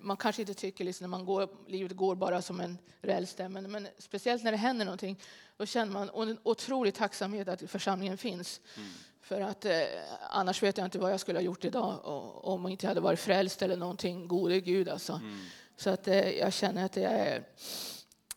man 0.00 0.16
kanske 0.16 0.42
inte 0.42 0.54
tycker 0.54 0.84
liksom, 0.84 1.04
när 1.04 1.08
man 1.08 1.24
går, 1.24 1.48
livet 1.66 1.96
går 1.96 2.14
bara 2.14 2.42
som 2.42 2.60
en 2.60 2.78
räls 3.00 3.38
men, 3.38 3.70
men 3.70 3.88
speciellt 3.98 4.44
när 4.44 4.52
det 4.52 4.58
händer 4.58 4.84
någonting, 4.84 5.20
då 5.56 5.66
känner 5.66 5.92
man 5.92 6.28
en 6.28 6.38
otrolig 6.42 6.94
tacksamhet 6.94 7.48
att 7.48 7.70
församlingen 7.70 8.18
finns. 8.18 8.60
Mm. 8.76 8.88
För 9.20 9.40
att 9.40 9.64
eh, 9.64 9.82
annars 10.30 10.62
vet 10.62 10.78
jag 10.78 10.86
inte 10.86 10.98
vad 10.98 11.12
jag 11.12 11.20
skulle 11.20 11.38
ha 11.38 11.44
gjort 11.44 11.64
idag 11.64 12.00
om 12.44 12.62
jag 12.62 12.70
inte 12.70 12.86
hade 12.86 13.00
varit 13.00 13.20
frälst 13.20 13.62
eller 13.62 13.76
någonting. 13.76 14.28
Gode 14.28 14.60
Gud 14.60 14.88
alltså. 14.88 15.12
Mm. 15.12 15.38
Så 15.76 15.90
att 15.90 16.08
eh, 16.08 16.30
jag 16.30 16.52
känner 16.52 16.84
att 16.84 16.96
jag 16.96 17.12
är... 17.12 17.44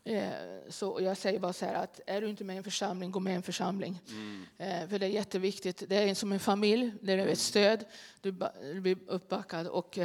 Eh, 0.03 0.29
så 0.69 0.99
jag 1.01 1.17
säger 1.17 1.39
bara 1.39 1.53
så 1.53 1.65
här 1.65 1.73
att 1.73 1.99
är 2.07 2.21
du 2.21 2.29
inte 2.29 2.43
med 2.43 2.53
i 2.53 2.57
en 2.57 2.63
församling, 2.63 3.11
gå 3.11 3.19
med 3.19 3.33
i 3.33 3.35
en 3.35 3.43
församling. 3.43 4.01
Mm. 4.09 4.45
Eh, 4.57 4.89
för 4.89 4.99
det 4.99 5.05
är 5.05 5.09
jätteviktigt. 5.09 5.83
Det 5.87 5.95
är 5.95 6.15
som 6.15 6.31
en 6.31 6.39
familj, 6.39 6.93
det 7.01 7.13
är 7.13 7.27
ett 7.27 7.39
stöd. 7.39 7.85
Du, 8.21 8.35
du 8.61 8.81
blir 8.81 8.97
uppbackad. 9.07 9.67
Och, 9.67 9.99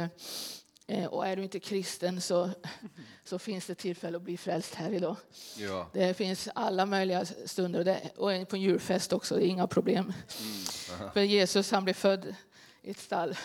och 1.09 1.27
är 1.27 1.35
du 1.35 1.43
inte 1.43 1.59
kristen 1.59 2.21
så, 2.21 2.49
så 3.23 3.39
finns 3.39 3.65
det 3.65 3.75
tillfälle 3.75 4.17
att 4.17 4.23
bli 4.23 4.37
frälst 4.37 4.75
här 4.75 4.91
idag. 4.93 5.15
Ja. 5.57 5.89
Det 5.93 6.13
finns 6.13 6.49
alla 6.55 6.85
möjliga 6.85 7.25
stunder 7.25 7.79
och, 7.79 7.85
det, 7.85 8.09
och 8.17 8.49
på 8.49 8.55
en 8.55 8.61
julfest 8.61 9.13
också, 9.13 9.35
det 9.35 9.45
är 9.45 9.47
inga 9.47 9.67
problem. 9.67 10.13
Mm. 10.39 11.11
För 11.13 11.21
Jesus 11.21 11.71
han 11.71 11.83
blev 11.83 11.93
född 11.93 12.35
i 12.81 12.91
ett 12.91 12.99
stall 12.99 13.35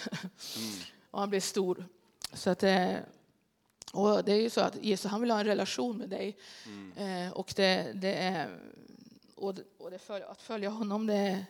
mm. 0.57 0.71
och 1.11 1.21
han 1.21 1.31
blev 1.31 1.41
stor. 1.41 1.87
Så 2.33 2.51
att, 2.51 2.63
och 3.93 4.25
det 4.25 4.33
är 4.33 4.41
ju 4.41 4.51
så 4.51 4.61
att 4.61 4.77
Jesus 4.85 5.11
han 5.11 5.21
vill 5.21 5.31
ha 5.31 5.41
en 5.41 5.47
relation 5.47 5.97
med 5.97 6.09
dig. 6.09 6.37
Mm. 6.67 7.27
Eh, 7.27 7.33
och 7.33 7.53
det, 7.57 7.93
det, 7.95 8.15
är, 8.15 8.61
och, 9.35 9.55
och 9.79 9.91
det 9.91 9.99
följ, 9.99 10.25
att 10.25 10.43
följa 10.43 10.69
honom 10.69 11.07
det 11.07 11.15
är, 11.15 11.45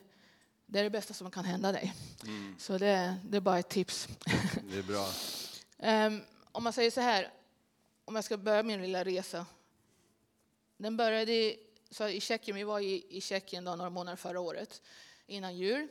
det 0.66 0.79
är 0.79 0.85
det 0.85 0.90
bästa 0.90 1.14
som 1.14 1.31
kan 1.31 1.44
hända 1.44 1.72
dig. 1.72 1.94
Mm. 2.22 2.57
Så 2.59 2.79
det, 2.79 3.16
det 3.24 3.37
är 3.37 3.40
bara 3.40 3.59
ett 3.59 3.68
tips. 3.68 4.09
Det 4.70 4.79
är 4.79 4.83
bra. 4.83 5.09
um, 6.07 6.22
om 6.53 6.64
man 6.64 6.72
säger 6.72 6.90
så 6.90 7.01
här, 7.01 7.33
om 8.05 8.14
jag 8.14 8.24
ska 8.24 8.37
börja 8.37 8.62
min 8.62 8.83
lilla 8.83 9.05
resa. 9.05 9.46
Den 10.77 10.96
började 10.96 11.33
i, 11.33 11.59
så 11.90 12.09
i 12.09 12.20
Tjeckien, 12.20 12.57
vi 12.57 12.64
var 12.64 12.81
i, 12.81 13.07
i 13.09 13.20
Tjeckien 13.20 13.64
då, 13.64 13.77
några 13.77 13.90
månader 13.90 14.16
förra 14.16 14.40
året 14.40 14.83
innan 15.27 15.57
jul. 15.57 15.88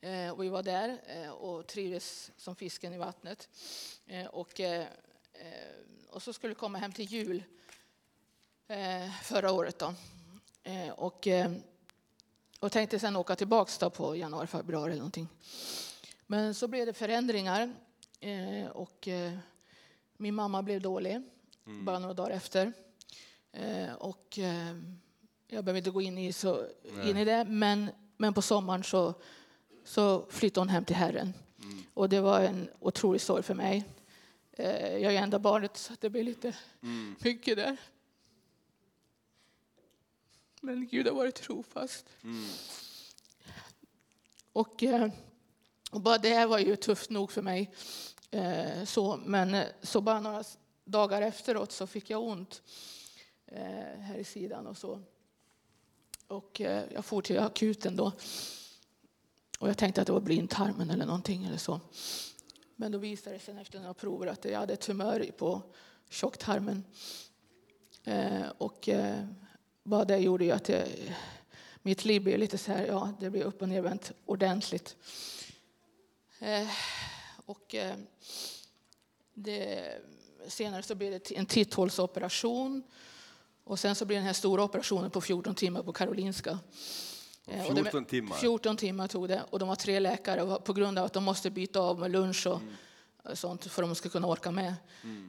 Eh, 0.00 0.30
och 0.30 0.44
vi 0.44 0.48
var 0.48 0.62
där 0.62 1.00
eh, 1.06 1.30
och 1.30 1.66
trivdes 1.66 2.30
som 2.36 2.56
fisken 2.56 2.92
i 2.92 2.98
vattnet. 2.98 3.48
Eh, 4.06 4.26
och 4.26 4.60
eh, 4.60 4.86
Eh, 4.86 4.88
och 6.08 6.22
så 6.22 6.32
skulle 6.32 6.54
komma 6.54 6.78
hem 6.78 6.92
till 6.92 7.04
jul 7.04 7.44
eh, 8.68 9.10
förra 9.22 9.52
året. 9.52 9.78
Då. 9.78 9.94
Eh, 10.62 10.90
och, 10.90 11.28
och 12.60 12.72
tänkte 12.72 12.98
sen 12.98 13.16
åka 13.16 13.36
tillbaka 13.36 13.90
på 13.90 14.16
januari, 14.16 14.46
februari 14.46 14.90
eller 14.90 14.96
någonting. 14.96 15.28
Men 16.26 16.54
så 16.54 16.68
blev 16.68 16.86
det 16.86 16.92
förändringar 16.92 17.72
och 18.72 19.08
min 20.16 20.34
mamma 20.34 20.62
blev 20.62 20.80
dålig 20.80 21.22
mm. 21.66 21.84
bara 21.84 21.98
några 21.98 22.14
dagar 22.14 22.30
efter. 22.30 22.72
Och 23.98 24.38
jag 25.52 25.64
behöver 25.64 25.78
inte 25.78 25.90
gå 25.90 26.00
in 26.02 26.18
i, 26.18 26.32
så, 26.32 26.66
in 27.04 27.16
i 27.16 27.24
det, 27.24 27.44
men, 27.44 27.90
men 28.16 28.34
på 28.34 28.42
sommaren 28.42 28.84
så, 28.84 29.14
så 29.84 30.26
flyttade 30.30 30.60
hon 30.60 30.68
hem 30.68 30.84
till 30.84 30.96
Herren. 30.96 31.34
Mm. 31.62 31.82
Och 31.94 32.08
det 32.08 32.20
var 32.20 32.40
en 32.40 32.68
otrolig 32.80 33.20
sorg 33.20 33.42
för 33.42 33.54
mig. 33.54 33.84
Eh, 34.62 34.98
jag 34.98 35.14
är 35.14 35.22
enda 35.22 35.38
barnet 35.38 35.76
så 35.76 35.94
det 36.00 36.10
blir 36.10 36.24
lite 36.24 36.56
mm. 36.82 37.16
mycket 37.20 37.56
där. 37.56 37.76
Men 40.60 40.86
Gud 40.86 41.06
har 41.06 41.14
varit 41.14 41.34
trofast. 41.34 42.06
Mm. 42.22 42.48
Och, 44.52 44.82
eh, 44.82 45.10
Och 45.90 46.00
bara 46.00 46.18
det 46.18 46.46
var 46.46 46.58
ju 46.58 46.76
tufft 46.76 47.10
nog 47.10 47.32
för 47.32 47.42
mig. 47.42 47.74
Eh, 48.30 48.84
så, 48.84 49.16
men 49.16 49.64
så 49.82 50.00
bara 50.00 50.20
några 50.20 50.44
dagar 50.84 51.22
efteråt 51.22 51.72
så 51.72 51.86
fick 51.86 52.10
jag 52.10 52.22
ont 52.22 52.62
här 53.98 54.16
i 54.16 54.24
sidan 54.24 54.66
och 54.66 54.76
så. 54.76 55.02
Och 56.26 56.60
jag 56.94 57.04
for 57.04 57.22
till 57.22 57.38
akuten 57.38 57.96
då. 57.96 58.12
Och 59.58 59.68
jag 59.68 59.78
tänkte 59.78 60.00
att 60.00 60.06
det 60.06 60.12
var 60.12 60.20
blindtarmen 60.20 60.90
eller 60.90 61.06
någonting 61.06 61.44
eller 61.44 61.58
så. 61.58 61.80
Men 62.76 62.92
då 62.92 62.98
visade 62.98 63.36
det 63.36 63.40
sig 63.40 63.60
efter 63.60 63.78
några 63.78 63.94
prover 63.94 64.26
att 64.26 64.44
jag 64.44 64.58
hade 64.58 64.76
tumör 64.76 65.30
på 65.38 65.62
tjocktarmen. 66.10 66.84
Eh, 68.04 68.48
och 68.58 68.88
eh, 68.88 69.24
vad 69.82 70.08
det 70.08 70.18
gjorde 70.18 70.44
ju 70.44 70.50
att 70.50 70.68
jag, 70.68 70.88
mitt 71.82 72.04
liv 72.04 72.22
blev 72.22 72.38
lite 72.38 72.58
så 72.58 72.72
här, 72.72 72.86
ja, 72.86 73.12
det 73.20 73.30
blev 73.30 73.42
upp 73.42 73.62
och 73.62 73.68
nervänt 73.68 74.12
ordentligt. 74.26 74.96
Eh, 76.38 76.68
och 77.46 77.74
eh, 77.74 77.94
det, 79.34 79.82
senare 80.48 80.82
så 80.82 80.94
blev 80.94 81.10
det 81.10 81.30
en 81.30 81.46
titthålsoperation. 81.46 82.82
Och 83.64 83.78
sen 83.78 83.94
så 83.94 84.04
blev 84.04 84.18
den 84.18 84.26
här 84.26 84.32
stora 84.32 84.64
operationen 84.64 85.10
på 85.10 85.20
14 85.20 85.54
timmar 85.54 85.82
på 85.82 85.92
Karolinska. 85.92 86.58
Eh, 87.46 87.66
och 87.66 87.74
det- 87.74 87.82
14 87.82 88.04
timmar? 88.04 88.36
14 88.36 88.76
timmar 88.76 89.08
tog 89.08 89.28
det. 89.28 89.42
Och 89.50 89.58
de 89.58 89.68
var 89.68 89.76
tre 89.76 90.00
läkare 90.00 90.58
på 90.60 90.72
grund 90.72 90.98
av 90.98 91.04
att 91.04 91.12
de 91.12 91.24
måste 91.24 91.50
byta 91.50 91.80
av 91.80 91.98
med 91.98 92.10
lunch 92.10 92.46
och 92.46 92.60
Mm. 92.60 93.36
sånt 93.36 93.64
för 93.66 93.82
att 93.82 93.88
de 93.88 93.94
ska 93.94 94.08
kunna 94.08 94.26
orka 94.26 94.50
med. 94.50 94.74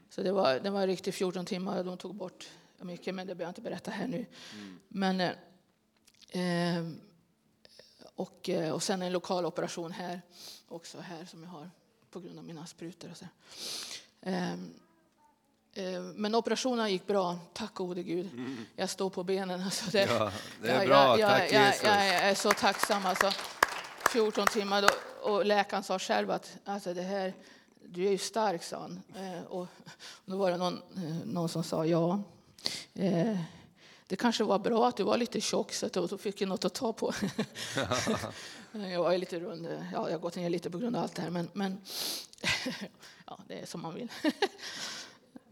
Så 0.09 0.21
det 0.23 0.31
var, 0.31 0.59
det 0.59 0.69
var 0.69 0.87
riktigt 0.87 1.15
14 1.15 1.45
timmar 1.45 1.77
och 1.77 1.85
de 1.85 1.97
tog 1.97 2.15
bort 2.15 2.49
mycket, 2.81 3.15
men 3.15 3.27
det 3.27 3.35
behöver 3.35 3.43
jag 3.43 3.49
inte 3.49 3.61
berätta 3.61 3.91
här 3.91 4.07
nu. 4.07 4.25
Mm. 4.53 4.79
Men, 4.87 5.21
eh, 5.21 6.77
eh, 6.77 6.89
och, 8.15 8.49
eh, 8.49 8.73
och 8.73 8.83
sen 8.83 9.01
en 9.01 9.11
lokal 9.11 9.45
operation 9.45 9.91
här 9.91 10.21
också 10.67 10.99
här 10.99 11.25
som 11.25 11.43
jag 11.43 11.49
har 11.49 11.69
på 12.11 12.19
grund 12.19 12.37
av 12.39 12.45
mina 12.45 12.65
sprutor 12.65 13.11
och 13.11 13.17
så. 13.17 13.25
Eh, 14.21 14.55
men 16.15 16.35
operationen 16.35 16.91
gick 16.91 17.07
bra, 17.07 17.39
tack 17.53 17.73
gode 17.73 18.03
Gud. 18.03 18.29
Jag 18.75 18.89
står 18.89 19.09
på 19.09 19.23
benen. 19.23 19.61
Alltså 19.63 19.91
det, 19.91 20.03
Mm. 20.03 20.17
Ja, 20.17 20.31
det 20.61 20.69
är 20.69 20.81
Ja, 20.81 20.87
bra. 20.87 21.19
jag, 21.19 21.29
Tack 21.29 21.51
jag, 21.51 21.65
Jesus. 21.67 21.83
jag, 21.83 22.07
jag 22.07 22.15
är 22.15 22.35
så 22.35 22.51
tacksam. 22.51 23.05
Alltså, 23.05 23.31
14 24.11 24.47
timmar 24.47 24.81
då, 24.81 24.89
och 25.29 25.45
läkaren 25.45 25.83
sa 25.83 25.99
själv 25.99 26.31
att 26.31 26.57
alltså, 26.65 26.93
det 26.93 27.01
här, 27.01 27.33
du 27.85 28.05
är 28.07 28.11
ju 28.11 28.17
stark, 28.17 28.63
sa 28.63 28.79
han. 28.79 29.01
Eh, 29.15 29.43
och 29.43 29.67
då 30.25 30.37
var 30.37 30.51
det 30.51 30.57
någon, 30.57 30.81
eh, 30.97 31.25
någon 31.25 31.49
som 31.49 31.63
sa 31.63 31.85
ja. 31.85 32.23
Eh, 32.93 33.37
det 34.07 34.15
kanske 34.15 34.43
var 34.43 34.59
bra 34.59 34.87
att 34.87 34.97
du 34.97 35.03
var 35.03 35.17
lite 35.17 35.41
tjock 35.41 35.73
så 35.73 35.85
att 35.85 35.93
då 35.93 36.17
fick 36.17 36.41
jag 36.41 36.47
något 36.49 36.65
att 36.65 36.73
ta 36.73 36.93
på. 36.93 37.13
jag 38.71 39.03
var 39.03 39.17
lite 39.17 39.39
rund. 39.39 39.67
Ja, 39.93 40.09
jag 40.09 40.11
har 40.11 40.19
gått 40.19 40.35
ner 40.35 40.49
lite 40.49 40.69
på 40.71 40.77
grund 40.77 40.95
av 40.95 41.03
allt 41.03 41.15
det 41.15 41.21
här. 41.21 41.29
Men, 41.29 41.49
men 41.53 41.81
ja, 43.27 43.39
det 43.47 43.59
är 43.59 43.65
som 43.65 43.81
man 43.81 43.93
vill. 43.95 44.11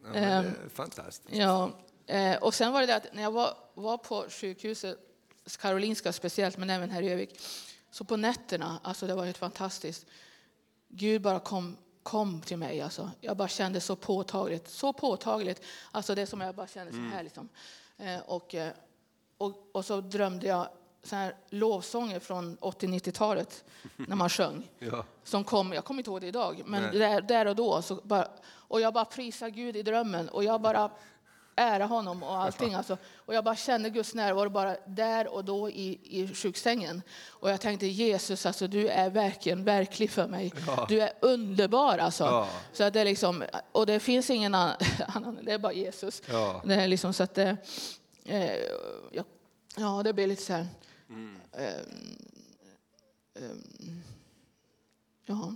Ja, 0.04 0.12
det 0.14 0.20
är 0.20 0.70
fantastiskt. 0.74 1.38
Ja, 1.38 1.72
eh, 2.08 2.36
och 2.36 2.54
sen 2.54 2.72
var 2.74 2.82
det 2.82 2.88
det 2.88 2.96
att 2.96 3.14
när 3.14 3.24
jag 3.24 3.32
var, 3.32 3.58
var 3.74 3.98
på 3.98 4.26
sjukhuset, 4.30 4.98
Karolinska 5.60 6.14
speciellt, 6.14 6.58
men 6.58 6.70
även 6.70 6.90
här 6.90 7.02
i 7.02 7.10
Övik, 7.10 7.40
så 7.92 8.04
på 8.04 8.18
nätterna, 8.18 8.80
alltså 8.84 9.08
det 9.08 9.16
var 9.16 9.26
helt 9.26 9.38
fantastiskt. 9.38 10.06
Gud 10.88 11.22
bara 11.22 11.40
kom, 11.40 11.78
kom 12.04 12.42
till 12.42 12.58
mig. 12.58 12.82
Alltså. 12.82 13.12
Jag 13.22 13.38
bara 13.38 13.48
kände 13.48 13.82
så 13.82 13.96
påtagligt, 13.96 14.70
så 14.70 14.94
påtagligt. 14.94 15.62
Alltså 15.92 16.16
det 16.16 16.26
som 16.26 16.42
jag 16.42 16.56
bara 16.56 16.68
kände 16.68 16.94
så 16.94 17.00
här 17.00 17.24
liksom. 17.24 17.50
Eh, 17.98 18.20
och, 18.20 18.56
eh, 18.56 18.74
och, 19.38 19.70
och 19.72 19.86
så 19.86 20.02
drömde 20.02 20.48
jag 20.48 20.70
så 21.04 21.16
här 21.16 21.36
lovsånger 21.50 22.20
från 22.20 22.58
80-90-talet 22.58 23.64
när 23.96 24.16
man 24.16 24.30
sjöng 24.30 24.70
Ja. 24.80 25.06
som 25.24 25.44
kom, 25.44 25.74
jag 25.74 25.86
kommer 25.86 26.00
inte 26.00 26.10
ihåg 26.10 26.22
det 26.22 26.28
idag, 26.28 26.62
men 26.66 26.82
Nej. 26.84 27.00
där, 27.00 27.22
där 27.22 27.46
och 27.46 27.56
då. 27.56 27.82
Så 27.82 27.96
bara, 27.96 28.28
och 28.50 28.82
jag 28.82 28.94
bara 28.94 29.06
prisar 29.06 29.50
Gud 29.50 29.78
i 29.78 29.84
drömmen 29.84 30.30
och 30.30 30.44
jag 30.44 30.62
bara 30.62 30.92
ära 31.56 31.86
honom 31.86 32.24
och 32.24 32.38
allting. 32.38 32.74
Alltså. 32.74 32.98
Och 33.16 33.34
jag 33.34 33.44
bara 33.44 33.56
kände 33.56 33.90
Guds 33.90 34.14
närvaro 34.14 34.50
bara 34.50 34.76
där 34.88 35.28
och 35.28 35.46
då 35.46 35.70
i, 35.70 36.00
i 36.04 36.28
sjuksängen. 36.36 37.02
Och 37.30 37.50
jag 37.50 37.62
tänkte 37.62 37.88
Jesus, 37.88 38.46
alltså, 38.46 38.68
du 38.68 38.88
är 38.88 39.10
verkligen 39.10 39.64
verklig 39.64 40.12
för 40.12 40.28
mig. 40.28 40.54
Ja. 40.68 40.86
Du 40.90 41.02
är 41.02 41.12
underbar 41.20 41.98
alltså. 41.98 42.24
Ja. 42.24 42.50
Så 42.74 42.84
att 42.84 42.94
det 42.94 43.02
är 43.02 43.06
liksom, 43.06 43.44
och 43.72 43.86
det 43.86 44.00
finns 44.00 44.30
ingen 44.30 44.56
annan, 45.08 45.40
det 45.42 45.52
är 45.52 45.58
bara 45.60 45.74
Jesus. 45.74 46.22
Ja. 46.32 46.62
Det 46.66 46.76
är 46.76 46.88
liksom 46.88 47.14
så 47.14 47.24
att 47.24 47.36
det, 47.36 47.58
eh, 48.26 48.56
ja, 49.12 49.24
ja, 49.76 50.02
det 50.04 50.14
blir 50.14 50.28
lite 50.28 50.42
så 50.44 50.54
här. 50.54 50.68
Mm. 51.12 51.36
Eh, 51.52 51.80
eh, 53.34 53.52
ja. 55.26 55.56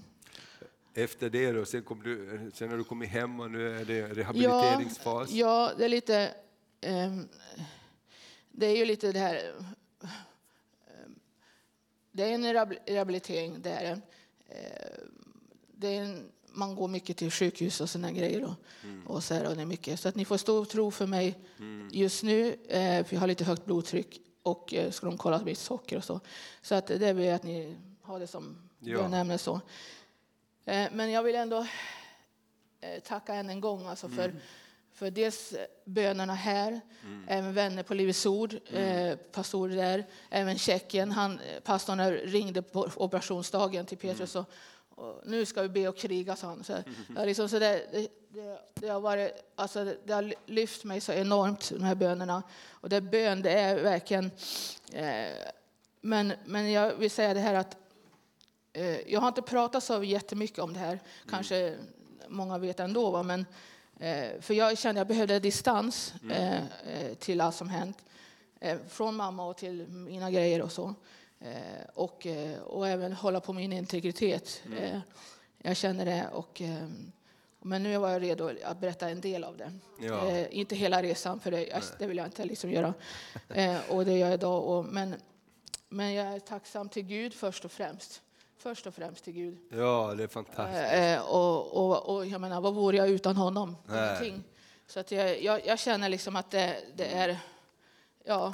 Efter 0.94 1.30
det 1.30 1.52
då, 1.52 1.65
sen, 1.65 1.84
kom 1.84 2.04
du, 2.04 2.52
sen 2.54 2.70
har 2.70 2.78
du 2.78 2.84
kommit 2.84 3.10
hem 3.10 3.39
och 3.39 3.52
nu 3.52 3.80
är 3.80 3.86
det 3.86 4.08
rehabiliteringsfas. 4.08 5.32
Ja, 5.32 5.70
ja 5.70 5.74
det 5.78 5.86
är 5.86 5.89
lite... 5.89 6.34
ehm, 6.82 7.28
det 8.52 8.65
är 8.65 8.78
ju 8.78 8.86
lite 8.86 9.12
det 9.12 9.20
här... 9.20 9.54
ehm, 10.88 11.15
det 12.12 12.24
är 12.24 12.30
en 12.34 12.46
rehabil- 12.46 12.80
rehabilitering, 12.86 13.62
det 13.62 13.70
är 13.70 13.84
det. 13.84 14.02
Ehm, 14.56 15.12
det 15.78 15.88
är 15.98 16.02
en, 16.04 16.32
man 16.52 16.76
går 16.76 16.88
mycket 16.88 17.18
till 17.18 17.32
sjukhus 17.32 17.82
och 17.82 17.89
såna 17.89 18.12
grejer. 18.12 18.44
Och, 18.44 18.56
och 19.15 19.24
så, 19.24 19.34
här, 19.34 19.48
och 19.48 19.56
det 19.56 19.62
är 19.62 19.65
mycket. 19.65 20.00
så 20.00 20.10
att 20.10 20.15
ni 20.15 20.26
får 20.26 20.38
stor 20.38 20.65
tro 20.65 20.91
för 20.91 21.08
mig 21.08 21.36
just 21.91 22.24
nu, 22.24 22.54
eh, 22.68 23.06
för 23.06 23.13
jag 23.15 23.20
har 23.20 23.28
lite 23.28 23.44
högt 23.44 23.65
blodtryck 23.65 24.22
och 24.45 24.73
eh, 24.73 24.91
ska 24.91 25.05
de 25.05 25.17
kolla 25.17 25.41
mitt 25.43 25.58
socker 25.58 25.97
och 25.97 26.03
så. 26.03 26.19
Så 26.62 26.75
att 26.75 26.88
det 26.88 27.13
vill 27.13 27.25
jag 27.25 27.36
att 27.36 27.43
ni 27.43 27.75
har 28.01 28.19
det 28.19 28.27
som 28.27 28.58
Ja. 28.79 28.97
bönämne. 28.97 29.38
Så. 29.38 29.62
Eh, 30.65 30.88
men 30.91 31.12
jag 31.12 31.23
vill 31.23 31.36
ändå 31.36 31.67
eh, 32.81 32.99
tacka 33.03 33.34
än 33.36 33.49
en 33.49 33.62
gång 33.62 33.88
alltså 33.88 34.10
för, 34.10 34.34
för 34.93 35.12
dels 35.12 35.53
bönerna 35.86 36.34
här, 36.34 36.81
även 37.27 37.53
vänner 37.53 37.84
på 37.84 37.93
Livets 37.93 38.25
Ord, 38.25 38.55
eh, 38.73 39.15
pastorer 39.15 39.75
där, 39.75 40.05
även 40.29 40.58
Tjeckien. 40.58 41.12
Han, 41.12 41.39
pastorn 41.63 42.12
ringde 42.12 42.62
på 42.62 42.89
operationsdagen 42.95 43.86
till 43.86 43.97
Petrus 43.97 44.36
och, 44.36 44.45
och 44.95 45.21
nu 45.25 45.45
ska 45.45 45.62
vi 45.62 45.69
be 45.69 45.88
och 45.88 45.97
kriga, 45.97 46.36
sa 46.36 46.47
han. 46.47 46.63
Så, 46.63 46.73
ja, 47.15 47.25
liksom, 47.25 47.49
så 47.49 47.60
det, 47.60 47.86
det, 47.91 48.60
det, 48.73 48.88
har 48.88 48.99
varit, 48.99 49.31
alltså, 49.55 49.95
det, 50.05 50.13
har 50.13 50.34
lyft 50.45 50.84
mig 50.84 51.01
så 51.01 51.12
enormt, 51.12 51.69
de 51.69 51.84
här 51.84 51.95
bönerna. 51.95 52.43
Och 52.69 52.89
det 52.89 53.01
bön, 53.01 53.41
det 53.41 53.51
är 53.51 53.84
verkligen... 53.84 54.31
Eh, 54.93 55.27
men, 56.01 56.34
men 56.45 56.71
jag 56.71 56.95
vill 56.95 57.12
säga 57.12 57.34
det 57.34 57.39
här 57.39 57.53
att 57.53 57.77
Eh, 58.75 59.12
Jag 59.12 59.21
har 59.21 59.27
inte 59.27 59.41
pratat 59.41 59.84
så 59.84 60.03
jättemycket 60.03 60.60
om 60.60 60.73
det 60.73 60.79
här, 60.79 60.99
kanske 61.29 61.75
många 62.27 62.58
vet 62.58 62.79
ändå. 62.79 63.12
Va? 63.12 63.23
Men, 63.23 63.45
eh, 63.99 64.41
för 64.41 64.53
jag 64.53 64.77
kände 64.77 65.01
att 65.01 65.08
jag 65.08 65.15
behövde 65.15 65.39
distans 65.39 66.13
eh, 66.31 66.55
eh, 66.55 67.13
till 67.19 67.41
allt 67.41 67.55
som 67.55 67.69
hänt. 67.69 67.97
Eh, 68.60 68.77
Från 68.89 69.15
mamma 69.15 69.47
och 69.47 69.58
till 69.58 69.88
mina 69.88 70.31
grejer 70.31 70.62
och 70.62 70.71
så. 70.71 70.93
Eh, 71.39 71.86
Och, 71.93 72.26
eh, 72.28 72.60
och 72.60 72.88
även 72.88 73.13
hålla 73.13 73.39
på 73.39 73.54
min 73.54 73.74
integritet. 73.74 74.62
Eh, 74.80 75.00
Jag 75.58 75.78
känner 75.78 76.06
det. 76.06 76.28
Och, 76.34 76.62
men 77.62 77.84
nu 77.84 77.98
var 77.98 78.10
jag 78.10 78.21
redo 78.21 78.52
att 78.63 78.80
berätta 78.80 79.10
en 79.10 79.21
del 79.21 79.43
av 79.43 79.58
det. 79.58 79.74
Ja. 80.00 80.28
Eh, 80.30 80.48
inte 80.60 80.76
hela 80.76 81.04
resan, 81.04 81.39
för 81.39 81.52
det, 81.52 81.82
det 82.00 82.08
vill 82.08 82.17
jag 82.17 82.28
inte 82.28 82.45
liksom 82.45 82.71
göra. 82.71 82.93
Eh, 83.50 83.78
och 83.89 84.06
det 84.06 84.12
gör 84.17 84.28
jag 84.28 84.34
idag. 84.34 84.63
Och, 84.63 84.86
men, 84.86 85.15
men 85.89 86.13
jag 86.13 86.28
är 86.28 86.39
tacksam 86.39 86.89
till 86.89 87.04
Gud 87.04 87.34
först 87.34 87.65
och 87.65 87.71
främst. 87.71 88.21
Först 88.58 88.88
och 88.88 88.93
främst 88.93 89.24
till 89.24 89.34
Gud. 89.34 89.58
Ja, 89.71 90.13
det 90.17 90.24
är 90.24 90.28
fantastiskt. 90.28 90.93
Eh, 90.93 91.21
och, 91.21 91.74
och, 91.78 92.15
och 92.15 92.26
jag 92.26 92.41
menar, 92.41 92.62
vad 92.62 92.74
vore 92.74 92.98
jag 92.98 93.10
utan 93.10 93.36
honom? 93.36 93.76
Nej. 93.86 94.08
Ingenting. 94.28 94.43
Så 94.88 95.00
att 95.00 95.12
jag, 95.12 95.41
jag, 95.43 95.65
jag 95.65 95.80
känner 95.80 96.10
liksom 96.10 96.36
att 96.36 96.52
det, 96.52 96.78
det 96.95 97.06
är... 97.06 97.38
Ja, 98.26 98.54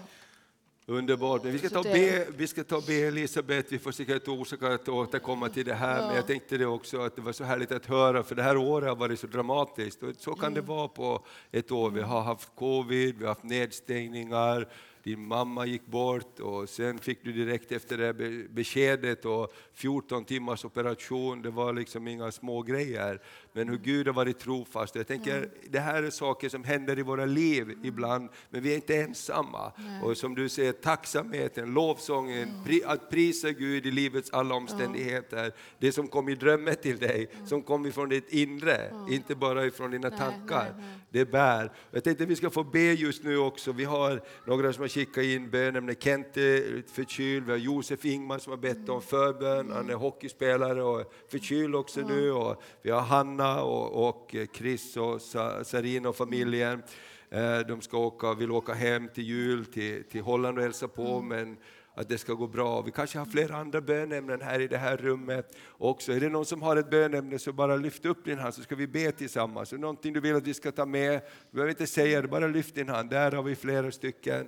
Underbart. 0.85 1.43
Men 1.43 1.51
vi 1.51 1.59
ska 1.59 1.69
ta 1.69 1.83
be, 1.83 2.27
vi 2.37 2.47
ska 2.47 2.63
ta 2.63 2.81
be 2.87 2.93
Elisabeth, 2.93 3.71
vi 3.71 3.79
får 3.79 3.91
säkert 3.91 4.27
orsak 4.27 4.63
att 4.63 4.89
återkomma 4.89 5.49
till 5.49 5.65
det 5.65 5.73
här, 5.73 6.07
men 6.07 6.15
jag 6.15 6.27
tänkte 6.27 6.57
det 6.57 6.65
också 6.65 7.01
att 7.01 7.15
det 7.15 7.21
var 7.21 7.31
så 7.31 7.43
härligt 7.43 7.71
att 7.71 7.85
höra, 7.85 8.23
för 8.23 8.35
det 8.35 8.43
här 8.43 8.57
året 8.57 8.89
har 8.89 8.95
varit 8.95 9.19
så 9.19 9.27
dramatiskt. 9.27 10.03
Och 10.03 10.15
så 10.17 10.33
kan 10.33 10.53
det 10.53 10.61
vara 10.61 10.87
på 10.87 11.25
ett 11.51 11.71
år. 11.71 11.89
Vi 11.91 12.01
har 12.01 12.21
haft 12.21 12.49
covid, 12.55 13.15
vi 13.17 13.23
har 13.23 13.29
haft 13.29 13.43
nedstängningar, 13.43 14.67
din 15.03 15.27
mamma 15.27 15.65
gick 15.65 15.85
bort 15.85 16.39
och 16.39 16.69
sen 16.69 16.99
fick 16.99 17.23
du 17.23 17.31
direkt 17.31 17.71
efter 17.71 17.97
det 17.97 18.13
be- 18.13 18.45
beskedet 18.49 19.25
och 19.25 19.53
14 19.73 20.25
timmars 20.25 20.65
operation, 20.65 21.41
det 21.41 21.49
var 21.49 21.73
liksom 21.73 22.07
inga 22.07 22.31
små 22.31 22.61
grejer. 22.61 23.21
Men 23.53 23.69
hur 23.69 23.77
Gud 23.77 24.07
har 24.07 24.13
varit 24.13 24.39
trofast. 24.39 24.95
Jag 24.95 25.07
tänker, 25.07 25.49
det 25.69 25.79
här 25.79 26.03
är 26.03 26.09
saker 26.09 26.49
som 26.49 26.63
händer 26.63 26.99
i 26.99 27.01
våra 27.01 27.25
liv 27.25 27.77
ibland, 27.83 28.29
men 28.49 28.61
vi 28.61 28.71
är 28.71 28.75
inte 28.75 28.95
ensamma. 28.95 29.71
Och 30.03 30.17
som 30.17 30.35
du 30.35 30.49
säger, 30.49 30.71
tacksamheten, 30.71 31.73
lovsången, 31.73 32.49
pri, 32.65 32.83
att 32.85 33.09
prisa 33.09 33.51
Gud 33.51 33.85
i 33.85 33.91
livets 33.91 34.29
alla 34.29 34.55
omständigheter. 34.55 35.51
Det 35.79 35.91
som 35.91 36.07
kom 36.07 36.29
i 36.29 36.35
drömmen 36.35 36.75
till 36.75 36.97
dig, 36.97 37.29
som 37.45 37.61
kom 37.61 37.85
ifrån 37.85 38.09
ditt 38.09 38.29
inre, 38.29 38.91
inte 39.09 39.35
bara 39.35 39.65
ifrån 39.65 39.91
dina 39.91 40.09
Nej, 40.09 40.19
tankar. 40.19 40.63
nej, 40.63 40.73
nej. 40.77 40.97
Det 41.09 41.25
bär. 41.25 41.71
Jag 41.91 42.03
tänkte 42.03 42.25
vi 42.25 42.35
ska 42.35 42.49
få 42.49 42.63
be 42.63 42.79
just 42.79 43.23
nu 43.23 43.37
också. 43.37 43.71
Vi 43.71 43.83
har 43.83 44.21
några 44.45 44.73
som 44.73 44.81
har 44.81 44.87
skicka 44.87 45.21
in 45.23 45.49
bönämne. 45.49 45.95
Kent 45.99 46.37
är 46.37 46.83
förkyld, 46.93 47.45
vi 47.45 47.51
har 47.51 47.59
Josef 47.59 48.05
Ingman 48.05 48.39
som 48.39 48.51
har 48.51 48.57
bett 48.57 48.89
om 48.89 49.01
förbön, 49.01 49.71
han 49.71 49.89
är 49.89 49.93
hockeyspelare 49.93 50.83
och 50.83 51.13
förkyld 51.31 51.75
också 51.75 52.01
nu. 52.01 52.31
Och 52.31 52.63
vi 52.81 52.91
har 52.91 53.01
Hanna 53.01 53.40
och, 53.41 54.07
och 54.09 54.35
Chris 54.53 54.97
och 54.97 55.21
Sarina 55.65 56.09
och 56.09 56.15
familjen. 56.15 56.83
Eh, 57.29 57.59
de 57.59 57.81
ska 57.81 57.97
åka, 57.97 58.33
vill 58.33 58.51
åka 58.51 58.73
hem 58.73 59.07
till 59.07 59.23
jul 59.23 59.65
till, 59.65 60.03
till 60.03 60.21
Holland 60.21 60.57
och 60.57 60.63
hälsa 60.63 60.87
på, 60.87 61.07
mm. 61.07 61.27
men 61.27 61.57
att 61.93 62.09
det 62.09 62.17
ska 62.17 62.33
gå 62.33 62.47
bra. 62.47 62.81
Vi 62.81 62.91
kanske 62.91 63.19
har 63.19 63.25
flera 63.25 63.55
andra 63.55 63.81
bönämnen 63.81 64.41
här 64.41 64.59
i 64.59 64.67
det 64.67 64.77
här 64.77 64.97
rummet 64.97 65.57
också. 65.77 66.11
Är 66.13 66.19
det 66.19 66.29
någon 66.29 66.45
som 66.45 66.61
har 66.61 66.75
ett 66.75 66.89
bönämne 66.89 67.39
så 67.39 67.53
bara 67.53 67.75
lyft 67.75 68.05
upp 68.05 68.25
din 68.25 68.39
hand 68.39 68.53
så 68.53 68.61
ska 68.61 68.75
vi 68.75 68.87
be 68.87 69.11
tillsammans. 69.11 69.73
Är 69.73 69.77
någonting 69.77 70.13
du 70.13 70.19
vill 70.19 70.35
att 70.35 70.47
vi 70.47 70.53
ska 70.53 70.71
ta 70.71 70.85
med, 70.85 71.21
du 71.51 71.55
behöver 71.55 71.69
inte 71.69 71.87
säga 71.87 72.21
det, 72.21 72.27
bara 72.27 72.47
lyft 72.47 72.75
din 72.75 72.89
hand. 72.89 73.09
Där 73.09 73.31
har 73.31 73.43
vi 73.43 73.55
flera 73.55 73.91
stycken. 73.91 74.47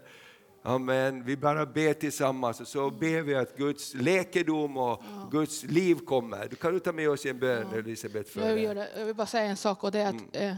Amen. 0.63 1.23
Vi 1.23 1.37
bara 1.37 1.65
ber 1.65 1.93
tillsammans 1.93 2.61
och 2.61 2.67
så 2.67 2.89
ber 2.89 3.21
vi 3.21 3.35
att 3.35 3.57
Guds 3.57 3.93
läkedom 3.93 4.77
och 4.77 5.03
ja. 5.03 5.29
Guds 5.31 5.63
liv 5.63 5.95
kommer. 5.95 6.47
Du 6.47 6.55
kan 6.55 6.73
du 6.73 6.79
ta 6.79 6.91
med 6.91 7.09
oss 7.09 7.25
i 7.25 7.29
en 7.29 7.39
bön, 7.39 7.67
ja. 7.71 7.77
Elisabeth? 7.77 8.39
Jag 8.39 8.55
vill, 8.55 8.85
jag 8.97 9.05
vill 9.05 9.15
bara 9.15 9.27
säga 9.27 9.43
en 9.43 9.57
sak 9.57 9.83
och 9.83 9.91
det 9.91 9.99
är 9.99 10.07
att 10.07 10.35
mm. 10.35 10.49
eh, 10.49 10.55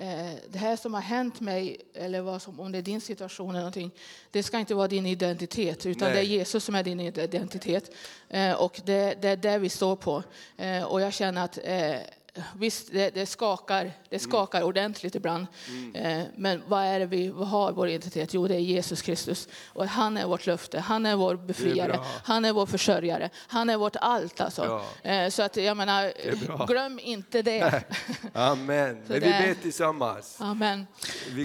Eh, 0.00 0.34
det 0.48 0.58
här 0.58 0.76
som 0.76 0.94
har 0.94 1.00
hänt 1.00 1.40
mig, 1.40 1.80
eller 1.94 2.20
vad 2.20 2.42
som, 2.42 2.60
om 2.60 2.72
det 2.72 2.78
är 2.78 2.82
din 2.82 3.00
situation 3.00 3.50
eller 3.50 3.58
någonting, 3.58 3.90
det 4.30 4.42
ska 4.42 4.58
inte 4.58 4.74
vara 4.74 4.88
din 4.88 5.06
identitet, 5.06 5.86
utan 5.86 6.08
Nej. 6.08 6.16
det 6.16 6.20
är 6.20 6.38
Jesus 6.38 6.64
som 6.64 6.74
är 6.74 6.82
din 6.82 7.00
identitet. 7.00 7.94
Eh, 8.28 8.52
och 8.52 8.80
det, 8.84 9.22
det 9.22 9.28
är 9.28 9.36
det 9.36 9.58
vi 9.58 9.68
står 9.68 9.96
på. 9.96 10.22
Eh, 10.56 10.84
och 10.84 11.00
jag 11.00 11.12
känner 11.12 11.44
att 11.44 11.58
visst, 12.56 12.92
det, 12.92 13.10
det, 13.10 13.26
skakar, 13.26 13.84
det 13.84 14.16
mm. 14.16 14.30
skakar 14.30 14.58
mm. 14.58 14.68
ordentligt 14.68 15.14
ibland. 15.14 15.46
Mm. 15.68 15.94
Eh, 15.94 16.26
men 16.36 16.62
vad 16.66 16.84
är 16.84 16.98
det 16.98 17.06
vi 17.06 17.28
vad 17.28 17.48
har 17.48 17.72
vår 17.72 17.88
identitet? 17.88 18.34
Jo, 18.34 18.48
det 18.48 18.54
är 18.54 18.58
Jesus 18.58 19.02
Kristus. 19.02 19.48
Och 19.66 19.86
han 19.86 20.16
är 20.16 20.26
vårt 20.26 20.46
löfte, 20.46 20.80
han 20.80 21.06
är 21.06 21.16
vår 21.16 21.36
befriare, 21.36 21.92
är 21.92 22.00
han 22.24 22.44
är 22.44 22.52
vår 22.52 22.66
försörjare, 22.66 23.30
han 23.46 23.70
är 23.70 23.76
vårt 23.76 23.96
allt. 23.96 24.40
Alltså. 24.40 24.82
Eh, 25.02 25.28
så 25.28 25.42
att 25.42 25.56
jag 25.56 25.76
menar, 25.76 26.66
glöm 26.66 26.98
inte 26.98 27.42
det. 27.42 27.70
Nej. 27.70 27.84
Amen. 28.34 29.02
Men 29.06 29.20
vi 29.20 29.20
ber 29.20 29.62
tillsammans. 29.62 30.36
Amen. 30.40 30.86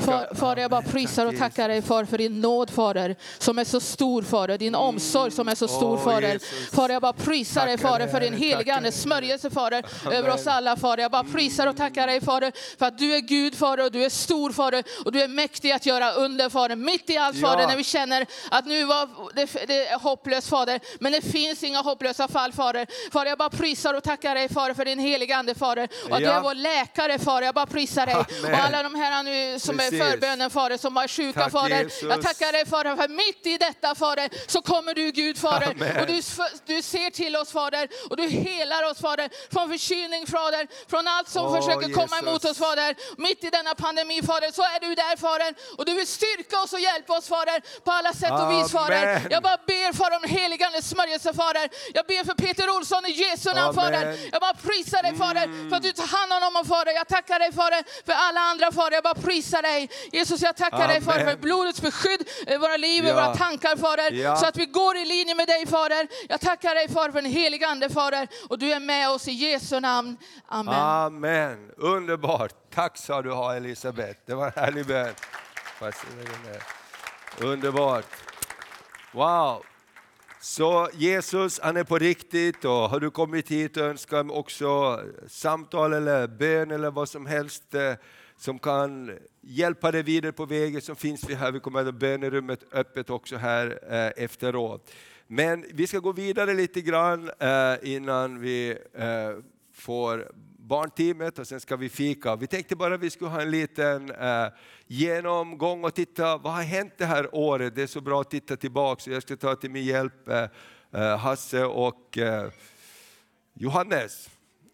Far, 0.01 0.35
fader, 0.35 0.61
jag 0.61 0.71
bara 0.71 0.81
prisar 0.81 1.25
och 1.25 1.37
tackar 1.37 1.67
dig 1.69 1.81
far, 1.81 2.05
för 2.05 2.17
din 2.17 2.41
nåd, 2.41 2.69
Fader, 2.69 3.15
som 3.37 3.59
är 3.59 3.63
så 3.63 3.79
stor, 3.79 4.21
Fader. 4.21 4.57
Din 4.57 4.75
mm. 4.75 4.81
omsorg 4.81 5.31
som 5.31 5.47
är 5.47 5.55
så 5.55 5.67
stor, 5.67 5.95
oh, 5.95 6.03
Fader. 6.03 6.39
Fader, 6.75 6.93
jag 6.93 7.01
bara 7.01 7.13
prisar 7.13 7.65
dig, 7.65 7.77
Fader, 7.77 8.07
för 8.07 8.19
din 8.19 8.33
heliga 8.33 8.75
Ande 8.75 8.91
smörjelse, 8.91 9.49
Fader, 9.49 9.85
över 10.11 10.29
oss 10.29 10.47
alla, 10.47 10.75
Fader. 10.83 11.03
Jag 11.03 11.11
bara 11.11 11.23
prisar 11.23 11.67
och 11.67 11.77
tackar 11.77 12.07
dig 12.07 12.21
Fader 12.21 12.51
för 12.79 12.85
att 12.85 12.97
du 12.97 13.15
är 13.15 13.19
Gud 13.19 13.55
Fader 13.55 13.83
och 13.85 13.91
du 13.91 14.03
är 14.03 14.09
stor 14.09 14.51
Fader 14.51 14.83
och 15.05 15.11
du 15.11 15.21
är 15.21 15.27
mäktig 15.27 15.71
att 15.71 15.85
göra 15.85 16.11
under 16.11 16.49
Fader. 16.49 16.75
Mitt 16.75 17.09
i 17.09 17.17
allt 17.17 17.41
Fader 17.41 17.67
när 17.67 17.77
vi 17.77 17.83
känner 17.83 18.25
att 18.51 18.65
nu 18.65 18.83
var 18.85 19.09
det, 19.35 19.67
det 19.67 19.87
är 19.87 19.99
hopplöst 19.99 20.49
Fader. 20.49 20.79
Men 20.99 21.11
det 21.11 21.21
finns 21.21 21.63
inga 21.63 21.81
hopplösa 21.81 22.27
fall 22.27 22.53
Fader. 22.53 22.87
Fader 23.11 23.29
jag 23.29 23.37
bara 23.37 23.49
prisar 23.49 23.93
och 23.93 24.03
tackar 24.03 24.35
dig 24.35 24.49
Fader 24.49 24.73
för 24.73 24.85
din 24.85 24.99
heliga 24.99 25.37
Ande 25.37 25.55
Fader. 25.55 25.89
Och 26.09 26.15
att 26.15 26.21
ja. 26.21 26.29
du 26.29 26.35
är 26.35 26.41
vår 26.41 26.55
läkare 26.55 27.19
Fader. 27.19 27.45
Jag 27.45 27.55
bara 27.55 27.65
prisar 27.65 28.05
dig. 28.05 28.15
Amen. 28.15 28.53
Och 28.53 28.65
alla 28.65 28.83
de 28.83 28.95
här 28.95 29.23
nu 29.23 29.59
som 29.59 29.77
Precis. 29.77 30.01
är 30.01 30.11
förbönen 30.11 30.49
Fader 30.49 30.77
som 30.77 30.93
var 30.93 31.07
sjuka 31.07 31.41
Tack, 31.41 31.51
Fader. 31.51 31.83
Jesus. 31.83 32.03
Jag 32.03 32.21
tackar 32.21 32.51
dig 32.51 32.65
Fader 32.65 32.95
för 32.95 33.07
mitt 33.07 33.45
i 33.45 33.57
detta 33.57 33.95
Fader 33.95 34.29
så 34.47 34.61
kommer 34.61 34.93
du 34.93 35.11
Gud 35.11 35.37
Fader. 35.37 35.71
Amen. 35.71 35.99
Och 36.01 36.07
du, 36.07 36.21
du 36.65 36.81
ser 36.81 37.09
till 37.09 37.35
oss 37.35 37.51
Fader 37.51 37.87
och 38.09 38.17
du 38.17 38.27
helar 38.27 38.91
oss 38.91 38.99
Fader 38.99 39.29
från 39.51 39.69
förkylning 39.69 40.27
Fader, 40.27 40.62
från 40.87 41.07
allt 41.07 41.29
som 41.29 41.45
oh, 41.45 41.55
försöker 41.55 41.87
Jesus. 41.87 41.95
komma 42.01 42.17
emot 42.19 42.45
oss 42.45 42.57
Fader. 42.57 42.95
Mitt 43.17 43.43
i 43.43 43.49
denna 43.49 43.75
pandemi 43.75 44.21
Fader, 44.21 44.51
så 44.51 44.61
är 44.61 44.79
du 44.79 44.95
där 44.95 45.15
Fader. 45.17 45.51
Och 45.77 45.85
du 45.85 45.93
vill 45.93 46.07
styrka 46.07 46.61
oss 46.63 46.73
och 46.73 46.79
hjälpa 46.79 47.17
oss 47.17 47.27
Fader 47.27 47.57
på 47.85 47.91
alla 47.91 48.13
sätt 48.13 48.31
och 48.31 48.51
vis 48.51 48.71
Fader. 48.71 49.27
Jag 49.29 49.43
bara 49.43 49.57
ber 49.67 49.93
Fader 49.93 50.17
om 50.23 50.29
heligandes 50.29 50.89
smörjelse 50.89 51.33
Fader. 51.33 51.69
Jag 51.93 52.05
ber 52.05 52.23
för 52.29 52.33
Peter 52.33 52.69
Olsson 52.75 53.05
i 53.05 53.11
Jesu 53.11 53.53
namn 53.53 53.73
Fader. 53.73 54.17
Jag 54.31 54.41
bara 54.41 54.53
prisar 54.53 55.03
dig 55.03 55.15
Fader 55.15 55.43
mm. 55.43 55.69
för 55.69 55.77
att 55.77 55.83
du 55.83 55.91
tar 55.91 56.07
hand 56.17 56.31
om 56.33 56.41
honom 56.43 56.65
Fader. 56.65 56.91
Jag 56.91 57.07
tackar 57.07 57.39
dig 57.39 57.51
Fader 57.51 57.83
för 58.05 58.13
alla 58.13 58.39
andra 58.39 58.71
Fader. 58.71 58.93
Jag 58.93 59.03
bara 59.03 59.21
prisar 59.29 59.61
dig. 59.61 59.89
Jesus 60.11 60.41
jag 60.41 60.55
tackar 60.55 60.77
Amen. 60.77 60.89
dig 60.89 61.01
Fader 61.01 61.25
för 61.25 61.37
blodets 61.37 61.81
beskydd 61.81 62.29
över 62.47 62.59
våra 62.59 62.77
liv, 62.77 63.05
ja. 63.05 63.13
våra 63.13 63.35
tankar 63.35 63.75
Fader. 63.75 64.11
Ja. 64.11 64.35
Så 64.35 64.45
att 64.45 64.57
vi 64.57 64.65
går 64.65 64.97
i 64.97 65.05
linje 65.05 65.35
med 65.35 65.47
dig 65.47 65.67
Fader. 65.67 66.07
Jag 66.29 66.41
tackar 66.41 66.75
dig 66.75 66.89
Fader 66.89 67.11
för 67.11 67.19
en 67.19 67.25
helig 67.25 67.63
Ande 67.63 67.89
Fader. 67.89 68.27
Och 68.49 68.59
du 68.59 68.71
är 68.71 68.79
med 68.79 69.09
oss 69.09 69.27
i 69.27 69.31
Jesu 69.31 69.79
namn. 69.79 70.17
Amen. 70.53 70.73
Amen. 70.73 71.71
Underbart. 71.77 72.53
Tack 72.69 72.97
ska 72.97 73.21
du 73.21 73.31
ha 73.31 73.55
Elisabeth. 73.55 74.19
Det 74.25 74.35
var 74.35 74.45
en 74.45 74.51
härlig 74.55 74.87
bön. 74.87 75.13
Underbart. 77.41 78.05
Wow. 79.11 79.63
Så 80.41 80.89
Jesus, 80.93 81.59
han 81.63 81.77
är 81.77 81.83
på 81.83 81.97
riktigt 81.97 82.65
och 82.65 82.71
har 82.71 82.99
du 82.99 83.11
kommit 83.11 83.51
hit 83.51 83.77
och 83.77 83.83
önskar 83.83 84.31
också 84.31 85.01
samtal 85.27 85.93
eller 85.93 86.27
bön 86.27 86.71
eller 86.71 86.91
vad 86.91 87.09
som 87.09 87.25
helst 87.25 87.73
eh, 87.73 87.93
som 88.37 88.59
kan 88.59 89.17
hjälpa 89.41 89.91
dig 89.91 90.03
vidare 90.03 90.31
på 90.31 90.45
vägen 90.45 90.81
så 90.81 90.95
finns 90.95 91.29
vi 91.29 91.35
här. 91.35 91.51
Vi 91.51 91.59
kommer 91.59 91.79
att 91.79 91.85
ha 91.85 91.91
bönerummet 91.91 92.63
öppet 92.71 93.09
också 93.09 93.35
här 93.35 93.79
eh, 93.89 94.23
efteråt. 94.23 94.91
Men 95.27 95.65
vi 95.73 95.87
ska 95.87 95.99
gå 95.99 96.11
vidare 96.11 96.53
lite 96.53 96.81
grann 96.81 97.31
eh, 97.39 97.75
innan 97.81 98.39
vi 98.39 98.77
får 99.73 100.31
barnteamet 100.57 101.39
och 101.39 101.47
sen 101.47 101.59
ska 101.59 101.75
vi 101.75 101.89
fika. 101.89 102.35
Vi 102.35 102.47
tänkte 102.47 102.75
bara 102.75 102.95
att 102.95 103.01
vi 103.01 103.09
skulle 103.09 103.29
ha 103.29 103.41
en 103.41 103.51
liten 103.51 104.11
eh, 104.11 104.47
genomgång 104.87 105.83
och 105.83 105.93
titta 105.93 106.37
vad 106.37 106.53
har 106.53 106.63
hänt 106.63 106.93
det 106.97 107.05
här 107.05 107.35
året. 107.35 107.75
Det 107.75 107.83
är 107.83 107.87
så 107.87 108.01
bra 108.01 108.21
att 108.21 108.29
titta 108.29 108.57
tillbaka. 108.57 109.11
Jag 109.11 109.21
ska 109.21 109.37
ta 109.37 109.55
till 109.55 109.71
min 109.71 109.85
hjälp 109.85 110.27
eh, 110.27 110.47
eh, 110.91 111.17
Hasse 111.17 111.65
och 111.65 112.17
eh, 112.17 112.51
Johannes. 113.53 114.29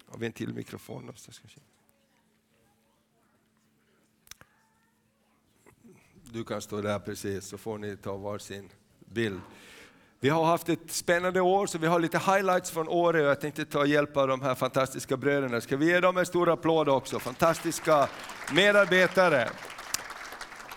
Har 0.06 0.20
vi 0.20 0.26
en 0.26 0.32
till 0.32 0.54
mikrofon 0.54 1.02
någonstans? 1.02 1.42
Du 6.32 6.44
kan 6.44 6.62
stå 6.62 6.82
där 6.82 7.00
precis 7.00 7.46
så 7.46 7.58
får 7.58 7.78
ni 7.78 7.98
ta 7.98 8.18
varsin 8.18 8.70
bild. 9.00 9.42
Vi 10.22 10.30
har 10.30 10.46
haft 10.46 10.70
ett 10.70 10.92
spännande 10.92 11.42
år, 11.42 11.68
så 11.68 11.78
vi 11.78 11.88
har 11.88 12.00
lite 12.00 12.18
highlights 12.18 12.72
från 12.72 12.88
året. 12.88 13.24
Jag 13.24 13.42
tänkte 13.42 13.66
ta 13.66 13.86
hjälp 13.86 14.18
av 14.18 14.28
de 14.28 14.42
här 14.42 14.56
fantastiska 14.56 15.18
bröderna. 15.18 15.62
Ska 15.62 15.78
vi 15.78 15.86
ge 15.86 16.00
dem 16.00 16.18
en 16.18 16.26
stor 16.26 16.50
applåd 16.50 16.90
också? 16.90 17.20
Fantastiska 17.20 18.10
medarbetare. 18.54 19.50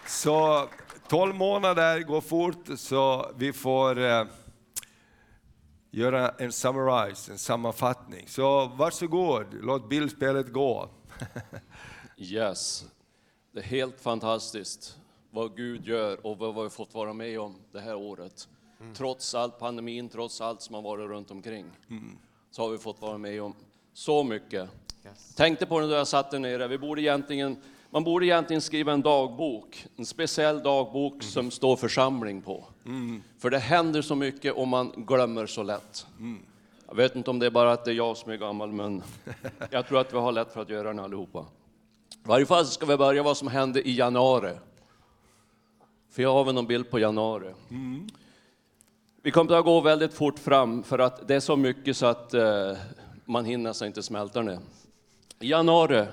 Så 0.07 0.69
12 1.09 1.35
månader 1.35 2.01
går 2.01 2.21
fort, 2.21 2.67
så 2.77 3.33
vi 3.37 3.53
får 3.53 3.99
eh, 4.01 4.25
göra 5.91 6.29
en 6.29 6.53
summarize, 6.53 7.33
en 7.33 7.39
sammanfattning. 7.39 8.29
Så 8.29 8.67
varsågod, 8.67 9.47
låt 9.53 9.89
bildspelet 9.89 10.53
gå. 10.53 10.89
yes, 12.17 12.85
det 13.53 13.61
är 13.61 13.65
helt 13.65 14.01
fantastiskt 14.01 14.97
vad 15.31 15.57
Gud 15.57 15.87
gör 15.87 16.27
och 16.27 16.39
vad 16.39 16.55
vi 16.55 16.61
har 16.61 16.69
fått 16.69 16.95
vara 16.95 17.13
med 17.13 17.41
om 17.41 17.57
det 17.73 17.81
här 17.81 17.95
året. 17.95 18.49
Mm. 18.83 18.95
Trots 18.95 19.35
allt 19.35 19.59
pandemin, 19.59 20.09
trots 20.09 20.41
allt 20.41 20.63
som 20.63 20.75
har 20.75 20.83
varit 20.83 21.09
runt 21.09 21.31
omkring, 21.31 21.67
mm. 21.91 22.19
så 22.51 22.63
har 22.63 22.71
vi 22.71 22.79
fått 22.79 23.01
vara 23.01 23.19
med 23.19 23.43
om 23.43 23.55
så 23.93 24.25
mycket. 24.25 24.69
Yes. 25.05 25.35
Tänkte 25.35 25.67
på 25.67 25.81
det 25.81 25.87
när 25.87 25.97
jag 25.97 26.09
satt 26.09 26.31
där 26.31 26.39
nere, 26.39 26.69
vi 26.69 26.79
borde 26.79 27.03
egentligen, 27.03 27.57
man 27.91 28.05
borde 28.05 28.27
egentligen 28.27 28.61
skriva 28.63 28.93
en 28.93 29.03
dagbok, 29.03 29.87
en 29.97 30.07
speciell 30.07 30.63
dagbok 30.63 31.13
mm. 31.13 31.23
som 31.23 31.51
står 31.51 31.77
församling 31.77 32.43
på. 32.43 32.65
Mm. 32.87 33.23
För 33.39 33.51
det 33.51 33.59
händer 33.59 34.03
så 34.03 34.15
mycket 34.15 34.55
och 34.55 34.69
man 34.69 34.93
glömmer 34.97 35.47
så 35.47 35.63
lätt. 35.63 36.07
Mm. 36.19 36.43
Jag 36.89 36.95
vet 36.95 37.17
inte 37.17 37.31
om 37.31 37.39
det 37.39 37.47
är 37.47 37.51
bara 37.51 37.73
att 37.73 37.85
det 37.85 37.91
är 37.91 37.95
jag 37.95 38.17
som 38.17 38.33
är 38.33 38.37
gammal, 38.37 38.73
men 38.73 39.03
jag 39.71 39.89
tror 39.89 40.01
att 40.01 40.15
vi 40.15 40.19
har 40.19 40.33
lätt 40.33 40.53
för 40.53 40.63
att 40.63 40.71
göra 40.71 40.93
det 40.93 41.03
allihopa. 41.03 41.47
I 42.13 42.29
varje 42.29 42.47
fall 42.47 42.67
ska 42.67 42.87
vi 42.87 42.97
börja 42.97 43.23
vad 43.23 43.37
som 43.37 43.49
hände 43.49 43.89
i 43.89 43.97
januari. 43.97 44.53
För 46.11 46.23
jag 46.23 46.33
har 46.33 46.45
väl 46.45 46.55
någon 46.55 46.67
bild 46.67 46.91
på 46.91 46.99
januari. 46.99 47.55
Mm. 47.71 48.09
Vi 49.25 49.31
kommer 49.31 49.55
att 49.55 49.65
gå 49.65 49.81
väldigt 49.81 50.15
fort 50.15 50.39
fram 50.39 50.83
för 50.83 50.99
att 50.99 51.29
det 51.29 51.35
är 51.35 51.41
så 51.41 51.57
mycket 51.57 51.97
så 51.97 52.07
att 52.07 52.35
eh, 52.35 52.73
man 53.25 53.45
hinner 53.45 53.73
sig 53.73 53.87
inte 53.87 54.03
smälta 54.03 54.43
det. 54.43 54.59
I 55.41 55.51
januari, 55.51 56.07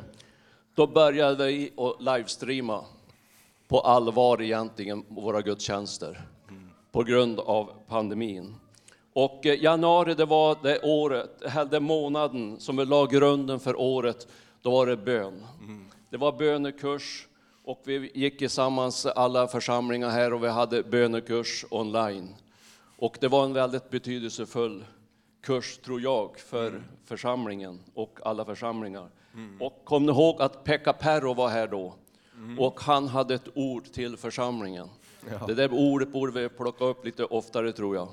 då 0.75 0.87
började 0.87 1.45
vi 1.45 1.71
att 1.77 2.01
livestreama 2.01 2.83
på 3.67 3.79
allvar 3.79 4.41
egentligen 4.41 5.05
våra 5.07 5.41
gudstjänster 5.41 6.21
på 6.91 7.03
grund 7.03 7.39
av 7.39 7.71
pandemin. 7.87 8.55
Och 9.13 9.45
eh, 9.45 9.63
januari, 9.63 10.13
det 10.13 10.25
var 10.25 10.57
det 10.63 10.79
året, 10.79 11.43
den 11.71 11.83
månaden 11.83 12.59
som 12.59 12.77
vi 12.77 12.85
la 12.85 13.05
grunden 13.05 13.59
för 13.59 13.79
året, 13.79 14.27
då 14.61 14.71
var 14.71 14.87
det 14.87 14.97
bön. 14.97 15.45
Det 16.09 16.17
var 16.17 16.31
bönekurs 16.31 17.27
och 17.63 17.81
vi 17.83 18.11
gick 18.13 18.37
tillsammans 18.37 19.05
alla 19.05 19.47
församlingar 19.47 20.09
här 20.09 20.33
och 20.33 20.43
vi 20.43 20.47
hade 20.47 20.83
bönekurs 20.83 21.65
online. 21.69 22.35
Och 23.01 23.17
det 23.21 23.27
var 23.27 23.45
en 23.45 23.53
väldigt 23.53 23.89
betydelsefull 23.89 24.85
kurs, 25.41 25.77
tror 25.77 26.01
jag, 26.01 26.39
för 26.39 26.67
mm. 26.67 26.83
församlingen 27.05 27.79
och 27.93 28.19
alla 28.23 28.45
församlingar. 28.45 29.09
Mm. 29.33 29.62
Och 29.62 29.81
kom 29.85 30.09
ihåg 30.09 30.41
att 30.41 30.63
Pekka 30.63 30.93
Perro 30.93 31.33
var 31.33 31.49
här 31.49 31.67
då, 31.67 31.93
mm. 32.35 32.59
och 32.59 32.79
han 32.79 33.07
hade 33.07 33.35
ett 33.35 33.47
ord 33.55 33.83
till 33.91 34.17
församlingen. 34.17 34.88
Ja. 35.29 35.45
Det 35.47 35.53
där 35.53 35.73
ordet 35.73 36.12
borde 36.12 36.41
vi 36.41 36.49
plocka 36.49 36.85
upp 36.85 37.05
lite 37.05 37.25
oftare 37.25 37.71
tror 37.71 37.95
jag. 37.95 38.07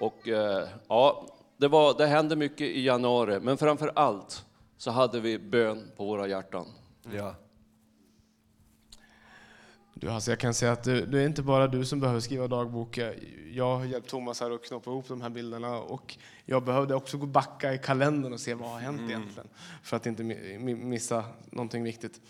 Och 0.00 0.28
eh, 0.28 0.68
ja, 0.88 1.26
det, 1.56 1.68
var, 1.68 1.98
det 1.98 2.06
hände 2.06 2.36
mycket 2.36 2.66
i 2.66 2.84
januari, 2.84 3.40
men 3.40 3.56
framför 3.56 3.92
allt 3.94 4.44
så 4.76 4.90
hade 4.90 5.20
vi 5.20 5.38
bön 5.38 5.90
på 5.96 6.04
våra 6.04 6.26
hjärtan. 6.26 6.66
Ja. 7.12 7.34
Du, 10.02 10.10
alltså 10.10 10.30
jag 10.30 10.38
kan 10.38 10.54
säga 10.54 10.72
att 10.72 10.82
det, 10.84 11.06
det 11.06 11.20
är 11.20 11.26
inte 11.26 11.42
bara 11.42 11.66
du 11.66 11.84
som 11.84 12.00
behöver 12.00 12.20
skriva 12.20 12.48
dagbok. 12.48 12.98
Jag 13.52 13.76
har 13.78 13.84
hjälpt 13.84 14.08
Thomas 14.08 14.40
här 14.40 14.50
att 14.50 14.64
knoppa 14.64 14.90
ihop 14.90 15.08
de 15.08 15.20
här 15.20 15.30
bilderna 15.30 15.78
och 15.78 16.16
jag 16.46 16.64
behövde 16.64 16.94
också 16.94 17.18
gå 17.18 17.26
backa 17.26 17.74
i 17.74 17.78
kalendern 17.78 18.32
och 18.32 18.40
se 18.40 18.54
vad 18.54 18.68
har 18.70 18.78
hänt 18.78 19.00
egentligen 19.08 19.48
för 19.82 19.96
att 19.96 20.06
inte 20.06 20.22
mi- 20.22 20.58
mi- 20.58 20.84
missa 20.84 21.24
någonting 21.50 21.82
viktigt. 21.82 22.20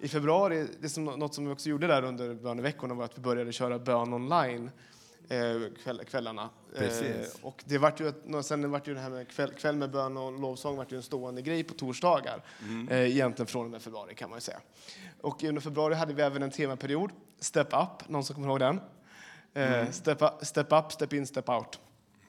I 0.00 0.08
februari, 0.08 0.66
det 0.80 0.88
som, 0.88 1.04
något 1.04 1.34
som 1.34 1.46
vi 1.46 1.52
också 1.52 1.68
gjorde 1.68 1.86
där 1.86 2.02
under 2.04 2.34
böneveckorna 2.34 2.94
var 2.94 3.04
att 3.04 3.18
vi 3.18 3.22
började 3.22 3.52
köra 3.52 3.78
bön 3.78 4.12
online 4.14 4.70
kväll, 5.82 6.04
kvällarna. 6.04 6.50
Precis. 6.76 7.04
Eh, 7.04 7.46
och 7.46 7.64
det 7.66 7.78
vart 7.78 8.00
ju, 8.00 8.12
sen 8.42 8.70
vart 8.70 8.88
ju 8.88 8.94
det 8.94 9.00
här 9.00 9.10
med 9.10 9.28
kväll, 9.28 9.52
kväll 9.52 9.76
med 9.76 9.90
bön 9.90 10.16
och 10.16 10.40
lovsång 10.40 10.76
vart 10.76 10.92
ju 10.92 10.96
en 10.96 11.02
stående 11.02 11.42
grej 11.42 11.64
på 11.64 11.74
torsdagar. 11.74 12.42
Eh, 12.90 12.98
egentligen 12.98 13.46
från 13.46 13.64
och 13.64 13.70
med 13.70 13.82
februari 13.82 14.14
kan 14.14 14.30
man 14.30 14.36
ju 14.36 14.40
säga. 14.40 14.60
Och 15.20 15.44
under 15.44 15.60
februari 15.60 15.94
hade 15.94 16.14
vi 16.14 16.22
även 16.22 16.42
en 16.42 16.50
temaperiod, 16.50 17.10
Step 17.40 17.68
Up, 17.72 18.08
någon 18.08 18.24
som 18.24 18.34
kommer 18.34 18.48
ihåg 18.48 18.60
den? 18.60 18.80
Eh, 19.54 19.90
step, 19.90 20.22
up, 20.22 20.32
step 20.42 20.72
Up, 20.72 20.92
Step 20.92 21.12
In, 21.12 21.26
Step 21.26 21.48
Out. 21.48 21.80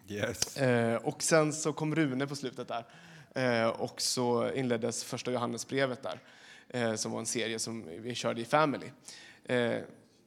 Yes. 0.08 0.58
Eh, 0.58 0.95
och 0.95 1.23
sen 1.23 1.53
så 1.53 1.73
kom 1.73 1.95
Rune 1.95 2.27
på 2.27 2.36
slutet 2.36 2.67
där. 2.67 2.86
Eh, 3.36 3.67
och 3.67 4.01
så 4.01 4.51
inleddes 4.51 5.03
första 5.03 5.31
Johannesbrevet 5.31 6.03
där, 6.03 6.19
eh, 6.69 6.95
som 6.95 7.12
var 7.12 7.19
en 7.19 7.25
serie 7.25 7.60
som 7.60 7.86
vi 8.01 8.15
körde 8.15 8.41
i 8.41 8.45
Family. 8.45 8.88
Eh, 9.45 9.77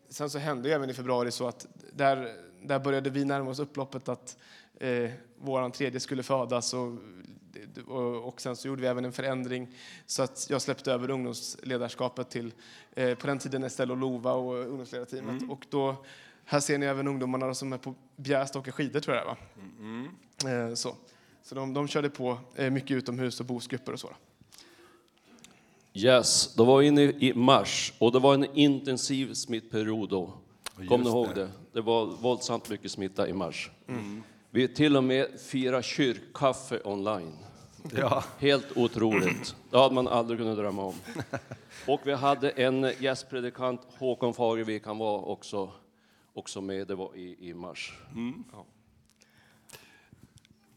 sen 0.08 0.30
så 0.30 0.38
hände 0.38 0.68
ju 0.68 0.74
även 0.74 0.90
i 0.90 0.94
februari 0.94 1.30
så 1.30 1.48
att 1.48 1.66
där, 1.92 2.34
där 2.62 2.78
började 2.78 3.10
vi 3.10 3.24
närma 3.24 3.50
oss 3.50 3.58
upploppet 3.58 4.08
att 4.08 4.36
eh, 4.80 5.10
vår 5.38 5.70
tredje 5.70 6.00
skulle 6.00 6.22
födas 6.22 6.74
och, 6.74 6.98
och, 7.86 8.28
och 8.28 8.40
sen 8.40 8.56
så 8.56 8.68
gjorde 8.68 8.82
vi 8.82 8.88
även 8.88 9.04
en 9.04 9.12
förändring 9.12 9.68
så 10.06 10.22
att 10.22 10.46
jag 10.50 10.62
släppte 10.62 10.92
över 10.92 11.10
ungdomsledarskapet 11.10 12.30
till 12.30 12.52
eh, 12.92 13.14
på 13.14 13.26
den 13.26 13.38
tiden 13.38 13.64
Estelle 13.64 13.92
och 13.92 13.98
Lova 13.98 14.32
och 14.32 14.54
ungdomsledarteamet. 14.54 15.42
Och 15.50 15.66
då, 15.70 15.96
här 16.44 16.60
ser 16.60 16.78
ni 16.78 16.86
även 16.86 17.08
ungdomarna 17.08 17.54
som 17.54 17.72
är 17.72 17.78
på 17.78 17.94
Bjäst 18.16 18.56
och 18.56 18.60
åker 18.60 18.72
skidor 18.72 19.00
tror 19.00 19.16
jag 19.16 19.26
det 19.26 19.36
var. 20.42 20.68
Eh, 20.68 20.74
så 20.74 20.94
så 21.48 21.54
de, 21.54 21.74
de 21.74 21.88
körde 21.88 22.10
på 22.10 22.38
eh, 22.54 22.70
mycket 22.70 22.90
utomhus 22.90 23.40
och 23.40 23.46
bosgrupper 23.46 23.92
och 23.92 24.00
så. 24.00 24.10
Yes, 25.94 26.54
då 26.54 26.64
var 26.64 26.78
vi 26.78 26.86
inne 26.86 27.02
i 27.02 27.32
mars 27.34 27.92
och 27.98 28.12
det 28.12 28.18
var 28.18 28.34
en 28.34 28.46
intensiv 28.54 29.34
smittperiod 29.34 30.08
då. 30.08 30.32
Kom 30.86 31.00
ni 31.00 31.08
ihåg 31.08 31.28
det. 31.28 31.34
det? 31.34 31.50
Det 31.72 31.80
var 31.80 32.06
våldsamt 32.06 32.70
mycket 32.70 32.90
smitta 32.90 33.28
i 33.28 33.32
mars. 33.32 33.70
Vi 34.50 34.68
till 34.68 34.96
och 34.96 35.04
med 35.04 35.40
firade 35.40 35.82
kyrkkaffe 35.82 36.80
online. 36.84 37.36
Ja. 37.96 38.24
Helt 38.38 38.76
otroligt. 38.76 39.56
Det 39.70 39.78
hade 39.78 39.94
man 39.94 40.08
aldrig 40.08 40.38
kunnat 40.38 40.56
drömma 40.56 40.82
om. 40.82 40.94
Och 41.86 42.00
vi 42.04 42.12
hade 42.12 42.50
en 42.50 42.92
gästpredikant, 42.98 43.80
Håkon 43.98 44.34
Fagervik, 44.34 44.86
han 44.86 44.98
var 44.98 45.28
också, 45.28 45.72
också 46.34 46.60
med, 46.60 46.86
det 46.86 46.94
var 46.94 47.16
i, 47.16 47.36
i 47.48 47.54
mars. 47.54 47.98
Ja. 48.52 48.64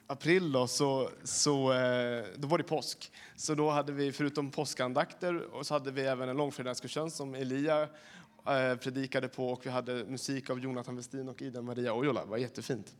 April 0.07 0.51
då, 0.51 0.67
så, 0.67 1.09
så 1.23 1.73
eh, 1.73 2.23
då 2.35 2.47
var 2.47 2.57
det 2.57 2.63
påsk. 2.63 3.11
Så 3.35 3.55
då 3.55 3.69
hade 3.69 3.91
vi 3.91 4.11
förutom 4.11 4.51
påskandakter 4.51 5.41
och 5.41 5.65
så 5.65 5.73
hade 5.73 5.91
vi 5.91 6.01
även 6.01 6.29
en 6.29 6.37
långfredagsgudstjänst 6.37 7.17
som 7.17 7.35
Elia 7.35 7.87
eh, 8.47 8.75
predikade 8.75 9.27
på 9.27 9.49
och 9.49 9.65
vi 9.65 9.69
hade 9.69 10.05
musik 10.05 10.49
av 10.49 10.59
Jonathan 10.59 10.95
Westin 10.95 11.29
och 11.29 11.41
Ida 11.41 11.61
Maria 11.61 11.93
Ojola. 11.93 12.23
Det 12.23 12.29
var 12.29 12.37
jättefint. 12.37 12.95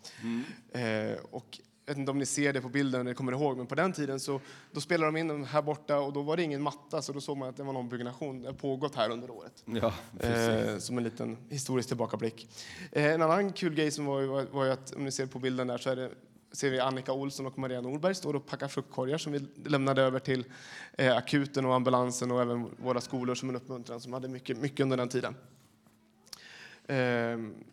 Eh, 0.72 1.20
och 1.32 1.60
jag 1.86 1.94
vet 1.94 2.00
inte 2.00 2.12
om 2.12 2.20
ni 2.20 2.26
ser 2.26 2.54
det 2.54 2.62
på 2.62 2.70
bilden 2.70 3.02
eller 3.02 3.14
kommer 3.14 3.32
ihåg, 3.32 3.58
men 3.58 3.68
på 3.68 3.76
den 3.76 3.94
tiden 3.94 4.20
så 4.20 4.42
då 4.72 4.82
spelade 4.82 5.12
de 5.12 5.18
in 5.18 5.28
den 5.28 5.44
här 5.44 5.62
borta 5.62 6.00
och 6.00 6.14
då 6.14 6.22
var 6.22 6.38
det 6.38 6.44
ingen 6.44 6.62
matta 6.62 7.02
så 7.02 7.14
då 7.14 7.22
såg 7.22 7.38
man 7.38 7.50
att 7.50 7.58
det 7.58 7.64
var 7.64 7.74
någon 7.74 7.90
byggnation. 7.90 8.56
Pågått 8.58 8.96
här 8.96 9.10
under 9.10 9.30
året. 9.32 9.64
Ja. 9.66 9.94
Eh, 10.20 10.78
som 10.78 10.98
en 10.98 11.04
liten 11.04 11.38
historisk 11.50 11.88
tillbakablick. 11.88 12.48
Eh, 12.92 13.06
en 13.06 13.22
annan 13.22 13.54
kul 13.54 13.76
grej 13.76 13.92
som 13.92 14.06
var, 14.06 14.24
var, 14.24 14.44
var 14.52 14.66
ju 14.66 14.72
att 14.72 14.94
om 14.96 15.04
ni 15.04 15.12
ser 15.12 15.26
på 15.26 15.40
bilden 15.40 15.68
där 15.68 15.78
så 15.78 15.90
är 15.90 15.96
det, 15.96 16.12
ser 16.52 16.70
vi 16.70 16.80
Annika 16.80 17.14
Olsson 17.14 17.46
och 17.46 17.58
Maria 17.58 17.82
Norberg 17.82 18.16
står 18.16 18.36
och 18.36 18.46
packar 18.46 18.68
fruktkorgar 18.68 19.18
som 19.18 19.32
vi 19.32 19.40
lämnade 19.66 20.02
över 20.02 20.20
till 20.20 20.46
eh, 20.98 21.18
akuten 21.18 21.66
och 21.66 21.76
ambulansen 21.76 22.32
och 22.32 22.42
även 22.42 22.76
våra 22.78 23.02
skolor 23.02 23.36
som 23.36 23.50
en 23.50 23.56
uppmuntran 23.56 24.00
som 24.00 24.14
hade 24.14 24.28
mycket, 24.28 24.58
mycket 24.58 24.80
under 24.80 24.98
den 24.98 25.10
tiden. 25.10 25.36
Eh, 26.88 26.96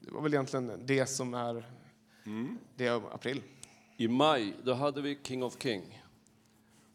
det 0.01 0.11
var 0.11 0.23
väl 0.23 0.35
egentligen 0.35 0.73
det 0.85 1.07
som 1.07 1.35
är 1.35 1.65
det 2.77 2.89
av 2.89 3.13
april. 3.13 3.43
I 3.97 4.09
maj 4.09 4.55
då 4.63 4.75
hade 4.75 5.03
vi 5.03 5.19
King 5.23 5.43
of 5.43 5.63
King. 5.63 6.03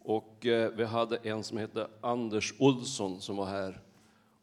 Och 0.01 0.45
eh, 0.45 0.71
vi 0.71 0.83
hade 0.83 1.17
en 1.17 1.43
som 1.43 1.57
hette 1.57 1.87
Anders 2.01 2.53
Olsson 2.59 3.21
som 3.21 3.35
var 3.35 3.45
här 3.45 3.81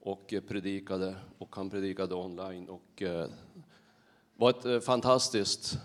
och 0.01 0.33
eh, 0.33 0.41
predikade. 0.41 1.17
Och 1.39 1.57
han 1.57 1.71
predikade 1.71 2.15
online. 2.15 2.69
Och 2.69 3.03
eh, 3.03 3.29
var 4.37 4.51
ett 4.51 4.65
eh, 4.65 4.81
fantastiskt 4.81 5.79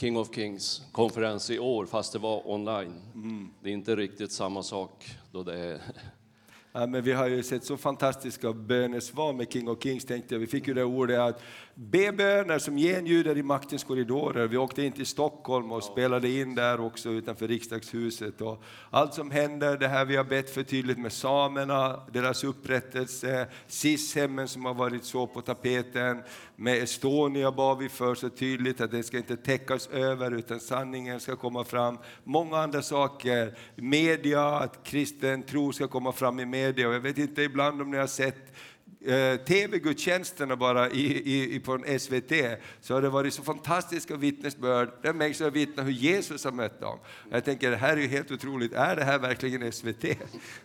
King 0.00 0.16
of 0.16 0.34
Kings 0.34 0.82
konferens 0.92 1.50
i 1.50 1.58
år, 1.58 1.86
fast 1.86 2.12
det 2.12 2.18
var 2.18 2.50
online. 2.50 2.94
Det 3.62 3.68
är 3.68 3.72
inte 3.72 3.96
riktigt 3.96 4.32
samma 4.32 4.62
sak 4.62 5.16
då 5.32 5.42
det 5.42 5.58
är 5.58 5.80
Ja, 6.72 6.86
men 6.86 7.02
vi 7.02 7.12
har 7.12 7.28
ju 7.28 7.42
sett 7.42 7.64
så 7.64 7.76
fantastiska 7.76 8.52
bönesvar 8.52 9.32
med 9.32 9.52
King 9.52 9.68
of 9.68 9.82
Kings. 9.82 10.04
Tänkte 10.04 10.34
jag. 10.34 10.40
Vi 10.40 10.46
fick 10.46 10.68
ju 10.68 10.74
det 10.74 10.84
ordet 10.84 11.18
att 11.18 11.42
be 11.74 12.12
böner 12.12 12.58
som 12.58 12.76
genljuder 12.76 13.38
i 13.38 13.42
maktens 13.42 13.84
korridorer. 13.84 14.46
Vi 14.46 14.56
åkte 14.56 14.82
in 14.82 14.92
till 14.92 15.06
Stockholm 15.06 15.72
och 15.72 15.84
spelade 15.84 16.28
in 16.28 16.54
där 16.54 16.80
också 16.80 17.08
utanför 17.08 17.48
riksdagshuset. 17.48 18.40
Och 18.40 18.62
allt 18.90 19.14
som 19.14 19.30
händer, 19.30 19.76
det 19.76 19.88
här 19.88 20.04
vi 20.04 20.16
har 20.16 20.24
bett 20.24 20.50
för 20.50 20.62
tydligt 20.62 20.98
med 20.98 21.12
samerna, 21.12 22.00
deras 22.12 22.44
upprättelse, 22.44 23.46
SIS-hemmen 23.66 24.48
som 24.48 24.64
har 24.64 24.74
varit 24.74 25.04
så 25.04 25.26
på 25.26 25.40
tapeten, 25.40 26.22
med 26.56 26.82
Estonia 26.82 27.52
bad 27.52 27.78
vi 27.78 27.88
för 27.88 28.14
så 28.14 28.28
tydligt 28.28 28.80
att 28.80 28.90
det 28.90 29.02
ska 29.02 29.16
inte 29.16 29.36
täckas 29.36 29.88
över 29.88 30.30
utan 30.30 30.60
sanningen 30.60 31.20
ska 31.20 31.36
komma 31.36 31.64
fram. 31.64 31.98
Många 32.24 32.58
andra 32.58 32.82
saker, 32.82 33.58
media, 33.74 34.46
att 34.46 34.84
kristen 34.84 35.42
tro 35.42 35.72
ska 35.72 35.88
komma 35.88 36.12
fram 36.12 36.40
i 36.40 36.46
media. 36.46 36.88
Och 36.88 36.94
jag 36.94 37.00
vet 37.00 37.18
inte 37.18 37.42
ibland 37.42 37.82
om 37.82 37.90
ni 37.90 37.96
har 37.96 38.06
sett 38.06 38.56
tv-gudstjänsterna 39.46 40.56
bara 40.56 40.90
i, 40.90 41.06
i, 41.32 41.54
i, 41.54 41.60
på 41.60 41.78
SVT, 41.98 42.32
så 42.80 42.94
har 42.94 43.02
det 43.02 43.08
varit 43.08 43.34
så 43.34 43.42
fantastiska 43.42 44.16
vittnesbörd 44.16 44.90
där 45.02 45.12
människor 45.12 45.44
har 45.44 45.52
vittnat 45.52 45.86
hur 45.86 45.92
Jesus 45.92 46.44
har 46.44 46.52
mött 46.52 46.80
dem. 46.80 46.98
Jag 47.30 47.44
tänker, 47.44 47.70
det 47.70 47.76
här 47.76 47.96
är 47.96 48.00
ju 48.00 48.06
helt 48.08 48.30
otroligt. 48.30 48.72
Är 48.72 48.96
det 48.96 49.04
här 49.04 49.18
verkligen 49.18 49.72
SVT? 49.72 50.04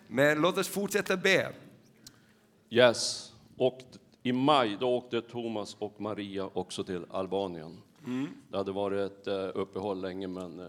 Men 0.08 0.42
låt 0.42 0.58
oss 0.58 0.68
fortsätta 0.68 1.18
be. 1.18 1.52
Yes. 2.70 3.32
Och 3.58 3.80
i 4.24 4.32
maj 4.34 4.78
då 4.80 4.90
åkte 4.96 5.22
Thomas 5.22 5.76
och 5.80 6.02
Maria 6.02 6.50
också 6.54 6.84
till 6.84 7.06
Albanien. 7.12 7.78
Det 8.52 8.58
hade 8.58 8.72
varit 8.72 9.12
ett 9.12 9.28
eh, 9.28 9.50
uppehåll 9.54 10.02
länge, 10.02 10.28
men 10.28 10.60
eh, 10.60 10.66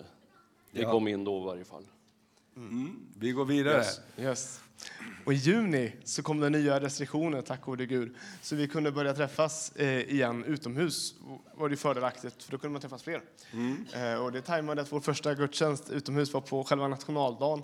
det 0.73 0.83
Ja. 0.83 0.91
kom 0.91 1.09
in 1.09 1.25
då 1.25 1.43
i 1.43 1.45
varje 1.45 1.64
fall. 1.64 1.87
Vi 3.19 3.31
går 3.31 3.45
vidare. 3.45 3.77
Yes. 3.77 4.01
Yes. 4.19 4.61
Och 5.24 5.33
I 5.33 5.37
juni 5.37 5.93
så 6.05 6.22
kom 6.22 6.41
det 6.41 6.51
nya 6.51 6.81
restriktioner, 6.81 7.43
tack 7.43 7.61
gode 7.61 7.87
Gud. 7.87 8.14
Så 8.43 8.57
vi 8.57 8.68
kunde 8.68 8.93
börja 8.93 9.14
träffas 9.14 9.77
eh, 9.77 10.01
igen 10.01 10.45
utomhus. 10.45 11.14
var 11.55 11.68
det 11.68 11.77
fördelaktigt, 11.77 12.43
för 12.43 12.53
då 12.53 12.59
kunde 12.59 12.72
man 12.72 12.81
träffas 12.81 13.03
fler. 13.03 13.20
Eh, 13.95 14.24
och 14.24 14.33
det 14.33 14.43
tajmade 14.43 14.83
att 14.83 14.93
vår 14.93 15.01
första 15.01 15.35
gudstjänst 15.35 15.91
utomhus 15.91 16.33
var 16.33 16.41
på 16.41 16.64
själva 16.64 16.89
nationaldagen. 16.89 17.62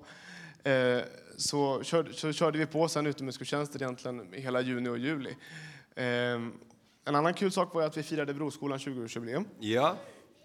Eh, 0.62 1.02
så, 1.36 1.82
körde, 1.82 2.12
så 2.12 2.32
körde 2.32 2.58
vi 2.58 2.66
på 2.66 2.88
sen 2.88 3.06
utomhusgudstjänster 3.06 3.82
egentligen 3.82 4.32
hela 4.32 4.60
juni 4.60 4.88
och 4.88 4.98
juli. 4.98 5.36
En 7.04 7.14
annan 7.14 7.34
kul 7.34 7.52
sak 7.52 7.74
var 7.74 7.82
att 7.82 7.96
vi 7.96 8.02
firade 8.02 8.34
Broskolan 8.34 8.78
20-årsjubileum. 8.78 9.44
Ja. 9.58 9.96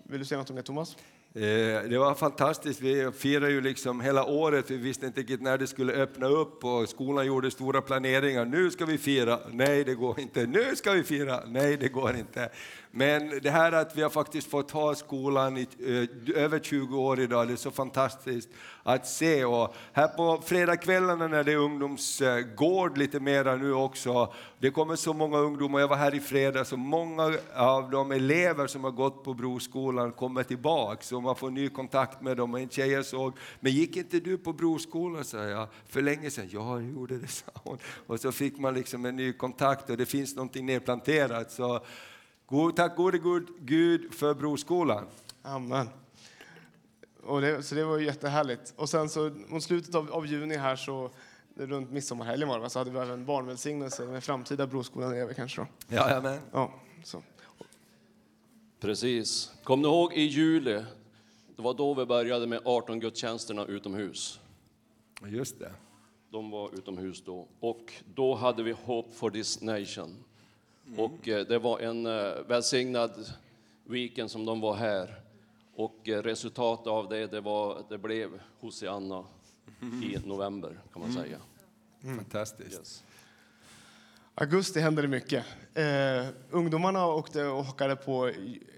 Vill 0.04 0.20
du 0.20 0.26
säga 0.26 0.40
något 0.40 0.50
om 0.50 0.56
det, 0.56 0.64
Thomas? 0.64 0.98
Eh, 1.38 1.90
det 1.90 1.98
var 1.98 2.16
fantastiskt. 2.16 2.82
Vi 2.82 3.12
firade 3.12 3.52
ju 3.52 3.62
liksom 3.62 4.02
hela 4.02 4.26
året. 4.26 4.72
Vi 4.72 4.78
visste 4.78 5.06
inte 5.06 5.20
riktigt 5.20 5.42
när 5.42 5.58
det 5.58 5.68
skulle 5.68 5.94
öppna 5.94 6.28
upp 6.28 6.64
och 6.64 6.90
skolan 6.90 7.26
gjorde 7.26 7.52
stora 7.52 7.82
planeringar. 7.82 8.46
Nu 8.46 8.72
ska 8.72 8.86
vi 8.86 8.98
fira. 8.98 9.40
Nej, 9.52 9.84
det 9.84 9.96
går 9.96 10.20
inte. 10.20 10.46
Nu 10.46 10.76
ska 10.76 10.92
vi 10.92 11.04
fira. 11.04 11.40
Nej, 11.46 11.78
det 11.78 11.88
går 11.88 12.16
inte. 12.16 12.50
Men 12.92 13.40
det 13.42 13.50
här 13.50 13.72
att 13.72 13.96
vi 13.96 14.02
har 14.02 14.10
faktiskt 14.10 14.50
fått 14.50 14.72
ha 14.72 14.96
skolan 14.96 15.58
i 15.58 15.68
eh, 15.80 16.44
över 16.44 16.60
20 16.60 17.00
år 17.00 17.20
idag, 17.20 17.48
det 17.48 17.54
är 17.54 17.58
så 17.58 17.72
fantastiskt 17.72 18.50
att 18.84 19.08
se. 19.08 19.46
Och 19.46 19.76
här 19.94 20.08
på 20.08 20.42
fredagskvällarna 20.46 21.28
när 21.28 21.44
det 21.44 21.52
är 21.52 21.58
ungdomsgård 21.58 22.98
lite 22.98 23.20
mera 23.20 23.56
nu 23.56 23.74
också, 23.74 24.34
det 24.60 24.72
kommer 24.72 24.96
så 24.96 25.14
många 25.14 25.38
ungdomar. 25.38 25.80
Jag 25.80 25.88
var 25.88 25.96
här 25.96 26.16
i 26.16 26.20
fredags 26.20 26.74
och 26.74 26.80
många 26.80 27.34
av 27.56 27.92
de 27.92 28.12
elever 28.12 28.68
som 28.68 28.84
har 28.84 28.92
gått 28.92 29.24
på 29.24 29.34
Broskolan 29.34 30.12
kommer 30.12 30.44
tillbaks. 30.44 31.12
Man 31.28 31.36
får 31.36 31.50
ny 31.50 31.70
kontakt 31.70 32.22
med 32.22 32.38
dem. 32.38 32.54
Och 32.54 32.60
en 32.60 32.70
tjej 32.70 32.92
jag 32.92 33.06
såg, 33.06 33.38
men 33.60 33.72
gick 33.72 33.98
inte 33.98 34.20
du 34.20 34.38
på 34.38 34.54
Broskolan? 34.54 35.26
sa 35.26 35.44
jag, 35.44 35.68
för 35.86 36.02
länge 36.02 36.32
sedan. 36.32 36.50
Ja, 36.52 36.82
jag 36.82 36.92
gjorde 36.92 37.18
det, 37.18 37.28
sa 37.28 37.52
hon. 37.54 37.78
Och 38.08 38.20
så 38.20 38.32
fick 38.32 38.58
man 38.58 38.74
liksom 38.74 39.06
en 39.06 39.16
ny 39.16 39.34
kontakt 39.34 39.90
och 39.90 39.98
det 39.98 40.06
finns 40.06 40.36
någonting 40.36 40.66
nedplanterat. 40.66 41.52
Så 41.52 41.86
god, 42.46 42.76
tack 42.76 42.96
gode 42.96 43.18
Gud, 43.18 43.48
Gud 43.60 44.14
för 44.14 44.34
Broskolan. 44.34 45.06
Amen. 45.42 45.90
Och 47.24 47.42
det, 47.42 47.64
så 47.64 47.76
det 47.76 47.84
var 47.84 47.98
ju 47.98 48.06
jättehärligt. 48.06 48.74
Och 48.76 48.90
sen 48.90 49.10
så 49.10 49.32
mot 49.48 49.64
slutet 49.64 49.96
av, 49.96 50.12
av 50.12 50.28
juni 50.28 50.58
här 50.58 50.76
så 50.76 51.12
runt 51.56 51.92
midsommarhelgen 51.92 52.48
var 52.48 52.70
så 52.70 52.80
hade 52.80 52.92
vi 52.92 53.00
även 53.00 53.26
barnvälsignelse 53.26 54.06
med 54.06 54.24
framtida 54.24 54.68
Broskolan 54.68 55.12
elever 55.12 55.34
kanske 55.34 55.62
då. 55.62 55.96
Jajamän. 55.96 56.40
Ja, 56.52 56.74
så. 57.04 57.24
Precis. 58.80 59.52
Kom 59.64 59.82
ni 59.82 59.88
ihåg 59.88 60.14
i 60.14 60.22
juli? 60.22 60.84
Det 61.58 61.64
var 61.64 61.74
då 61.74 61.94
vi 61.94 62.06
började 62.06 62.48
med 62.48 62.62
18 62.66 63.00
gudstjänsterna 63.00 63.66
utomhus. 63.66 64.40
Just 65.28 65.60
det. 65.60 65.72
De 66.30 66.52
var 66.52 66.74
utomhus 66.74 67.24
då. 67.26 67.48
Och 67.60 67.94
då 68.16 68.36
hade 68.36 68.64
vi 68.64 68.72
Hope 68.72 69.12
for 69.12 69.30
this 69.30 69.62
nation. 69.62 70.24
Och 70.98 71.28
eh, 71.28 71.48
det 71.48 71.60
var 71.60 71.80
en 71.80 72.06
eh, 72.06 72.34
välsignad 72.48 73.12
weekend 73.84 74.32
som 74.32 74.46
de 74.46 74.62
var 74.62 74.76
här. 74.76 75.22
Och 75.76 76.10
eh, 76.10 76.22
resultatet 76.24 76.88
av 76.88 77.10
det, 77.10 77.28
det, 77.28 77.42
var, 77.42 77.84
det 77.90 77.98
blev 77.98 78.30
Hosianna 78.60 79.24
i 79.82 80.18
november 80.26 80.80
kan 80.94 81.02
man 81.02 81.14
säga. 81.14 81.38
Fantastiskt. 82.02 82.78
Yes. 82.78 83.04
Augusti 84.40 84.80
hände 84.80 85.02
det 85.02 85.08
mycket. 85.08 85.46
Eh, 85.74 86.28
ungdomarna 86.52 87.08
åkte 87.08 87.46
och 87.46 87.66
hockade 87.66 87.96
på 87.96 88.28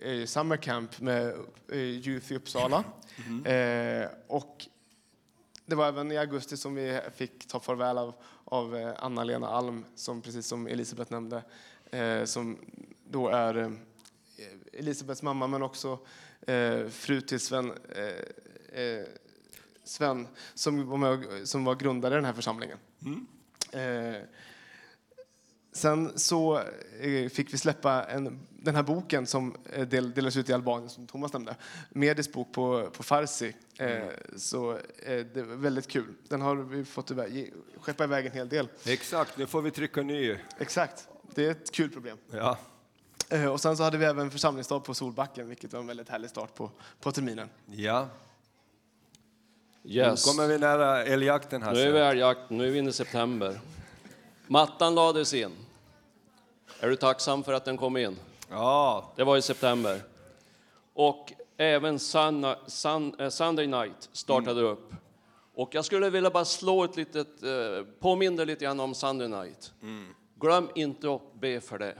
eh, 0.01 0.26
summer 0.26 0.57
camp 0.57 0.99
med 0.99 1.34
eh, 1.72 1.78
Youth 1.78 2.32
i 2.32 2.36
Uppsala. 2.36 2.84
Eh, 3.45 4.07
och 4.28 4.68
det 5.66 5.76
var 5.76 5.88
även 5.88 6.12
i 6.12 6.18
augusti 6.18 6.57
som 6.57 6.76
vi 6.76 6.99
fick 7.16 7.47
ta 7.47 7.60
farväl 7.60 7.97
av, 7.97 8.14
av 8.45 8.76
eh, 8.76 8.93
Anna-Lena 8.97 9.47
Alm, 9.47 9.86
som 9.95 10.22
precis 10.22 10.47
som 10.47 10.68
Elisabeth 10.68 11.12
nämnde, 11.12 11.43
eh, 11.91 12.24
som 12.24 12.57
då 13.10 13.30
är 13.30 13.57
eh, 13.57 13.70
Elisabeths 14.74 15.22
mamma 15.22 15.47
men 15.47 15.64
också 15.64 15.99
eh, 16.41 16.88
fru 16.88 17.22
till 17.22 17.39
Sven, 17.39 17.72
eh, 18.72 19.05
Sven 19.84 20.28
som, 20.53 20.88
var 20.89 20.97
med, 20.97 21.47
som 21.47 21.66
var 21.66 21.76
grundare 21.76 22.14
i 22.14 22.16
den 22.16 22.26
här 22.26 22.34
församlingen. 22.34 22.78
Eh, 23.72 24.24
Sen 25.72 26.11
så 26.20 26.57
eh, 26.99 27.30
fick 27.30 27.53
vi 27.53 27.57
släppa 27.57 28.03
en, 28.03 28.39
den 28.49 28.76
här 28.76 28.84
boken 28.84 29.28
som 29.28 29.55
eh, 29.74 29.88
del, 29.88 30.13
delas 30.13 30.38
ut 30.38 30.49
i 30.49 30.53
Albanien, 30.53 30.89
som 30.89 31.07
Thomas 31.07 31.34
nämnde. 31.34 31.55
Medis 31.89 32.32
bok 32.32 32.51
på, 32.53 32.89
på 32.93 33.03
farsi. 33.03 33.55
Eh, 33.78 34.03
Så 34.36 34.72
eh, 34.74 34.80
det 35.05 35.38
är 35.39 35.55
väldigt 35.55 35.88
kul. 35.88 36.13
Den 36.28 36.41
har 36.41 36.55
vi 36.55 36.86
fått 36.86 37.11
iväg, 37.11 37.53
skeppa 37.82 38.03
iväg 38.03 38.26
en 38.26 38.32
hel 38.32 38.49
del. 38.49 38.67
Exakt, 38.86 39.38
nu 39.38 39.47
får 39.47 39.61
vi 39.61 39.72
trycka 39.72 40.01
ny. 40.01 40.38
Exakt, 40.59 41.07
det 41.36 41.45
är 41.45 41.51
ett 41.51 41.72
kul 41.72 41.89
problem. 41.89 42.17
Ja. 42.32 42.57
Eh, 43.30 43.45
Och 43.45 43.61
sen 43.61 43.78
så 43.78 43.84
hade 43.84 43.97
vi 43.97 44.05
även 44.05 44.32
församlingsdag 44.32 44.80
på 44.84 44.93
Solbacken, 44.93 45.47
vilket 45.47 45.74
var 45.74 45.80
en 45.80 45.88
väldigt 45.88 46.09
härlig 46.09 46.30
start 46.30 46.55
på, 46.55 46.72
på 47.01 47.11
terminen. 47.11 47.49
ja. 47.65 48.07
Yes. 49.84 50.26
Nu 50.26 50.32
kommer 50.32 50.47
vi 50.47 50.57
nära 50.59 51.03
älgjakten 51.05 51.61
här. 51.63 51.74
Nu 51.74 51.80
är 51.82 51.91
vi 51.91 51.99
älgjakten, 51.99 52.57
nu 52.57 52.67
är 52.67 52.72
vi 52.72 52.78
inne 52.80 52.89
i 52.89 52.93
september. 52.93 53.59
Mattan 54.51 54.95
lades 54.95 55.33
in. 55.33 55.51
Är 56.79 56.89
du 56.89 56.95
tacksam 56.95 57.43
för 57.43 57.53
att 57.53 57.65
den 57.65 57.77
kom 57.77 57.97
in? 57.97 58.15
Ja, 58.49 59.11
Det 59.15 59.23
var 59.23 59.37
i 59.37 59.41
september. 59.41 60.01
Och 60.93 61.33
även 61.57 61.99
Sun, 61.99 62.45
Sun, 62.67 63.15
eh, 63.19 63.29
Sunday 63.29 63.67
Night 63.67 64.09
startade 64.11 64.61
upp. 64.61 64.93
Och 65.53 65.75
jag 65.75 65.85
skulle 65.85 66.09
vilja 66.09 66.29
bara 66.29 66.45
slå 66.45 66.83
ett 66.83 66.95
litet, 66.95 67.43
eh, 67.43 67.85
påminna 67.99 68.43
lite 68.43 68.65
grann 68.65 68.79
om 68.79 68.95
Sunday 68.95 69.27
Night. 69.27 69.73
Glöm 70.39 70.69
inte 70.75 71.15
att 71.15 71.33
be 71.39 71.61
för 71.61 71.79
det. 71.79 71.95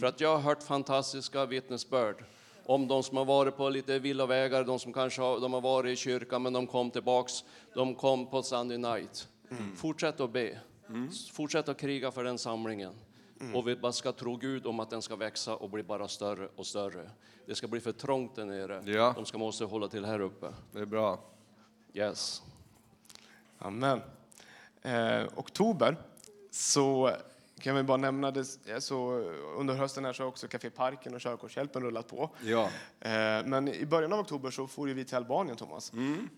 För 0.00 0.06
att 0.06 0.20
jag 0.20 0.28
har 0.36 0.40
hört 0.40 0.62
fantastiska 0.62 1.46
vittnesbörd 1.46 2.24
om 2.66 2.88
de 2.88 3.02
som 3.02 3.16
har 3.16 3.24
varit 3.24 3.56
på 3.56 3.68
lite 3.70 3.98
villovägar, 3.98 4.64
de 4.64 4.78
som 4.78 4.92
kanske 4.92 5.22
har, 5.22 5.40
de 5.40 5.52
har 5.52 5.60
varit 5.60 5.92
i 5.92 5.96
kyrkan 5.96 6.42
men 6.42 6.52
de 6.52 6.66
kom 6.66 6.90
tillbaks, 6.90 7.44
de 7.74 7.94
kom 7.94 8.26
på 8.26 8.42
Sunday 8.42 8.78
Night. 8.78 9.28
Fortsätt 9.76 10.20
att 10.20 10.32
be. 10.32 10.58
Fortsätt 11.32 11.68
att 11.68 11.78
kriga 11.78 12.10
för 12.10 12.24
den 12.24 12.38
samlingen. 12.38 12.94
Och 13.54 13.68
vi 13.68 13.76
bara 13.76 13.92
ska 13.92 14.12
tro 14.12 14.36
Gud 14.36 14.66
om 14.66 14.80
att 14.80 14.90
den 14.90 15.02
ska 15.02 15.16
växa 15.16 15.56
och 15.56 15.70
bli 15.70 15.82
bara 15.82 16.08
större 16.08 16.48
och 16.56 16.66
större. 16.66 17.10
Det 17.46 17.54
ska 17.54 17.68
bli 17.68 17.80
för 17.80 17.92
trångt 17.92 18.34
där 18.34 18.44
nere. 18.44 18.82
Ja. 18.86 19.12
De 19.16 19.24
ska 19.24 19.38
måste 19.38 19.64
hålla 19.64 19.88
till 19.88 20.04
här 20.04 20.20
uppe. 20.20 20.46
det 20.72 20.80
är 20.80 20.86
bra. 20.86 21.20
Yes. 21.94 22.42
Amen. 23.58 24.00
Eh, 24.82 25.24
oktober 25.36 25.96
så 26.50 27.16
kan 27.62 27.76
vi 27.76 27.82
bara 27.82 27.96
nämna 27.96 28.30
det, 28.30 28.44
så 28.78 29.12
under 29.58 29.74
hösten 29.74 30.04
här 30.04 30.12
så 30.12 30.22
har 30.22 30.28
också 30.28 30.48
Café 30.48 30.70
Parken 30.70 31.14
och 31.14 31.20
Körkortshjälpen 31.20 31.82
rullat 31.82 32.08
på. 32.08 32.30
Ja. 32.44 32.62
Eh, 33.00 33.10
men 33.46 33.68
i 33.68 33.86
början 33.86 34.12
av 34.12 34.18
oktober 34.20 34.50
så 34.50 34.66
for 34.66 34.86
vi 34.86 35.04
till 35.04 35.16
Albanien, 35.16 35.56
Thomas, 35.56 35.92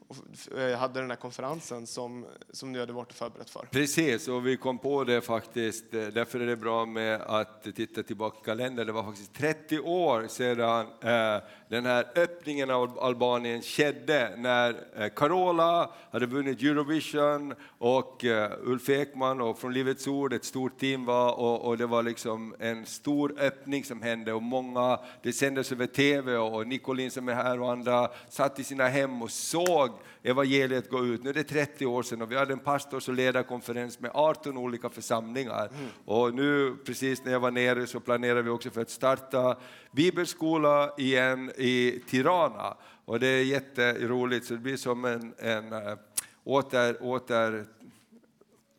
och 0.09 0.16
f- 0.33 0.49
eh, 0.59 0.79
hade 0.79 1.01
den 1.01 1.11
här 1.11 1.16
konferensen 1.16 1.87
som, 1.87 2.27
som 2.51 2.72
ni 2.72 2.79
hade 2.79 2.93
varit 2.93 3.12
förberett 3.12 3.51
för. 3.51 3.68
Precis, 3.70 4.29
och 4.29 4.47
vi 4.47 4.57
kom 4.57 4.79
på 4.79 5.05
det 5.05 5.20
faktiskt, 5.20 5.95
eh, 5.95 6.07
därför 6.07 6.41
är 6.41 6.47
det 6.47 6.57
bra 6.57 6.87
med 6.87 7.20
att 7.22 7.62
titta 7.77 8.03
tillbaka 8.03 8.39
i 8.41 8.45
kalendern. 8.45 8.87
Det 8.87 8.93
var 8.93 9.03
faktiskt 9.05 9.35
30 9.35 9.79
år 9.81 10.27
sedan 10.29 10.87
eh, 11.01 11.43
den 11.69 11.87
här 11.87 12.07
öppningen 12.17 12.71
av 12.71 12.99
Albanien 12.99 13.62
skedde, 13.62 14.35
när 14.37 14.75
eh, 14.97 15.09
Carola 15.09 15.91
hade 16.12 16.27
vunnit 16.27 16.62
Eurovision 16.62 17.55
och 17.79 18.25
eh, 18.25 18.53
Ulf 18.62 18.89
Ekman 18.89 19.41
och 19.41 19.59
från 19.59 19.73
Livets 19.73 20.07
Ord, 20.07 20.33
ett 20.33 20.45
stort 20.45 20.81
team 20.81 21.05
var 21.05 21.41
och, 21.41 21.65
och 21.65 21.79
det 21.79 21.87
var 21.87 22.03
liksom 22.03 22.55
en 22.59 22.87
stor 22.87 23.35
öppning 23.41 23.85
som 23.85 24.03
hände 24.03 24.33
och 24.33 24.43
många, 24.43 24.99
det 25.23 25.33
sändes 25.33 25.73
över 25.73 25.87
TV 25.87 26.37
och 26.37 26.67
Nicolin 26.67 27.11
som 27.11 27.29
är 27.29 27.35
här 27.35 27.61
och 27.61 27.73
andra 27.73 28.09
satt 28.29 28.59
i 28.59 28.65
sina 28.65 28.89
hem 28.89 29.23
och 29.23 29.31
såg 29.31 29.91
evangeliet 30.23 30.91
gå 30.91 31.05
ut. 31.05 31.23
Nu 31.23 31.31
är 31.31 31.35
det 31.35 31.45
30 31.45 31.87
år 31.87 32.03
sedan 32.03 32.23
och 32.23 32.33
vi 32.33 32.37
hade 32.37 32.53
en 32.53 32.59
pastors 32.59 33.09
och 33.09 33.15
ledarkonferens 33.15 34.01
med 34.01 34.11
18 34.15 34.59
olika 34.59 34.91
församlingar. 34.91 35.71
Och 36.05 36.35
nu 36.35 36.77
precis 36.87 37.25
när 37.25 37.33
jag 37.33 37.41
var 37.41 37.51
nere 37.51 37.87
så 37.87 38.01
planerar 38.01 38.43
vi 38.43 38.51
också 38.51 38.71
för 38.71 38.81
att 38.81 38.91
starta 38.91 39.57
bibelskola 39.93 40.95
igen 40.99 41.53
i 41.57 42.03
Tirana. 42.09 42.77
Och 43.05 43.21
det 43.21 43.27
är 43.27 43.45
jätteroligt 43.45 44.47
så 44.47 44.55
det 44.55 44.61
blir 44.61 44.77
som 44.77 45.05
en, 45.05 45.35
en 45.39 45.73
äh, 45.73 45.99
åter, 46.45 47.03
åter 47.03 47.67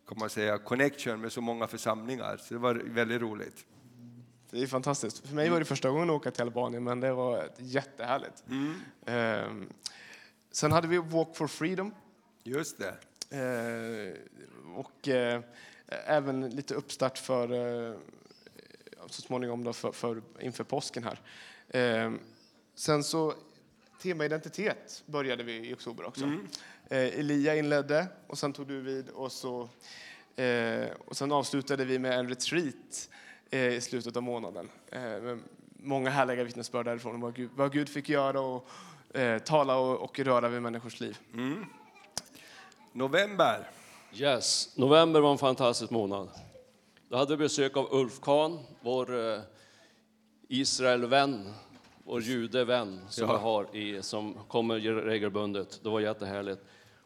kan 0.07 0.19
man 0.19 0.29
säga, 0.29 0.57
connection 0.57 1.21
med 1.21 1.31
så 1.31 1.41
många 1.41 1.67
församlingar. 1.67 2.37
Så 2.37 2.53
det 2.53 2.59
var 2.59 2.73
väldigt 2.75 3.21
roligt. 3.21 3.65
Det 4.49 4.61
är 4.61 4.67
fantastiskt. 4.67 5.27
För 5.27 5.35
mig 5.35 5.49
var 5.49 5.59
det 5.59 5.65
första 5.65 5.89
gången 5.89 6.09
att 6.09 6.15
åka 6.15 6.31
till 6.31 6.41
Albanien, 6.41 6.83
men 6.83 6.99
det 6.99 7.13
var 7.13 7.49
jättehärligt. 7.57 8.43
Eh, 9.05 9.51
sen 10.51 10.71
hade 10.71 10.87
vi 10.87 10.97
Walk 10.97 11.35
for 11.35 11.47
Freedom. 11.47 11.93
Just 12.43 12.77
det. 12.77 12.97
Eh, 13.29 14.13
och 14.75 15.07
eh, 15.07 15.41
även 15.87 16.49
lite 16.49 16.75
uppstart 16.75 17.17
för 17.17 17.51
eh, 17.51 17.95
så 19.07 19.21
småningom 19.21 19.63
då 19.63 19.73
för, 19.73 19.91
för, 19.91 20.21
inför 20.39 20.63
påsken 20.63 21.03
här. 21.03 21.19
Eh, 21.79 22.11
sen 22.75 23.03
så 23.03 23.33
tema 24.01 24.25
identitet 24.25 25.03
började 25.05 25.43
vi 25.43 25.69
i 25.69 25.73
oktober 25.73 26.05
också. 26.05 26.25
Eh, 26.89 27.19
Elia 27.19 27.55
inledde 27.55 28.07
och 28.27 28.37
sen 28.37 28.53
tog 28.53 28.67
du 28.67 28.81
vid 28.81 29.09
och 29.09 29.31
så 29.31 29.69
eh, 30.35 30.87
och 31.05 31.17
sen 31.17 31.31
avslutade 31.31 31.85
vi 31.85 31.99
med 31.99 32.19
en 32.19 32.29
retreat 32.29 33.09
eh, 33.49 33.73
i 33.73 33.81
slutet 33.81 34.17
av 34.17 34.23
månaden. 34.23 34.69
Eh, 34.91 35.01
med 35.01 35.39
många 35.79 36.09
härliga 36.09 36.43
vittnesbörd 36.43 36.85
därifrån 36.85 37.15
om 37.15 37.21
vad 37.21 37.35
Gud, 37.35 37.49
vad 37.55 37.73
Gud 37.73 37.89
fick 37.89 38.09
göra 38.09 38.39
och 38.39 38.69
eh, 39.17 39.39
tala 39.39 39.77
och, 39.77 40.01
och 40.01 40.19
röra 40.19 40.49
vid 40.49 40.61
människors 40.61 40.99
liv. 40.99 41.17
November. 42.91 43.69
Yes, 44.13 44.77
november 44.77 45.21
var 45.21 45.31
en 45.31 45.37
fantastisk 45.37 45.91
månad. 45.91 46.29
Då 47.09 47.17
hade 47.17 47.35
vi 47.35 47.37
besök 47.37 47.77
av 47.77 47.87
Ulf 47.91 48.21
Kahn, 48.21 48.59
vår 48.81 49.33
eh, 49.33 49.39
Israelvän, 50.47 51.53
vår 52.05 52.21
judevän 52.21 52.99
som 53.09 53.27
Ja. 53.27 53.33
vi 53.33 53.39
har 53.43 53.75
i, 53.75 54.01
som 54.01 54.37
kommer 54.47 54.79
regelbundet. 54.79 55.79
Det 55.83 55.89
var 55.89 55.99
jättehärligt. 55.99 56.61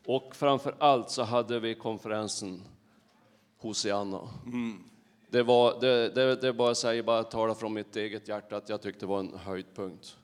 Och 0.06 0.36
framför 0.36 0.76
allt 0.80 1.10
så 1.10 1.24
hade 1.24 1.60
vi 1.60 1.76
konferensen 1.76 2.62
Hosianna. 3.58 4.30
Det 5.30 5.44
var, 5.44 5.80
det, 5.82 6.10
det, 6.10 6.36
det 6.36 6.54
bara 6.54 6.76
säga, 6.76 7.04
bara 7.04 7.20
att 7.20 7.32
tala 7.32 7.56
från 7.56 7.74
mitt 7.74 7.96
eget 7.96 8.28
hjärta 8.28 8.58
att 8.58 8.70
jag 8.70 8.82
tyckte 8.82 9.00
det 9.00 9.06
var 9.10 9.20
en 9.20 9.34
höjdpunkt. 9.38 10.18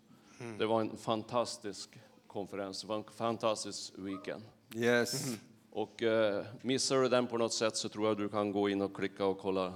Det 0.59 0.65
var 0.65 0.81
en 0.81 0.97
fantastisk 0.97 1.89
konferens, 2.27 2.81
det 2.81 2.87
var 2.87 2.95
en 2.95 3.03
fantastisk 3.03 3.93
weekend. 3.97 4.43
Yes. 4.75 5.37
Och 5.71 6.03
eh, 6.03 6.45
missar 6.61 6.95
du 7.01 7.09
den 7.09 7.27
på 7.27 7.37
något 7.37 7.53
sätt 7.53 7.75
så 7.77 7.89
tror 7.89 8.07
jag 8.07 8.17
du 8.17 8.29
kan 8.29 8.51
gå 8.51 8.69
in 8.69 8.81
och 8.81 8.95
klicka 8.95 9.25
och 9.25 9.37
kolla. 9.39 9.73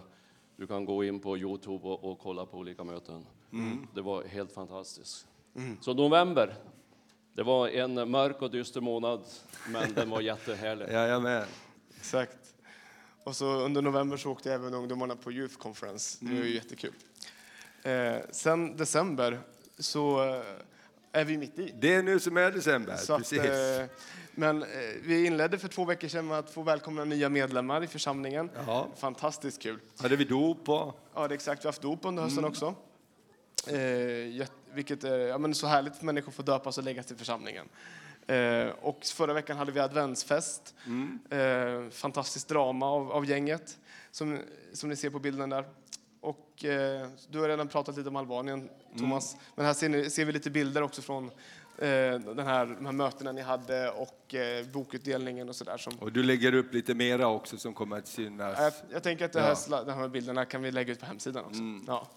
Du 0.56 0.68
kan 0.68 0.86
gå 0.86 1.04
in 1.04 1.20
på 1.20 1.38
Youtube 1.38 1.88
och, 1.88 2.12
och 2.12 2.20
kolla 2.20 2.46
på 2.46 2.58
olika 2.58 2.84
möten. 2.84 3.26
Det 3.94 4.02
var 4.02 4.24
helt 4.24 4.52
fantastiskt. 4.54 5.28
Så 5.82 5.94
november, 5.94 6.56
Det 7.34 7.44
var 7.44 7.68
en 7.68 8.12
mörk 8.12 8.42
och 8.42 8.52
dyster 8.52 8.82
månad, 8.82 9.22
men 9.68 9.94
den 9.94 10.10
var 10.10 10.22
jättehärlig. 10.32 10.86
Jajamän. 10.90 11.44
Exakt. 11.98 12.38
Och 13.24 13.36
så 13.36 13.46
under 13.46 13.82
november 13.82 14.18
så 14.18 14.32
åkte 14.32 14.54
även 14.54 14.74
ungdomarna 14.74 15.16
på 15.16 15.32
Youth 15.32 15.56
Conference. 15.58 16.18
Det 16.26 16.36
var 16.36 16.46
ju 16.46 16.54
jättekul. 16.56 16.94
Eh, 17.84 18.16
sen 18.32 18.78
december 18.78 19.40
så 19.80 20.24
eh, 20.36 20.42
är 21.12 21.26
vi 21.26 21.38
mitt 21.38 21.60
i. 21.60 21.74
Det 21.80 21.94
är 21.96 22.04
nu 22.04 22.20
som 22.20 22.38
är 22.38 22.52
december. 22.52 22.96
Så 22.96 23.14
att, 23.14 23.20
Precis. 23.20 23.40
eh, 23.42 23.86
men 24.36 24.64
eh, 24.64 24.68
vi 25.04 25.26
inledde 25.26 25.58
för 25.58 25.68
två 25.68 25.86
veckor 25.86 26.08
sedan 26.08 26.28
med 26.28 26.40
att 26.40 26.50
få 26.50 26.62
välkomna 26.62 27.06
nya 27.06 27.30
medlemmar 27.30 27.84
i 27.84 27.88
församlingen. 27.88 28.50
Ja. 28.68 28.88
Fantastiskt 28.98 29.62
kul. 29.62 29.80
Hade 30.00 30.16
vi 30.16 30.24
dop 30.24 30.66
på? 30.66 30.94
Ja, 31.14 31.28
det 31.28 31.34
är 31.34 31.36
exakt. 31.36 31.64
Vi 31.64 31.68
har 31.68 31.72
haft 31.72 31.82
dop 31.82 32.06
under 32.06 32.24
hösten 32.24 32.40
Mm. 32.40 32.52
också. 32.52 32.76
Eh, 33.70 34.48
vilket 34.74 35.04
är 35.04 35.18
ja, 35.20 35.38
men 35.38 35.56
så 35.56 35.68
härligt 35.68 35.96
för 35.96 36.06
människor 36.06 36.32
får 36.32 36.44
döpas 36.44 36.78
och 36.78 36.84
läggas 36.84 37.06
till 37.06 37.16
församlingen. 37.16 37.66
Eh, 38.28 38.68
och 38.82 39.06
förra 39.06 39.34
veckan 39.34 39.58
hade 39.58 39.72
vi 39.72 39.80
adventsfest. 39.80 40.76
Mm. 40.86 41.20
Eh, 41.30 41.90
fantastiskt 41.92 42.48
drama 42.48 42.86
av, 42.86 43.12
av 43.12 43.26
gänget, 43.26 43.78
som, 44.12 44.40
som 44.74 44.90
ni 44.90 44.96
ser 44.96 45.10
på 45.10 45.20
bilden 45.20 45.50
där. 45.50 45.66
Och 46.22 46.66
eh, 46.66 47.08
du 47.30 47.40
har 47.40 47.50
redan 47.50 47.68
pratat 47.68 47.98
lite 47.98 48.10
om 48.10 48.16
Albanien, 48.16 48.70
Thomas. 48.98 49.34
Mm. 49.34 49.46
Men 49.56 49.66
här 49.66 49.74
ser, 49.74 49.90
ni, 49.90 50.10
ser 50.10 50.26
vi 50.26 50.32
lite 50.32 50.50
bilder 50.50 50.82
också 50.82 51.02
från 51.02 51.26
eh, 51.78 52.20
den 52.20 52.40
här, 52.48 52.66
de 52.66 52.86
här 52.86 52.92
mötena 52.92 53.32
ni 53.32 53.42
hade 53.42 53.90
och 53.90 54.36
eh, 54.36 54.66
bokutdelningen 54.68 55.50
och 55.50 55.56
sådär. 55.56 55.78
Som, 55.78 55.94
Och 56.00 56.12
du 56.12 56.24
lägger 56.24 56.54
upp 56.54 56.74
lite 56.74 56.94
mera 56.94 57.28
också 57.28 57.58
som 57.58 57.74
kommer 57.74 57.98
att 57.98 58.08
synas. 58.08 58.60
jag, 58.60 58.74
jag 58.92 59.04
tänker 59.04 59.26
att 59.26 59.34
det 59.34 59.42
här, 59.42 59.58
Ja. 59.70 59.84
de 59.84 59.92
här 59.92 60.08
bilderna 60.08 60.46
kan 60.46 60.62
vi 60.62 60.72
lägga 60.72 60.94
ut 60.94 61.00
på 61.00 61.06
hemsidan 61.06 61.46
också. 61.46 61.62
Ja. 61.88 62.08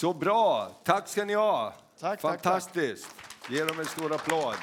Så 0.00 0.14
bra! 0.14 0.70
Tack 0.84 1.08
ska 1.08 1.24
ni 1.24 1.34
ha! 1.34 1.74
Tack, 1.98 2.20
tack, 2.20 2.20
Fantastiskt! 2.20 3.14
Ge 3.50 3.64
dem 3.64 3.78
en 3.78 3.84
stor 3.84 4.12
applåd. 4.12 4.54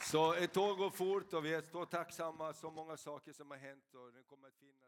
Så 0.00 0.34
ett 0.34 0.56
år 0.56 0.74
går 0.74 0.90
fort 0.90 1.32
och 1.32 1.44
vi 1.44 1.54
är 1.54 1.62
så 1.62 1.86
tacksamma. 1.86 2.54
Så 2.54 2.70
många 2.70 2.96
saker 2.96 3.32
som 3.32 3.50
har 3.50 3.58
hänt 3.58 3.94
och 3.94 4.12
det 4.12 4.22
kommer 4.22 4.48
att 4.48 4.54
finnas 4.54 4.85